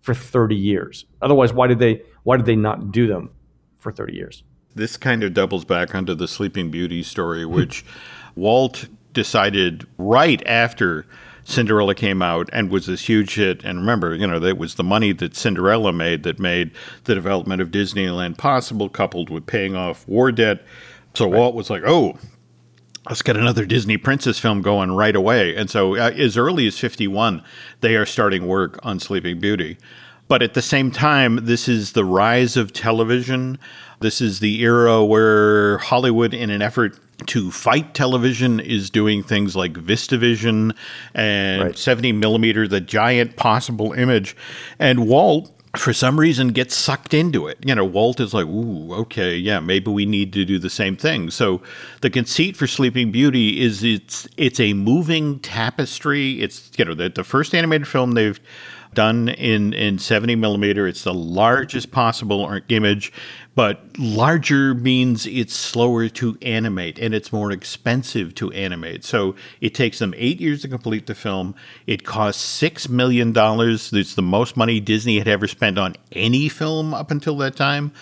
for 0.00 0.12
30 0.12 0.56
years? 0.56 1.04
Otherwise, 1.22 1.52
why 1.52 1.68
did 1.68 1.78
they? 1.78 2.02
Why 2.24 2.36
did 2.36 2.46
they 2.46 2.56
not 2.56 2.90
do 2.90 3.06
them 3.06 3.30
for 3.76 3.92
30 3.92 4.14
years? 4.14 4.42
this 4.74 4.96
kind 4.96 5.22
of 5.22 5.34
doubles 5.34 5.64
back 5.64 5.94
onto 5.94 6.14
the 6.14 6.28
Sleeping 6.28 6.70
Beauty 6.70 7.02
story, 7.02 7.44
which 7.44 7.84
Walt 8.34 8.88
decided 9.12 9.86
right 9.96 10.42
after 10.46 11.06
Cinderella 11.44 11.94
came 11.94 12.22
out 12.22 12.48
and 12.52 12.70
was 12.70 12.86
this 12.86 13.08
huge 13.08 13.34
hit. 13.34 13.62
And 13.64 13.78
remember, 13.78 14.14
you 14.14 14.26
know, 14.26 14.38
that 14.40 14.58
was 14.58 14.74
the 14.74 14.84
money 14.84 15.12
that 15.12 15.36
Cinderella 15.36 15.92
made 15.92 16.22
that 16.24 16.38
made 16.38 16.72
the 17.04 17.14
development 17.14 17.62
of 17.62 17.70
Disneyland 17.70 18.36
possible, 18.38 18.88
coupled 18.88 19.30
with 19.30 19.46
paying 19.46 19.76
off 19.76 20.06
war 20.08 20.32
debt. 20.32 20.64
So 21.14 21.28
Walt 21.28 21.54
was 21.54 21.70
like, 21.70 21.84
oh, 21.86 22.18
let's 23.08 23.22
get 23.22 23.36
another 23.36 23.66
Disney 23.66 23.96
princess 23.96 24.38
film 24.38 24.62
going 24.62 24.92
right 24.92 25.14
away. 25.14 25.54
And 25.54 25.68
so, 25.70 25.96
uh, 25.96 26.10
as 26.10 26.36
early 26.36 26.66
as 26.66 26.78
51, 26.78 27.42
they 27.80 27.96
are 27.96 28.06
starting 28.06 28.46
work 28.46 28.78
on 28.82 28.98
Sleeping 29.00 29.40
Beauty. 29.40 29.78
But 30.26 30.42
at 30.42 30.54
the 30.54 30.62
same 30.62 30.90
time, 30.90 31.40
this 31.42 31.68
is 31.68 31.92
the 31.92 32.04
rise 32.04 32.56
of 32.56 32.72
television. 32.72 33.58
This 34.00 34.20
is 34.20 34.40
the 34.40 34.62
era 34.62 35.04
where 35.04 35.78
Hollywood, 35.78 36.32
in 36.32 36.48
an 36.48 36.62
effort 36.62 36.98
to 37.26 37.50
fight 37.50 37.94
television, 37.94 38.58
is 38.58 38.88
doing 38.88 39.22
things 39.22 39.54
like 39.54 39.74
VistaVision 39.74 40.74
and 41.14 41.62
Right. 41.62 41.78
70 41.78 42.12
millimeter, 42.12 42.66
the 42.66 42.80
giant 42.80 43.36
possible 43.36 43.92
image. 43.92 44.34
And 44.78 45.06
Walt, 45.06 45.50
for 45.76 45.92
some 45.92 46.18
reason, 46.18 46.48
gets 46.48 46.74
sucked 46.74 47.14
into 47.14 47.46
it. 47.46 47.58
You 47.64 47.74
know, 47.74 47.84
Walt 47.84 48.20
is 48.20 48.32
like, 48.34 48.46
ooh, 48.46 48.92
okay, 48.94 49.36
yeah, 49.36 49.60
maybe 49.60 49.90
we 49.90 50.06
need 50.06 50.32
to 50.34 50.44
do 50.44 50.58
the 50.58 50.70
same 50.70 50.96
thing. 50.96 51.30
So 51.30 51.62
the 52.00 52.10
conceit 52.10 52.56
for 52.56 52.66
Sleeping 52.66 53.10
Beauty 53.12 53.60
is 53.60 53.82
it's 53.82 54.28
it's 54.36 54.60
a 54.60 54.72
moving 54.72 55.40
tapestry. 55.40 56.40
It's 56.40 56.70
you 56.76 56.84
know 56.84 56.94
the, 56.94 57.08
the 57.08 57.24
first 57.24 57.54
animated 57.54 57.88
film 57.88 58.12
they've 58.12 58.40
done 58.94 59.28
in 59.28 59.72
in 59.72 59.98
70 59.98 60.36
millimeter. 60.36 60.86
It's 60.86 61.04
the 61.04 61.14
largest 61.14 61.90
possible 61.90 62.60
image, 62.68 63.12
but 63.54 63.80
larger 63.98 64.74
means 64.74 65.26
it's 65.26 65.54
slower 65.54 66.08
to 66.08 66.36
animate 66.42 66.98
and 66.98 67.14
it's 67.14 67.32
more 67.32 67.52
expensive 67.52 68.34
to 68.36 68.50
animate. 68.52 69.04
So 69.04 69.36
it 69.60 69.74
takes 69.74 70.00
them 70.00 70.12
eight 70.16 70.40
years 70.40 70.62
to 70.62 70.68
complete 70.68 71.06
the 71.06 71.14
film. 71.14 71.54
It 71.86 72.04
costs 72.04 72.42
six 72.42 72.88
million 72.88 73.32
dollars. 73.32 73.92
It's 73.92 74.14
the 74.14 74.22
most 74.22 74.56
money 74.56 74.80
Disney 74.80 75.18
had 75.18 75.28
ever 75.28 75.46
spent 75.46 75.78
on 75.78 75.94
any 76.12 76.48
film 76.48 76.92
up 76.94 77.10
until 77.10 77.36
that 77.38 77.54
time. 77.54 77.92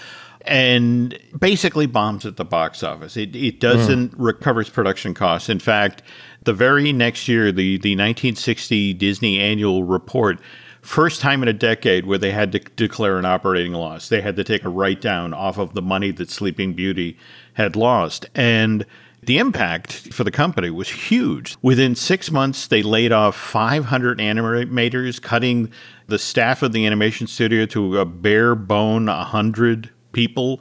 And 0.44 1.16
basically 1.38 1.86
bombs 1.86 2.26
at 2.26 2.36
the 2.36 2.44
box 2.44 2.82
office. 2.82 3.16
It, 3.16 3.36
it 3.36 3.60
doesn't 3.60 4.14
hmm. 4.14 4.22
recover 4.22 4.62
its 4.62 4.70
production 4.70 5.14
costs. 5.14 5.48
In 5.48 5.60
fact, 5.60 6.02
the 6.42 6.52
very 6.52 6.92
next 6.92 7.28
year, 7.28 7.52
the, 7.52 7.78
the 7.78 7.94
1960 7.94 8.94
Disney 8.94 9.38
annual 9.38 9.84
report 9.84 10.40
First 10.82 11.20
time 11.20 11.42
in 11.42 11.48
a 11.48 11.52
decade 11.52 12.06
where 12.06 12.18
they 12.18 12.32
had 12.32 12.52
to 12.52 12.58
declare 12.58 13.18
an 13.18 13.24
operating 13.24 13.72
loss. 13.72 14.08
They 14.08 14.20
had 14.20 14.36
to 14.36 14.44
take 14.44 14.64
a 14.64 14.68
write 14.68 15.00
down 15.00 15.32
off 15.32 15.56
of 15.56 15.74
the 15.74 15.82
money 15.82 16.10
that 16.10 16.28
Sleeping 16.28 16.74
Beauty 16.74 17.16
had 17.54 17.76
lost. 17.76 18.26
And 18.34 18.84
The 19.24 19.38
impact 19.38 20.12
for 20.12 20.24
the 20.24 20.32
company 20.32 20.68
was 20.68 20.88
huge. 20.88 21.56
Within 21.62 21.94
six 21.94 22.32
months, 22.32 22.66
they 22.66 22.82
laid 22.82 23.12
off 23.12 23.36
500 23.36 24.18
animators, 24.18 25.22
cutting 25.22 25.70
the 26.08 26.18
staff 26.18 26.60
of 26.60 26.72
the 26.72 26.84
animation 26.84 27.28
studio 27.28 27.64
to 27.66 28.00
a 28.00 28.04
bare 28.04 28.56
bone 28.56 29.06
100 29.06 29.90
people 30.10 30.60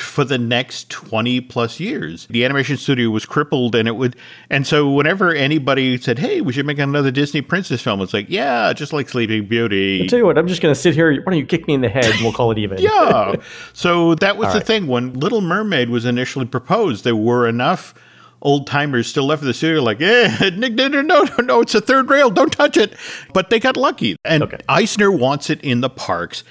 for 0.00 0.24
the 0.24 0.38
next 0.38 0.90
20 0.90 1.40
plus 1.42 1.80
years. 1.80 2.26
The 2.30 2.44
animation 2.44 2.76
studio 2.76 3.10
was 3.10 3.26
crippled 3.26 3.74
and 3.74 3.86
it 3.88 3.96
would 3.96 4.16
and 4.50 4.66
so 4.66 4.90
whenever 4.90 5.34
anybody 5.34 5.98
said, 5.98 6.18
"Hey, 6.18 6.40
we 6.40 6.52
should 6.52 6.66
make 6.66 6.78
another 6.78 7.10
Disney 7.10 7.40
princess 7.42 7.80
film." 7.82 8.00
It's 8.00 8.12
like, 8.14 8.26
"Yeah, 8.28 8.72
just 8.72 8.92
like 8.92 9.08
Sleeping 9.08 9.46
Beauty." 9.46 10.02
I'll 10.02 10.08
tell 10.08 10.18
you 10.18 10.26
what, 10.26 10.38
I'm 10.38 10.48
just 10.48 10.62
going 10.62 10.74
to 10.74 10.80
sit 10.80 10.94
here. 10.94 11.12
Why 11.12 11.32
don't 11.32 11.38
you 11.38 11.46
kick 11.46 11.66
me 11.66 11.74
in 11.74 11.80
the 11.80 11.88
head 11.88 12.04
and 12.06 12.20
we'll 12.22 12.32
call 12.32 12.50
it 12.50 12.58
even? 12.58 12.78
yeah. 12.78 13.34
So 13.72 14.14
that 14.16 14.36
was 14.36 14.52
the 14.52 14.60
thing 14.60 14.86
when 14.86 15.12
Little 15.14 15.40
Mermaid 15.40 15.90
was 15.90 16.04
initially 16.04 16.46
proposed, 16.46 17.04
there 17.04 17.16
were 17.16 17.46
enough 17.48 17.94
old 18.42 18.66
timers 18.66 19.06
still 19.06 19.24
left 19.26 19.42
in 19.42 19.48
the 19.48 19.54
studio 19.54 19.82
like, 19.82 20.00
eh, 20.00 20.50
Nick, 20.56 20.74
no, 20.74 20.88
no, 20.88 21.00
no, 21.00 21.24
no, 21.42 21.60
it's 21.62 21.74
a 21.74 21.80
third 21.80 22.08
rail, 22.10 22.30
don't 22.30 22.52
touch 22.52 22.76
it. 22.76 22.94
But 23.32 23.50
they 23.50 23.58
got 23.58 23.76
lucky. 23.76 24.16
And 24.24 24.42
Okay. 24.42 24.58
Eisner 24.68 25.10
wants 25.10 25.50
it 25.50 25.60
in 25.62 25.80
the 25.80 25.90
parks 25.90 26.44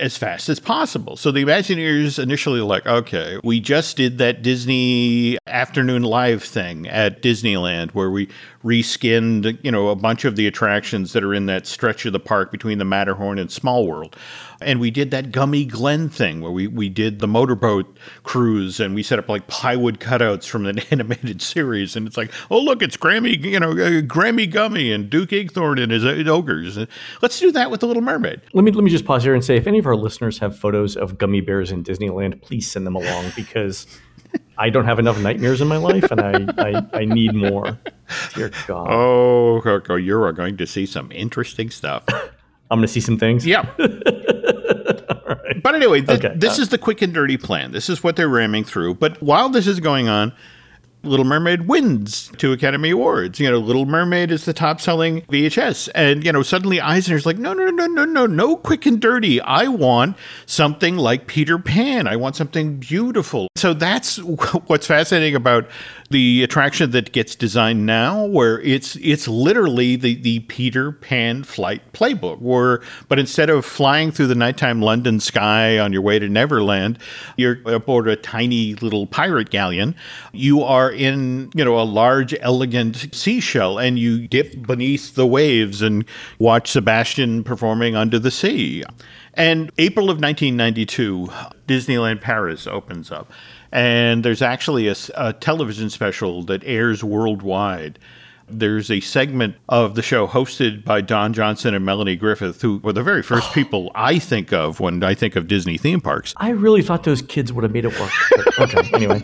as 0.00 0.16
fast 0.16 0.48
as 0.48 0.58
possible. 0.58 1.16
So 1.16 1.30
the 1.30 1.44
Imagineers 1.44 2.20
initially 2.20 2.60
like, 2.60 2.86
okay, 2.86 3.38
we 3.44 3.60
just 3.60 3.96
did 3.96 4.18
that 4.18 4.42
Disney 4.42 5.38
afternoon 5.46 6.02
live 6.02 6.42
thing 6.42 6.88
at 6.88 7.22
Disneyland 7.22 7.90
where 7.90 8.10
we 8.10 8.28
reskinned, 8.64 9.58
you 9.62 9.72
know, 9.72 9.88
a 9.88 9.96
bunch 9.96 10.24
of 10.24 10.36
the 10.36 10.46
attractions 10.46 11.14
that 11.14 11.24
are 11.24 11.32
in 11.32 11.46
that 11.46 11.66
stretch 11.66 12.04
of 12.04 12.12
the 12.12 12.20
park 12.20 12.52
between 12.52 12.78
the 12.78 12.84
Matterhorn 12.84 13.38
and 13.38 13.50
Small 13.50 13.86
World. 13.86 14.16
And 14.60 14.78
we 14.78 14.90
did 14.90 15.10
that 15.12 15.32
Gummi 15.32 15.66
Glen 15.66 16.10
thing 16.10 16.42
where 16.42 16.50
we, 16.50 16.66
we 16.66 16.90
did 16.90 17.20
the 17.20 17.26
motorboat 17.26 17.96
cruise 18.22 18.78
and 18.78 18.94
we 18.94 19.02
set 19.02 19.18
up 19.18 19.30
like 19.30 19.46
plywood 19.46 19.98
cutouts 19.98 20.46
from 20.46 20.66
an 20.66 20.78
animated 20.90 21.40
series. 21.40 21.96
And 21.96 22.06
it's 22.06 22.18
like, 22.18 22.30
oh, 22.50 22.58
look, 22.58 22.82
it's 22.82 22.98
Grammi, 22.98 23.42
you 23.42 23.58
know, 23.58 23.70
uh, 23.70 24.02
Grammi 24.02 24.52
Gummi 24.52 24.94
and 24.94 25.08
Duke 25.08 25.30
Igthorn 25.30 25.82
and 25.82 25.90
his 25.90 26.04
uh, 26.04 26.22
ogres. 26.30 26.78
Let's 27.22 27.40
do 27.40 27.50
that 27.52 27.70
with 27.70 27.80
The 27.80 27.86
Little 27.86 28.02
Mermaid. 28.02 28.42
Let 28.52 28.64
me 28.64 28.72
let 28.72 28.84
me 28.84 28.90
just 28.90 29.06
pause 29.06 29.24
here 29.24 29.34
and 29.34 29.44
say, 29.44 29.56
if 29.56 29.66
any 29.66 29.78
of 29.78 29.86
our 29.86 29.96
listeners 29.96 30.38
have 30.38 30.58
photos 30.58 30.96
of 30.96 31.16
gummy 31.16 31.40
bears 31.40 31.70
in 31.70 31.82
Disneyland, 31.82 32.42
please 32.42 32.70
send 32.70 32.86
them 32.86 32.96
along 32.96 33.32
because 33.34 33.86
I 34.58 34.68
don't 34.70 34.84
have 34.84 34.98
enough 34.98 35.18
nightmares 35.20 35.60
in 35.60 35.68
my 35.68 35.76
life, 35.78 36.10
and 36.10 36.20
I 36.20 36.46
I, 36.58 36.86
I 37.00 37.04
need 37.04 37.34
more. 37.34 37.78
Dear 38.34 38.50
God, 38.66 38.88
Oh, 38.90 39.60
Coco, 39.62 39.94
you're 39.96 40.30
going 40.32 40.56
to 40.58 40.66
see 40.66 40.84
some 40.86 41.10
interesting 41.12 41.70
stuff. 41.70 42.04
I'm 42.70 42.78
going 42.78 42.82
to 42.82 42.88
see 42.88 43.00
some 43.00 43.18
things. 43.18 43.46
Yeah. 43.46 43.66
But 45.62 45.74
anyway, 45.74 46.00
th- 46.00 46.24
Okay. 46.24 46.34
this 46.36 46.58
uh 46.58 46.62
is 46.62 46.68
the 46.70 46.78
quick 46.78 47.02
and 47.02 47.12
dirty 47.12 47.36
plan. 47.36 47.72
This 47.72 47.88
is 47.90 48.02
what 48.02 48.16
they're 48.16 48.28
ramming 48.28 48.64
through. 48.64 48.94
But 48.94 49.20
while 49.22 49.48
this 49.48 49.66
is 49.66 49.78
going 49.78 50.08
on, 50.08 50.32
Little 51.02 51.24
Mermaid 51.24 51.66
wins 51.66 52.30
two 52.36 52.52
Academy 52.52 52.90
Awards. 52.90 53.40
You 53.40 53.50
know, 53.50 53.58
Little 53.58 53.86
Mermaid 53.86 54.30
is 54.30 54.44
the 54.44 54.52
top 54.52 54.80
selling 54.80 55.22
VHS. 55.22 55.88
And, 55.94 56.24
you 56.24 56.32
know, 56.32 56.42
suddenly 56.42 56.80
Eisner's 56.80 57.24
like, 57.24 57.38
no, 57.38 57.52
no, 57.52 57.66
no, 57.66 57.86
no, 57.86 58.04
no, 58.04 58.04
no, 58.04 58.26
no 58.26 58.56
quick 58.56 58.86
and 58.86 59.00
dirty. 59.00 59.40
I 59.40 59.68
want 59.68 60.16
something 60.46 60.96
like 60.96 61.26
Peter 61.26 61.58
Pan. 61.58 62.06
I 62.06 62.16
want 62.16 62.36
something 62.36 62.76
beautiful. 62.78 63.48
So 63.56 63.72
that's 63.72 64.18
what's 64.66 64.86
fascinating 64.86 65.34
about 65.34 65.68
the 66.10 66.42
attraction 66.42 66.90
that 66.90 67.12
gets 67.12 67.36
designed 67.36 67.86
now, 67.86 68.24
where 68.24 68.60
it's 68.62 68.96
it's 68.96 69.28
literally 69.28 69.94
the, 69.94 70.20
the 70.20 70.40
Peter 70.40 70.90
Pan 70.90 71.44
flight 71.44 71.92
playbook, 71.92 72.40
where 72.40 72.82
but 73.08 73.20
instead 73.20 73.48
of 73.48 73.64
flying 73.64 74.10
through 74.10 74.26
the 74.26 74.34
nighttime 74.34 74.82
London 74.82 75.20
sky 75.20 75.78
on 75.78 75.92
your 75.92 76.02
way 76.02 76.18
to 76.18 76.28
Neverland, 76.28 76.98
you're 77.36 77.58
aboard 77.64 78.08
a 78.08 78.16
tiny 78.16 78.74
little 78.74 79.06
pirate 79.06 79.50
galleon. 79.50 79.94
You 80.32 80.64
are 80.64 80.90
in, 80.90 81.50
you 81.54 81.64
know, 81.64 81.78
a 81.78 81.84
large, 81.84 82.34
elegant 82.40 83.14
seashell 83.14 83.78
and 83.78 83.96
you 83.96 84.26
dip 84.26 84.66
beneath 84.66 85.14
the 85.14 85.26
waves 85.26 85.80
and 85.80 86.04
watch 86.40 86.72
Sebastian 86.72 87.44
performing 87.44 87.94
under 87.94 88.18
the 88.18 88.32
sea. 88.32 88.82
And 89.34 89.70
April 89.78 90.10
of 90.10 90.20
1992, 90.20 91.28
Disneyland 91.68 92.20
Paris 92.20 92.66
opens 92.66 93.12
up. 93.12 93.30
And 93.72 94.24
there's 94.24 94.42
actually 94.42 94.88
a 94.88 95.32
television 95.34 95.90
special 95.90 96.42
that 96.44 96.62
airs 96.64 97.04
worldwide. 97.04 97.98
There's 98.48 98.90
a 98.90 98.98
segment 98.98 99.54
of 99.68 99.94
the 99.94 100.02
show 100.02 100.26
hosted 100.26 100.84
by 100.84 101.02
Don 101.02 101.32
Johnson 101.32 101.72
and 101.72 101.84
Melanie 101.84 102.16
Griffith, 102.16 102.60
who 102.62 102.78
were 102.78 102.92
the 102.92 103.04
very 103.04 103.22
first 103.22 103.48
oh. 103.50 103.54
people 103.54 103.92
I 103.94 104.18
think 104.18 104.52
of 104.52 104.80
when 104.80 105.04
I 105.04 105.14
think 105.14 105.36
of 105.36 105.46
Disney 105.46 105.78
theme 105.78 106.00
parks. 106.00 106.34
I 106.36 106.50
really 106.50 106.82
thought 106.82 107.04
those 107.04 107.22
kids 107.22 107.52
would 107.52 107.62
have 107.62 107.72
made 107.72 107.84
it 107.84 107.98
work. 107.98 108.10
Okay, 108.58 108.90
anyway. 108.92 109.22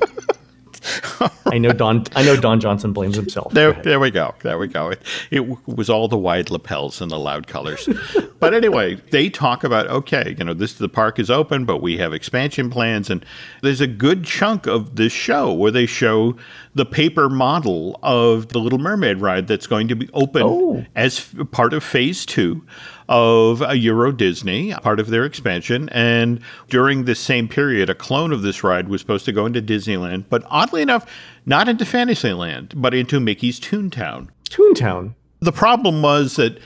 I 1.46 1.58
know 1.58 1.72
Don. 1.72 2.04
I 2.14 2.22
know 2.24 2.36
Don 2.36 2.60
Johnson 2.60 2.92
blames 2.92 3.16
himself. 3.16 3.52
There, 3.52 3.72
there 3.72 3.98
we 4.00 4.10
go. 4.10 4.34
There 4.42 4.58
we 4.58 4.68
go. 4.68 4.90
It, 4.90 5.02
it 5.30 5.66
was 5.66 5.88
all 5.90 6.08
the 6.08 6.18
wide 6.18 6.50
lapels 6.50 7.00
and 7.00 7.10
the 7.10 7.18
loud 7.18 7.46
colors. 7.46 7.88
but 8.40 8.54
anyway, 8.54 8.96
they 9.10 9.28
talk 9.30 9.64
about 9.64 9.86
okay, 9.88 10.34
you 10.38 10.44
know, 10.44 10.54
this 10.54 10.74
the 10.74 10.88
park 10.88 11.18
is 11.18 11.30
open, 11.30 11.64
but 11.64 11.78
we 11.78 11.98
have 11.98 12.12
expansion 12.12 12.70
plans, 12.70 13.10
and 13.10 13.24
there's 13.62 13.80
a 13.80 13.86
good 13.86 14.24
chunk 14.24 14.66
of 14.66 14.96
this 14.96 15.12
show 15.12 15.52
where 15.52 15.70
they 15.70 15.86
show 15.86 16.36
the 16.74 16.84
paper 16.86 17.28
model 17.28 17.98
of 18.02 18.48
the 18.48 18.58
Little 18.58 18.78
Mermaid 18.78 19.20
ride 19.20 19.46
that's 19.46 19.66
going 19.66 19.88
to 19.88 19.96
be 19.96 20.08
open 20.12 20.42
Oh. 20.42 20.84
as 20.94 21.32
part 21.50 21.72
of 21.72 21.82
Phase 21.82 22.26
Two 22.26 22.64
of 23.08 23.62
a 23.62 23.76
Euro 23.76 24.12
Disney, 24.12 24.72
part 24.74 25.00
of 25.00 25.08
their 25.08 25.24
expansion. 25.24 25.88
And 25.90 26.40
during 26.68 27.04
this 27.04 27.20
same 27.20 27.48
period, 27.48 27.88
a 27.90 27.94
clone 27.94 28.32
of 28.32 28.42
this 28.42 28.64
ride 28.64 28.88
was 28.88 29.00
supposed 29.00 29.24
to 29.26 29.32
go 29.32 29.46
into 29.46 29.62
Disneyland, 29.62 30.24
but 30.28 30.44
oddly 30.46 30.82
enough, 30.82 31.06
not 31.44 31.68
into 31.68 31.84
Fantasyland, 31.84 32.74
but 32.76 32.94
into 32.94 33.20
Mickey's 33.20 33.60
Toontown. 33.60 34.28
Toontown. 34.50 35.14
The 35.40 35.52
problem 35.52 36.02
was 36.02 36.36
that 36.36 36.58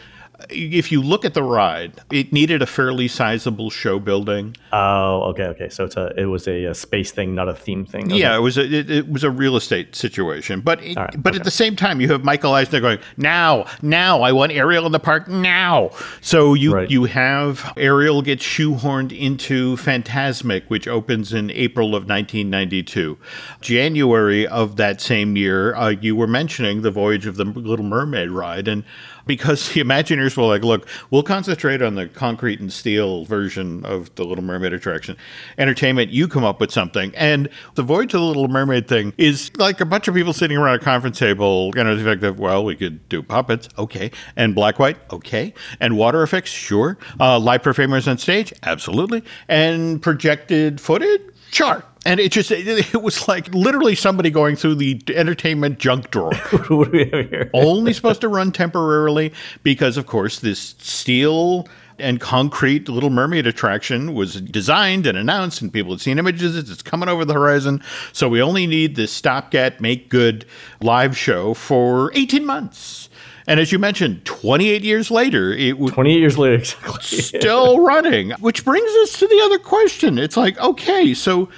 if 0.48 0.90
you 0.90 1.02
look 1.02 1.24
at 1.24 1.34
the 1.34 1.42
ride, 1.42 2.00
it 2.10 2.32
needed 2.32 2.62
a 2.62 2.66
fairly 2.66 3.08
sizable 3.08 3.70
show 3.70 3.98
building. 3.98 4.56
Oh, 4.72 5.22
okay, 5.30 5.44
okay. 5.44 5.68
So 5.68 5.84
it's 5.84 5.96
a 5.96 6.12
it 6.16 6.26
was 6.26 6.46
a, 6.48 6.64
a 6.66 6.74
space 6.74 7.10
thing, 7.12 7.34
not 7.34 7.48
a 7.48 7.54
theme 7.54 7.84
thing. 7.84 8.06
Okay. 8.06 8.18
Yeah, 8.20 8.36
it 8.36 8.40
was 8.40 8.56
a 8.56 8.62
it, 8.64 8.90
it 8.90 9.08
was 9.08 9.24
a 9.24 9.30
real 9.30 9.56
estate 9.56 9.94
situation, 9.94 10.60
but 10.60 10.82
it, 10.82 10.96
right, 10.96 11.22
but 11.22 11.34
at 11.36 11.44
the 11.44 11.50
same 11.50 11.76
time, 11.76 12.00
you 12.00 12.08
have 12.12 12.24
Michael 12.24 12.52
Eisner 12.54 12.80
going 12.80 12.98
now, 13.16 13.66
now. 13.82 14.22
I 14.22 14.32
want 14.32 14.52
Ariel 14.52 14.86
in 14.86 14.92
the 14.92 14.98
park 15.00 15.28
now. 15.28 15.90
So 16.20 16.54
you 16.54 16.74
Right. 16.74 16.90
you 16.90 17.04
have 17.04 17.72
Ariel 17.76 18.22
get 18.22 18.38
shoehorned 18.38 19.16
into 19.16 19.76
Fantasmic, 19.76 20.62
which 20.68 20.86
opens 20.86 21.32
in 21.32 21.50
April 21.50 21.88
of 21.88 22.08
1992. 22.08 23.18
January 23.60 24.46
of 24.46 24.76
that 24.76 25.00
same 25.00 25.36
year, 25.36 25.74
uh, 25.74 25.88
you 25.90 26.16
were 26.16 26.26
mentioning 26.26 26.82
the 26.82 26.90
Voyage 26.90 27.26
of 27.26 27.36
the 27.36 27.44
Little 27.44 27.84
Mermaid 27.84 28.30
ride, 28.30 28.68
and 28.68 28.84
because 29.30 29.72
the 29.72 29.80
Imagineers 29.80 30.36
were 30.36 30.42
like, 30.42 30.64
look, 30.64 30.88
we'll 31.12 31.22
concentrate 31.22 31.82
on 31.82 31.94
the 31.94 32.08
concrete 32.08 32.58
and 32.58 32.72
steel 32.72 33.24
version 33.26 33.84
of 33.84 34.12
the 34.16 34.24
Little 34.24 34.42
Mermaid 34.42 34.72
attraction. 34.72 35.16
Entertainment, 35.56 36.10
you 36.10 36.26
come 36.26 36.42
up 36.42 36.58
with 36.58 36.72
something. 36.72 37.14
And 37.14 37.48
the 37.76 37.84
Voyage 37.84 38.12
of 38.12 38.22
the 38.22 38.26
Little 38.26 38.48
Mermaid 38.48 38.88
thing 38.88 39.14
is 39.18 39.52
like 39.56 39.80
a 39.80 39.84
bunch 39.84 40.08
of 40.08 40.16
people 40.16 40.32
sitting 40.32 40.56
around 40.56 40.74
a 40.74 40.78
conference 40.80 41.20
table, 41.20 41.70
you 41.76 41.84
know, 41.84 41.94
the 41.94 42.02
fact 42.02 42.22
that, 42.22 42.38
well, 42.38 42.64
we 42.64 42.74
could 42.74 43.08
do 43.08 43.22
puppets, 43.22 43.68
okay. 43.78 44.10
And 44.34 44.52
black 44.52 44.80
white, 44.80 44.96
okay. 45.12 45.54
And 45.78 45.96
water 45.96 46.24
effects, 46.24 46.50
sure. 46.50 46.98
Uh, 47.20 47.38
live 47.38 47.62
performers 47.62 48.08
on 48.08 48.18
stage, 48.18 48.52
absolutely. 48.64 49.22
And 49.46 50.02
projected 50.02 50.80
footage, 50.80 51.22
sure. 51.52 51.84
And 52.06 52.18
it 52.18 52.32
just, 52.32 52.50
it, 52.50 52.66
it 52.66 53.02
was 53.02 53.28
like 53.28 53.52
literally 53.54 53.94
somebody 53.94 54.30
going 54.30 54.56
through 54.56 54.76
the 54.76 55.02
entertainment 55.14 55.78
junk 55.78 56.10
drawer 56.10 56.34
what 56.68 56.90
do 56.92 56.98
we 56.98 57.10
have 57.10 57.30
here? 57.30 57.50
only 57.52 57.92
supposed 57.92 58.22
to 58.22 58.28
run 58.28 58.52
temporarily 58.52 59.32
because, 59.62 59.96
of 59.96 60.06
course, 60.06 60.38
this 60.38 60.74
steel 60.78 61.68
and 61.98 62.18
concrete 62.18 62.88
Little 62.88 63.10
Mermaid 63.10 63.46
attraction 63.46 64.14
was 64.14 64.40
designed 64.40 65.06
and 65.06 65.18
announced, 65.18 65.60
and 65.60 65.70
people 65.70 65.92
had 65.92 66.00
seen 66.00 66.18
images. 66.18 66.56
It's 66.56 66.82
coming 66.82 67.10
over 67.10 67.26
the 67.26 67.34
horizon. 67.34 67.82
So 68.12 68.28
we 68.28 68.40
only 68.40 68.66
need 68.66 68.96
this 68.96 69.12
stopgap, 69.12 69.80
make 69.80 70.08
good 70.08 70.46
live 70.80 71.16
show 71.16 71.52
for 71.52 72.10
18 72.14 72.46
months. 72.46 73.10
And 73.46 73.58
as 73.58 73.72
you 73.72 73.78
mentioned, 73.78 74.24
28 74.24 74.82
years 74.82 75.10
later, 75.10 75.52
it 75.52 75.78
was 75.78 75.92
Twenty 75.92 76.14
eight 76.14 76.20
years 76.20 76.38
later, 76.38 76.54
exactly. 76.62 77.18
still 77.20 77.84
running. 77.84 78.30
Which 78.32 78.64
brings 78.64 78.90
us 79.02 79.18
to 79.18 79.26
the 79.26 79.40
other 79.44 79.58
question. 79.58 80.18
It's 80.18 80.36
like, 80.36 80.58
okay, 80.58 81.14
so 81.14 81.48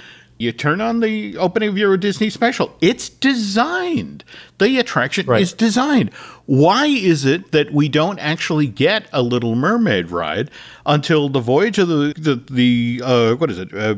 you 0.43 0.51
turn 0.51 0.81
on 0.81 0.99
the 0.99 1.37
opening 1.37 1.69
of 1.69 1.77
Euro 1.77 1.97
Disney 1.97 2.29
special. 2.29 2.75
It's 2.81 3.09
designed. 3.09 4.23
The 4.59 4.77
attraction 4.79 5.25
Right. 5.25 5.41
is 5.41 5.53
designed. 5.53 6.13
Why 6.45 6.85
is 6.85 7.25
it 7.25 7.51
that 7.51 7.73
we 7.73 7.89
don't 7.89 8.19
actually 8.19 8.67
get 8.67 9.07
a 9.11 9.21
Little 9.21 9.55
Mermaid 9.55 10.11
ride 10.11 10.51
until 10.85 11.29
the 11.29 11.39
voyage 11.39 11.79
of 11.79 11.87
the 11.87 12.13
the, 12.17 12.35
the 12.51 13.01
uh, 13.03 13.35
what 13.35 13.49
is 13.49 13.57
it? 13.59 13.73
Uh, 13.73 13.95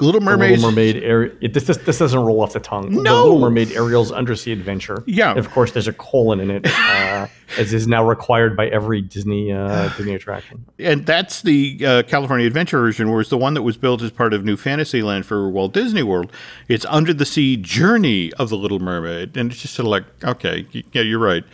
Little 0.00 0.20
Mermaid. 0.20 0.58
Little 0.58 0.70
Mermaid. 0.70 0.96
It, 1.42 1.52
this, 1.54 1.64
this 1.64 1.76
this 1.78 1.98
doesn't 1.98 2.18
roll 2.18 2.40
off 2.42 2.52
the 2.52 2.60
tongue. 2.60 2.94
The 2.94 3.02
No. 3.02 3.22
Little 3.24 3.40
Mermaid 3.40 3.72
Ariel's 3.72 4.10
Undersea 4.12 4.52
Adventure. 4.52 5.02
Yeah. 5.06 5.34
Of 5.34 5.50
course, 5.50 5.72
there's 5.72 5.88
a 5.88 5.92
colon 5.92 6.40
in 6.40 6.50
it, 6.50 6.66
uh, 6.66 7.26
as 7.58 7.72
is 7.72 7.86
now 7.86 8.06
required 8.06 8.56
by 8.56 8.68
every 8.68 9.02
Disney 9.02 9.52
uh, 9.52 9.88
Disney 9.96 10.14
attraction. 10.14 10.64
and 10.78 11.04
that's 11.06 11.42
the 11.42 11.78
uh, 11.84 12.02
California 12.04 12.46
Adventure 12.46 12.80
version, 12.80 13.10
whereas 13.10 13.28
the 13.28 13.38
one 13.38 13.54
that 13.54 13.62
was 13.62 13.76
built 13.76 14.02
as 14.02 14.10
part 14.10 14.32
of 14.32 14.44
New 14.44 14.56
Fantasyland 14.56 15.26
for 15.26 15.48
Walt 15.50 15.72
Disney 15.72 16.02
World, 16.02 16.32
it's 16.68 16.86
Under 16.88 17.12
the 17.12 17.26
Sea 17.26 17.56
Journey 17.56 18.32
of 18.34 18.48
the 18.48 18.56
Little 18.56 18.78
Mermaid, 18.80 19.36
and 19.36 19.50
it's 19.52 19.62
just 19.62 19.74
sort 19.74 19.86
of 19.86 19.90
like, 19.90 20.04
okay, 20.24 20.66
yeah, 20.92 21.02
you're 21.02 21.18
right. 21.18 21.44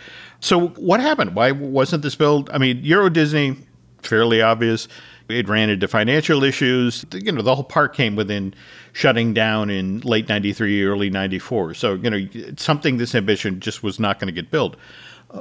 So 0.41 0.69
what 0.69 1.01
happened? 1.01 1.35
Why 1.35 1.51
wasn't 1.53 2.03
this 2.03 2.15
built? 2.15 2.51
I 2.53 2.59
mean, 2.59 2.85
Euro 2.85 3.09
Disney, 3.09 3.57
fairly 4.03 4.43
obvious. 4.43 4.87
It 5.29 5.49
ran 5.49 5.71
into 5.71 5.89
financial 5.89 6.45
issues. 6.45 7.05
You 7.13 7.33
know, 7.33 7.43
the 7.43 7.55
whole 7.55 7.65
park 7.65 7.95
came 7.97 8.15
within 8.17 8.55
shutting 8.93 9.35
down 9.35 9.71
in 9.71 10.01
late 10.01 10.29
'93, 10.29 10.85
early 10.85 11.11
'94. 11.11 11.75
So 11.75 11.95
you 11.95 12.11
know, 12.11 12.27
something 12.57 12.97
this 12.99 13.15
ambition 13.15 13.61
just 13.61 13.83
was 13.83 13.99
not 13.99 14.19
going 14.21 14.33
to 14.33 14.41
get 14.41 14.51
built. 14.51 14.77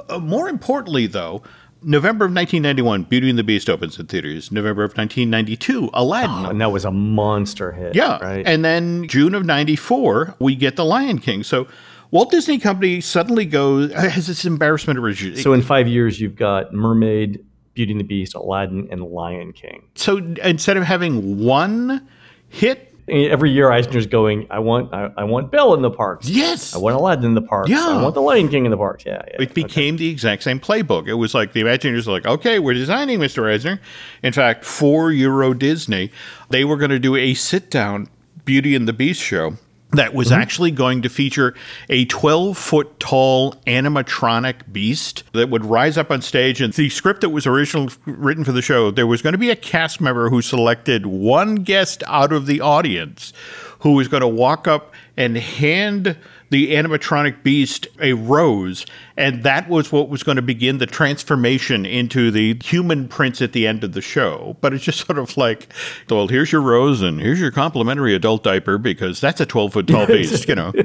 Uh, 0.08 0.18
more 0.18 0.48
importantly, 0.48 1.06
though, 1.06 1.42
November 1.82 2.24
of 2.24 2.30
1991, 2.32 3.04
Beauty 3.04 3.30
and 3.30 3.38
the 3.38 3.44
Beast 3.44 3.70
opens 3.70 3.98
in 3.98 4.06
theaters. 4.06 4.50
November 4.50 4.82
of 4.82 4.90
1992, 4.96 5.90
Aladdin. 5.94 6.30
Oh, 6.46 6.50
And 6.50 6.60
that 6.60 6.72
was 6.72 6.84
a 6.84 6.90
monster 6.90 7.70
hit. 7.72 7.94
yeah, 7.94 8.18
Right. 8.18 8.44
and 8.46 8.64
then 8.64 9.06
June 9.06 9.34
of 9.36 9.44
'94, 9.46 10.34
we 10.40 10.56
get 10.56 10.74
The 10.74 10.84
Lion 10.84 11.18
King. 11.20 11.44
So 11.44 11.68
Walt 12.10 12.30
Disney 12.32 12.58
Company 12.58 13.00
suddenly 13.00 13.44
goes 13.44 13.92
has 13.92 14.26
this 14.26 14.44
embarrassment 14.44 14.98
of 14.98 15.04
riches. 15.04 15.42
so 15.42 15.52
in 15.52 15.62
five 15.62 15.86
years, 15.86 16.20
you've 16.20 16.36
got 16.36 16.72
Mermaid, 16.74 17.44
Beauty 17.76 17.92
and 17.92 18.00
the 18.00 18.04
Beast, 18.04 18.34
Aladdin, 18.34 18.88
and 18.90 19.02
Lion 19.02 19.52
King. 19.52 19.88
so 19.94 20.16
instead 20.42 20.76
of 20.76 20.82
having 20.82 21.38
one 21.38 22.08
hit, 22.48 22.92
every 23.08 23.50
year, 23.50 23.70
Eisner's 23.70 24.06
going. 24.06 24.46
I 24.50 24.58
want 24.58 24.92
I, 24.92 25.10
I 25.16 25.24
want 25.24 25.50
Belle 25.50 25.74
in 25.74 25.82
the 25.82 25.90
parks. 25.90 26.28
yes, 26.28 26.74
I 26.74 26.78
want 26.78 26.96
Aladdin 26.96 27.24
in 27.24 27.34
the 27.34 27.42
parks. 27.42 27.70
Yeah. 27.70 27.86
I 27.86 28.02
want 28.02 28.14
the 28.14 28.22
Lion 28.22 28.48
King 28.48 28.64
in 28.64 28.70
the 28.70 28.76
parks. 28.76 29.04
Yeah. 29.06 29.22
yeah. 29.28 29.42
It 29.42 29.54
became 29.54 29.96
the 29.96 30.08
exact 30.08 30.42
same 30.42 30.58
playbook. 30.58 31.06
It 31.06 31.14
was 31.14 31.34
like 31.34 31.52
the 31.52 31.62
Imagineers 31.62 32.06
were 32.06 32.12
like, 32.12 32.26
okay, 32.26 32.58
we're 32.58 32.74
designing 32.74 33.18
Mr. 33.18 33.52
Eisner. 33.52 33.80
In 34.22 34.32
fact, 34.32 34.64
for 34.64 35.12
Euro 35.12 35.54
Disney, 35.54 36.10
they 36.50 36.64
were 36.64 36.76
going 36.76 36.90
to 36.90 36.98
do 36.98 37.14
a 37.14 37.34
sit 37.34 37.70
down 37.70 38.08
Beauty 38.44 38.74
and 38.74 38.88
the 38.88 38.92
Beast 38.92 39.20
show 39.20 39.56
that 39.98 40.14
was 40.14 40.28
mm-hmm. 40.28 40.40
actually 40.40 40.70
going 40.70 41.02
to 41.02 41.08
feature 41.08 41.54
a 41.88 42.04
12 42.06 42.56
foot 42.56 42.98
tall 43.00 43.54
animatronic 43.66 44.72
beast 44.72 45.24
that 45.32 45.50
would 45.50 45.64
rise 45.64 45.98
up 45.98 46.10
on 46.10 46.22
stage. 46.22 46.60
And 46.60 46.72
the 46.72 46.88
script 46.88 47.20
that 47.22 47.30
was 47.30 47.46
originally 47.46 47.92
written 48.06 48.44
for 48.44 48.52
the 48.52 48.62
show, 48.62 48.90
there 48.90 49.06
was 49.06 49.22
going 49.22 49.32
to 49.32 49.38
be 49.38 49.50
a 49.50 49.56
cast 49.56 50.00
member 50.00 50.30
who 50.30 50.42
selected 50.42 51.06
one 51.06 51.56
guest 51.56 52.02
out 52.06 52.32
of 52.32 52.46
the 52.46 52.60
audience 52.60 53.32
who 53.80 53.92
was 53.92 54.08
going 54.08 54.22
to 54.22 54.28
walk 54.28 54.66
up 54.66 54.94
and 55.16 55.36
hand 55.36 56.16
the 56.50 56.72
animatronic 56.74 57.42
beast 57.42 57.88
a 58.00 58.12
rose, 58.12 58.86
and 59.16 59.42
that 59.42 59.68
was 59.68 59.90
what 59.90 60.08
was 60.08 60.22
going 60.22 60.36
to 60.36 60.42
begin 60.42 60.78
the 60.78 60.86
transformation 60.86 61.84
into 61.84 62.30
the 62.30 62.56
human 62.62 63.08
prince 63.08 63.42
at 63.42 63.52
the 63.52 63.66
end 63.66 63.82
of 63.84 63.92
the 63.92 64.00
show. 64.00 64.56
But 64.60 64.74
it's 64.74 64.84
just 64.84 65.00
sort 65.06 65.18
of 65.18 65.36
like, 65.36 65.72
well, 66.08 66.28
here's 66.28 66.52
your 66.52 66.62
rose, 66.62 67.02
and 67.02 67.20
here's 67.20 67.40
your 67.40 67.50
complimentary 67.50 68.14
adult 68.14 68.42
diaper 68.42 68.78
because 68.78 69.20
that's 69.20 69.40
a 69.40 69.46
12 69.46 69.72
foot 69.72 69.86
tall 69.86 70.06
beast, 70.06 70.48
you 70.48 70.54
know. 70.54 70.72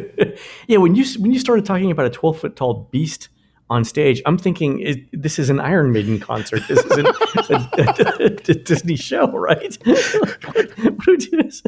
Yeah, 0.68 0.78
when 0.78 0.96
you 0.96 1.06
when 1.20 1.34
you 1.34 1.40
started 1.40 1.66
talking 1.66 1.92
about 1.92 2.06
a 2.06 2.10
twelve 2.10 2.40
foot 2.40 2.56
tall 2.56 2.88
beast 2.92 3.28
on 3.72 3.86
stage, 3.86 4.22
I'm 4.26 4.38
thinking 4.38 4.80
is, 4.82 4.98
this 5.14 5.40
is 5.40 5.50
an 5.50 5.60
Iron 5.62 5.92
Maiden 5.94 6.20
concert. 6.20 6.62
This 6.68 6.80
is 6.80 6.92
a, 6.98 7.04
a- 7.06 8.26
a 8.26 8.30
Disney 8.30 8.98
show, 8.98 9.28
right? 9.32 9.78
what, 9.86 10.78
what 10.78 11.00
do 11.00 11.12
we 11.12 11.18
do? 11.18 11.40
Is, 11.40 11.64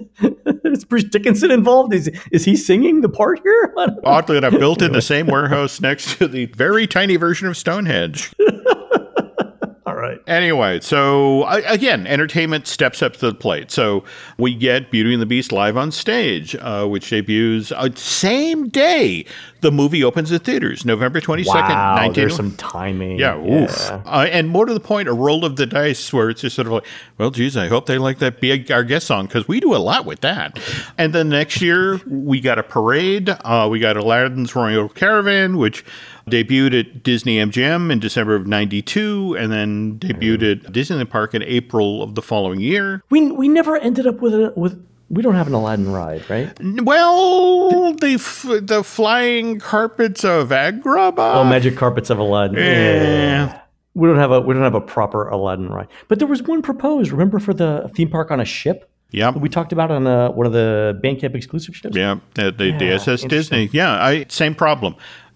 is 0.65 0.85
Bruce 0.85 1.05
Dickinson 1.05 1.49
involved? 1.49 1.93
Is 1.93 2.09
is 2.31 2.43
he 2.45 2.55
singing 2.57 3.01
the 3.01 3.09
part 3.09 3.39
here? 3.43 3.73
I 3.77 3.85
don't 3.87 3.95
know. 4.03 4.11
Oddly 4.11 4.37
enough, 4.37 4.51
built 4.59 4.81
in 4.81 4.91
the 4.91 5.01
same 5.01 5.27
warehouse 5.27 5.79
next 5.79 6.17
to 6.17 6.27
the 6.27 6.45
very 6.47 6.85
tiny 6.87 7.15
version 7.15 7.47
of 7.47 7.55
Stonehenge. 7.57 8.33
All 10.03 10.09
right. 10.09 10.21
Anyway, 10.27 10.79
so 10.81 11.45
again, 11.47 12.05
entertainment 12.07 12.67
steps 12.67 13.01
up 13.01 13.13
to 13.13 13.19
the 13.27 13.33
plate. 13.33 13.71
So 13.71 14.03
we 14.37 14.53
get 14.53 14.91
Beauty 14.91 15.13
and 15.13 15.21
the 15.21 15.25
Beast 15.25 15.51
live 15.53 15.77
on 15.77 15.91
stage, 15.91 16.55
uh, 16.59 16.85
which 16.87 17.09
debuts 17.09 17.71
uh, 17.71 17.89
same 17.95 18.67
day 18.67 19.25
the 19.61 19.71
movie 19.71 20.03
opens 20.03 20.29
at 20.33 20.43
theaters, 20.43 20.83
November 20.83 21.21
twenty 21.21 21.43
second, 21.45 21.69
Wow, 21.75 21.95
nineteen. 21.95 22.13
there's 22.15 22.35
some 22.35 22.51
timing. 22.57 23.17
Yeah, 23.17 23.37
oof. 23.39 23.91
Uh, 23.91 24.27
and 24.29 24.49
more 24.49 24.65
to 24.65 24.73
the 24.73 24.79
point, 24.81 25.07
a 25.07 25.13
roll 25.13 25.45
of 25.45 25.55
the 25.55 25.65
dice 25.65 26.11
where 26.11 26.29
it's 26.29 26.41
just 26.41 26.57
sort 26.57 26.67
of 26.67 26.73
like, 26.73 26.85
well, 27.17 27.31
geez, 27.31 27.55
I 27.55 27.67
hope 27.67 27.85
they 27.85 27.97
like 27.97 28.19
that 28.19 28.41
be 28.41 28.69
our 28.73 28.83
guest 28.83 29.07
song 29.07 29.27
because 29.27 29.47
we 29.47 29.61
do 29.61 29.73
a 29.73 29.77
lot 29.77 30.05
with 30.05 30.19
that. 30.19 30.59
And 30.97 31.13
then 31.13 31.29
next 31.29 31.61
year 31.61 32.01
we 32.05 32.41
got 32.41 32.59
a 32.59 32.63
parade. 32.63 33.29
Uh, 33.29 33.69
we 33.71 33.79
got 33.79 33.95
Aladdin's 33.95 34.53
Royal 34.53 34.89
Caravan, 34.89 35.55
which 35.55 35.85
debuted 36.29 36.79
at 36.79 37.03
Disney 37.03 37.37
MGM 37.37 37.91
in 37.91 37.99
December 37.99 38.35
of 38.35 38.47
'92, 38.47 39.35
and 39.39 39.51
then 39.51 39.97
debuted 39.99 40.65
at 40.65 40.73
Disneyland 40.73 41.09
Park 41.09 41.33
in 41.33 41.43
April 41.43 42.01
of 42.03 42.15
the 42.15 42.21
following 42.21 42.59
year. 42.59 43.03
We 43.09 43.31
we 43.31 43.47
never 43.47 43.77
ended 43.77 44.07
up 44.07 44.21
with 44.21 44.33
a 44.33 44.53
with. 44.55 44.85
We 45.09 45.21
don't 45.21 45.35
have 45.35 45.47
an 45.47 45.53
Aladdin 45.53 45.91
ride, 45.91 46.27
right? 46.27 46.57
Well, 46.81 47.93
the 47.93 48.13
f- 48.13 48.45
the 48.61 48.83
flying 48.83 49.59
carpets 49.59 50.23
of 50.23 50.49
Agrabah. 50.49 51.35
Oh, 51.35 51.43
Magic 51.43 51.77
Carpets 51.77 52.09
of 52.09 52.17
Aladdin. 52.17 52.57
Yeah. 52.57 53.59
We 53.93 54.07
don't 54.07 54.17
have 54.17 54.31
a 54.31 54.41
we 54.41 54.55
don't 54.55 54.63
have 54.63 54.73
a 54.73 54.81
proper 54.81 55.27
Aladdin 55.27 55.69
ride. 55.69 55.87
But 56.07 56.17
there 56.17 56.27
was 56.27 56.41
one 56.41 56.63
proposed. 56.63 57.11
Remember 57.11 57.37
for 57.37 57.53
the 57.53 57.91
theme 57.95 58.09
park 58.09 58.31
on 58.31 58.39
a 58.39 58.45
ship? 58.45 58.89
Yeah. 59.13 59.29
We 59.29 59.47
talked 59.47 59.71
about 59.71 59.91
on 59.91 60.07
uh, 60.07 60.31
one 60.31 60.47
of 60.47 60.53
the 60.53 60.99
Bandcamp 61.03 61.35
exclusive 61.35 61.75
shows. 61.75 61.95
Yeah, 61.95 62.15
the, 62.33 62.51
the, 62.51 62.71
the 62.71 62.93
SS 62.93 63.23
Disney. 63.25 63.69
Yeah, 63.71 64.03
I 64.03 64.25
same 64.29 64.55
problem. 64.55 64.95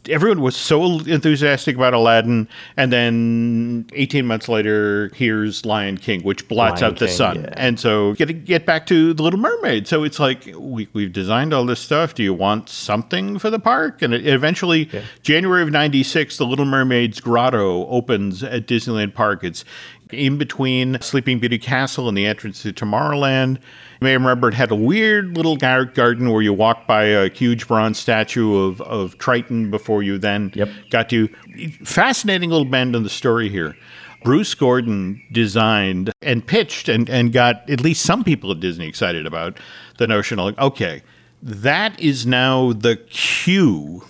Everyone 0.09 0.41
was 0.41 0.55
so 0.55 0.99
enthusiastic 0.99 1.75
about 1.75 1.93
Aladdin, 1.93 2.47
and 2.75 2.91
then 2.91 3.85
18 3.93 4.25
months 4.25 4.47
later, 4.47 5.11
here's 5.15 5.65
Lion 5.65 5.97
King, 5.97 6.21
which 6.21 6.47
blots 6.47 6.81
Lion 6.81 6.93
out 6.93 6.99
the 6.99 7.07
sun. 7.07 7.41
yeah. 7.41 7.53
And 7.57 7.79
so, 7.79 8.13
get 8.13 8.45
get 8.45 8.65
back 8.65 8.85
to 8.87 9.13
the 9.13 9.23
Little 9.23 9.39
Mermaid. 9.39 9.87
So 9.87 10.03
it's 10.03 10.19
like 10.19 10.49
we 10.57 10.87
we've 10.93 11.13
designed 11.13 11.53
all 11.53 11.65
this 11.65 11.79
stuff. 11.79 12.13
Do 12.13 12.23
you 12.23 12.33
want 12.33 12.69
something 12.69 13.39
for 13.39 13.49
the 13.49 13.59
park? 13.59 14.01
And 14.01 14.13
it, 14.13 14.25
eventually, 14.27 14.89
January 15.23 15.63
of 15.63 15.69
'96, 15.71 16.37
the 16.37 16.45
Little 16.45 16.65
Mermaid's 16.65 17.19
Grotto 17.19 17.87
opens 17.87 18.43
at 18.43 18.67
Disneyland 18.67 19.13
Park. 19.13 19.43
It's 19.43 19.65
in 20.11 20.37
between 20.37 20.99
Sleeping 21.01 21.39
Beauty 21.39 21.57
Castle 21.57 22.07
and 22.07 22.17
the 22.17 22.25
entrance 22.25 22.63
to 22.63 22.71
Tomorrowland. 22.73 23.59
You 23.99 24.05
may 24.05 24.13
remember 24.13 24.49
it 24.49 24.53
had 24.53 24.71
a 24.71 24.75
weird 24.75 25.35
little 25.35 25.57
garden 25.57 26.29
where 26.31 26.41
you 26.41 26.53
walked 26.53 26.87
by 26.87 27.05
a 27.05 27.29
huge 27.29 27.67
bronze 27.67 27.97
statue 27.97 28.55
of, 28.55 28.79
of 28.81 29.17
Triton 29.17 29.71
before 29.71 30.03
you 30.03 30.17
then 30.17 30.51
Yep. 30.53 30.69
got 30.91 31.09
to. 31.09 31.27
Fascinating 31.83 32.49
little 32.51 32.65
bend 32.65 32.95
in 32.95 33.03
the 33.03 33.09
story 33.09 33.49
here. 33.49 33.75
Bruce 34.23 34.53
Gordon 34.55 35.21
designed 35.31 36.11
and 36.21 36.45
pitched 36.45 36.89
and, 36.89 37.09
and 37.09 37.31
got 37.31 37.67
at 37.69 37.81
least 37.81 38.03
some 38.03 38.23
people 38.23 38.51
at 38.51 38.59
Disney 38.59 38.87
excited 38.87 39.25
about 39.25 39.59
the 39.97 40.07
notion 40.07 40.37
of, 40.39 40.45
like, 40.45 40.57
okay, 40.59 41.01
that 41.41 41.99
is 41.99 42.25
now 42.25 42.73
the 42.73 42.97
queue 43.09 44.03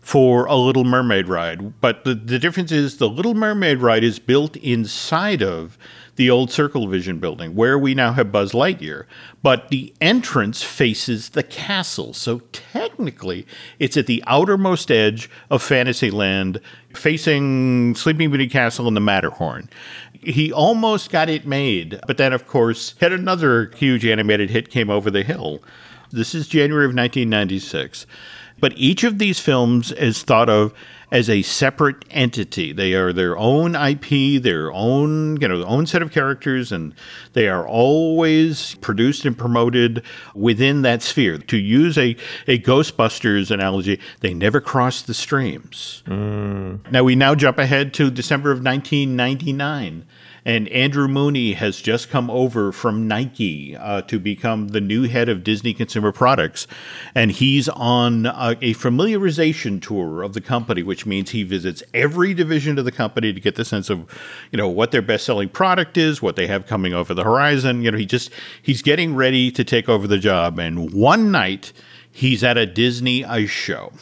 for 0.00 0.46
a 0.46 0.56
Little 0.56 0.84
Mermaid 0.84 1.28
ride. 1.28 1.80
But 1.80 2.04
the, 2.04 2.14
the 2.14 2.38
difference 2.38 2.72
is 2.72 2.96
the 2.96 3.08
Little 3.08 3.34
Mermaid 3.34 3.78
ride 3.78 4.02
is 4.02 4.18
built 4.18 4.56
inside 4.56 5.42
of 5.42 5.76
the 6.20 6.28
old 6.28 6.50
Circle 6.50 6.86
Vision 6.86 7.18
building, 7.18 7.54
where 7.54 7.78
we 7.78 7.94
now 7.94 8.12
have 8.12 8.30
Buzz 8.30 8.52
Lightyear. 8.52 9.06
But 9.42 9.70
the 9.70 9.94
entrance 10.02 10.62
faces 10.62 11.30
the 11.30 11.42
castle. 11.42 12.12
So 12.12 12.40
technically, 12.52 13.46
it's 13.78 13.96
at 13.96 14.06
the 14.06 14.22
outermost 14.26 14.90
edge 14.90 15.30
of 15.48 15.62
Fantasyland, 15.62 16.60
facing 16.94 17.94
Sleeping 17.94 18.28
Beauty 18.28 18.48
Castle 18.48 18.86
and 18.86 18.94
the 18.94 19.00
Matterhorn. 19.00 19.70
He 20.12 20.52
almost 20.52 21.10
got 21.10 21.30
it 21.30 21.46
made, 21.46 21.98
but 22.06 22.18
then, 22.18 22.34
of 22.34 22.46
course, 22.46 22.94
had 23.00 23.14
another 23.14 23.70
huge 23.74 24.04
animated 24.04 24.50
hit 24.50 24.68
came 24.68 24.90
over 24.90 25.10
the 25.10 25.22
hill. 25.22 25.62
This 26.10 26.34
is 26.34 26.48
January 26.48 26.84
of 26.84 26.90
1996. 26.90 28.04
But 28.60 28.74
each 28.76 29.04
of 29.04 29.18
these 29.18 29.40
films 29.40 29.90
is 29.92 30.22
thought 30.22 30.50
of 30.50 30.74
as 31.12 31.28
a 31.28 31.42
separate 31.42 32.04
entity. 32.10 32.72
They 32.72 32.94
are 32.94 33.12
their 33.12 33.36
own 33.36 33.74
IP, 33.74 34.42
their 34.42 34.72
own, 34.72 35.40
you 35.40 35.48
know, 35.48 35.58
their 35.58 35.68
own 35.68 35.86
set 35.86 36.02
of 36.02 36.12
characters, 36.12 36.70
and 36.72 36.94
they 37.32 37.48
are 37.48 37.66
always 37.66 38.74
produced 38.76 39.24
and 39.24 39.36
promoted 39.36 40.02
within 40.34 40.82
that 40.82 41.02
sphere. 41.02 41.38
To 41.38 41.56
use 41.56 41.98
a, 41.98 42.16
a 42.46 42.58
Ghostbusters 42.58 43.50
analogy, 43.50 44.00
they 44.20 44.34
never 44.34 44.60
cross 44.60 45.02
the 45.02 45.14
streams. 45.14 46.02
Mm. 46.06 46.90
Now 46.90 47.04
we 47.04 47.16
now 47.16 47.34
jump 47.34 47.58
ahead 47.58 47.92
to 47.94 48.10
December 48.10 48.50
of 48.50 48.62
1999. 48.62 50.06
And 50.50 50.66
Andrew 50.70 51.06
Mooney 51.06 51.52
has 51.52 51.80
just 51.80 52.10
come 52.10 52.28
over 52.28 52.72
from 52.72 53.06
Nike 53.06 53.76
uh, 53.76 54.02
to 54.02 54.18
become 54.18 54.68
the 54.68 54.80
new 54.80 55.04
head 55.04 55.28
of 55.28 55.44
Disney 55.44 55.72
Consumer 55.72 56.10
Products. 56.10 56.66
And 57.14 57.30
he's 57.30 57.68
on 57.68 58.26
a, 58.26 58.58
a 58.60 58.74
familiarization 58.74 59.80
tour 59.80 60.24
of 60.24 60.32
the 60.32 60.40
company, 60.40 60.82
which 60.82 61.06
means 61.06 61.30
he 61.30 61.44
visits 61.44 61.84
every 61.94 62.34
division 62.34 62.80
of 62.80 62.84
the 62.84 62.90
company 62.90 63.32
to 63.32 63.38
get 63.38 63.54
the 63.54 63.64
sense 63.64 63.88
of, 63.90 64.00
you 64.50 64.56
know, 64.56 64.68
what 64.68 64.90
their 64.90 65.02
best 65.02 65.24
selling 65.24 65.50
product 65.50 65.96
is, 65.96 66.20
what 66.20 66.34
they 66.34 66.48
have 66.48 66.66
coming 66.66 66.94
over 66.94 67.14
the 67.14 67.22
horizon. 67.22 67.82
You 67.82 67.92
know, 67.92 67.98
he 67.98 68.04
just, 68.04 68.32
he's 68.60 68.82
getting 68.82 69.14
ready 69.14 69.52
to 69.52 69.62
take 69.62 69.88
over 69.88 70.08
the 70.08 70.18
job. 70.18 70.58
And 70.58 70.92
one 70.92 71.30
night, 71.30 71.72
he's 72.10 72.42
at 72.42 72.58
a 72.58 72.66
Disney 72.66 73.24
ice 73.24 73.50
show 73.50 73.92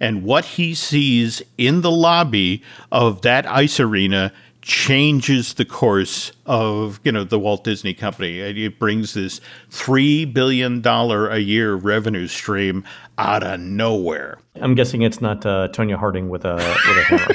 and 0.00 0.24
what 0.24 0.44
he 0.44 0.74
sees 0.74 1.42
in 1.58 1.82
the 1.82 1.90
lobby 1.90 2.62
of 2.90 3.20
that 3.20 3.46
ice 3.46 3.78
arena 3.78 4.32
changes 4.64 5.52
the 5.54 5.64
course 5.64 6.32
of 6.46 6.98
you 7.04 7.12
know 7.12 7.22
the 7.22 7.38
Walt 7.38 7.64
Disney 7.64 7.92
Company. 7.92 8.40
It 8.40 8.78
brings 8.78 9.12
this 9.12 9.40
three 9.70 10.24
billion 10.24 10.80
dollar 10.80 11.28
a 11.28 11.38
year 11.38 11.74
revenue 11.74 12.26
stream 12.26 12.82
out 13.18 13.42
of 13.42 13.60
nowhere. 13.60 14.38
I'm 14.56 14.74
guessing 14.74 15.02
it's 15.02 15.20
not 15.20 15.44
uh, 15.44 15.68
Tonya 15.68 15.96
Harding 15.96 16.30
with 16.30 16.46
a 16.46 16.54
with 16.54 16.98
a 16.98 17.02
hammer. 17.04 17.34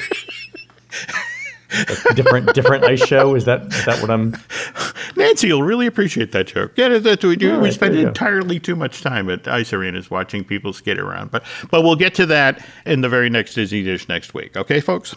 different 2.14 2.52
different 2.52 2.82
ice 2.82 3.06
show 3.06 3.36
is 3.36 3.44
that 3.44 3.62
is 3.72 3.84
that 3.84 4.00
what 4.02 4.10
I'm 4.10 4.34
Nancy 5.16 5.46
you'll 5.46 5.62
really 5.62 5.86
appreciate 5.86 6.32
that 6.32 6.48
joke. 6.48 6.72
Yeah, 6.74 6.98
that 6.98 7.22
we 7.22 7.36
do. 7.36 7.52
Right, 7.52 7.62
we 7.62 7.70
spend 7.70 7.94
entirely 7.96 8.58
too 8.58 8.74
much 8.74 9.02
time 9.02 9.30
at 9.30 9.46
ice 9.46 9.72
arenas 9.72 10.10
watching 10.10 10.42
people 10.42 10.72
skate 10.72 10.98
around, 10.98 11.30
but 11.30 11.44
but 11.70 11.82
we'll 11.82 11.94
get 11.94 12.12
to 12.16 12.26
that 12.26 12.66
in 12.86 13.02
the 13.02 13.08
very 13.08 13.30
next 13.30 13.54
Disney 13.54 13.84
Dish 13.84 14.08
next 14.08 14.34
week. 14.34 14.56
Okay, 14.56 14.80
folks. 14.80 15.14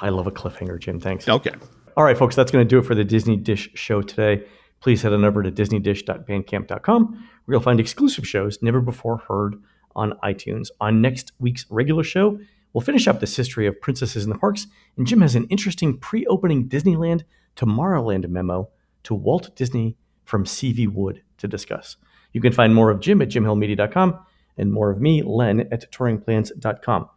I 0.00 0.10
love 0.10 0.26
a 0.26 0.30
cliffhanger, 0.30 0.78
Jim. 0.78 1.00
Thanks. 1.00 1.28
Okay. 1.28 1.52
All 1.96 2.04
right, 2.04 2.16
folks, 2.16 2.36
that's 2.36 2.50
going 2.50 2.66
to 2.66 2.68
do 2.68 2.78
it 2.78 2.82
for 2.82 2.94
the 2.94 3.04
Disney 3.04 3.36
Dish 3.36 3.70
show 3.74 4.02
today. 4.02 4.44
Please 4.80 5.02
head 5.02 5.12
on 5.12 5.24
over 5.24 5.42
to 5.42 5.50
disneydish.bandcamp.com 5.50 7.28
where 7.44 7.54
you'll 7.54 7.62
find 7.62 7.80
exclusive 7.80 8.26
shows 8.26 8.60
never 8.60 8.80
before 8.80 9.18
heard 9.28 9.56
on 9.94 10.12
iTunes. 10.22 10.68
On 10.80 11.00
next 11.00 11.32
week's 11.38 11.64
regular 11.70 12.04
show, 12.04 12.38
we'll 12.72 12.82
finish 12.82 13.08
up 13.08 13.20
this 13.20 13.36
history 13.36 13.66
of 13.66 13.80
princesses 13.80 14.24
in 14.24 14.30
the 14.30 14.38
parks, 14.38 14.66
and 14.96 15.06
Jim 15.06 15.22
has 15.22 15.34
an 15.34 15.46
interesting 15.46 15.96
pre 15.98 16.26
opening 16.26 16.68
Disneyland 16.68 17.22
Tomorrowland 17.56 18.28
memo 18.28 18.68
to 19.04 19.14
Walt 19.14 19.56
Disney 19.56 19.96
from 20.24 20.44
CV 20.44 20.86
Wood 20.92 21.22
to 21.38 21.48
discuss. 21.48 21.96
You 22.32 22.42
can 22.42 22.52
find 22.52 22.74
more 22.74 22.90
of 22.90 23.00
Jim 23.00 23.22
at 23.22 23.28
jimhillmedia.com 23.28 24.18
and 24.58 24.72
more 24.72 24.90
of 24.90 25.00
me, 25.00 25.22
Len, 25.22 25.60
at 25.72 25.90
touringplans.com 25.90 27.08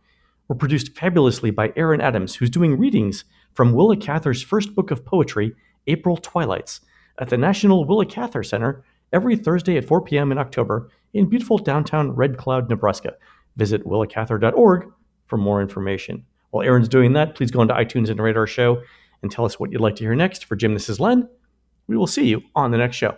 were 0.50 0.56
produced 0.56 0.98
fabulously 0.98 1.52
by 1.52 1.72
Aaron 1.78 2.02
Adams, 2.02 2.36
who's 2.36 2.50
doing 2.50 2.78
readings 2.78 3.24
from 3.54 3.72
Willa 3.72 3.96
Cather's 3.96 4.42
first 4.42 4.76
book 4.76 4.92
of 4.92 5.06
poetry, 5.06 5.56
April 5.88 6.18
Twilights, 6.18 6.82
at 7.20 7.30
the 7.30 7.38
National 7.38 7.86
Willa 7.86 8.06
Cather 8.06 8.44
Center 8.44 8.84
every 9.14 9.38
Thursday 9.38 9.78
at 9.78 9.86
4 9.86 10.02
p.m. 10.02 10.32
in 10.32 10.38
October 10.38 10.90
in 11.14 11.30
beautiful 11.30 11.58
downtown 11.58 12.12
Red 12.12 12.38
Cloud, 12.38 12.70
Nebraska. 12.70 13.14
Visit 13.56 13.86
willacather.org 13.86 14.92
for 15.28 15.38
more 15.38 15.62
information. 15.62 16.26
While 16.50 16.66
Aaron's 16.66 16.90
doing 16.90 17.14
that, 17.14 17.36
please 17.36 17.52
go 17.52 17.62
into 17.62 17.74
iTunes 17.74 18.10
and 18.10 18.20
rate 18.20 18.38
our 18.38 18.48
show 18.48 18.82
and 19.22 19.32
tell 19.32 19.46
us 19.46 19.60
what 19.60 19.72
you'd 19.72 19.82
like 19.82 19.96
to 19.98 20.04
hear 20.04 20.16
next. 20.16 20.46
For 20.46 20.56
Jim, 20.56 20.74
this 20.74 20.90
is 20.90 21.00
Len. 21.00 21.28
We 21.88 21.98
will 21.98 22.08
see 22.08 22.26
you 22.26 22.42
on 22.56 22.72
the 22.72 22.78
next 22.78 22.96
show. 22.96 23.18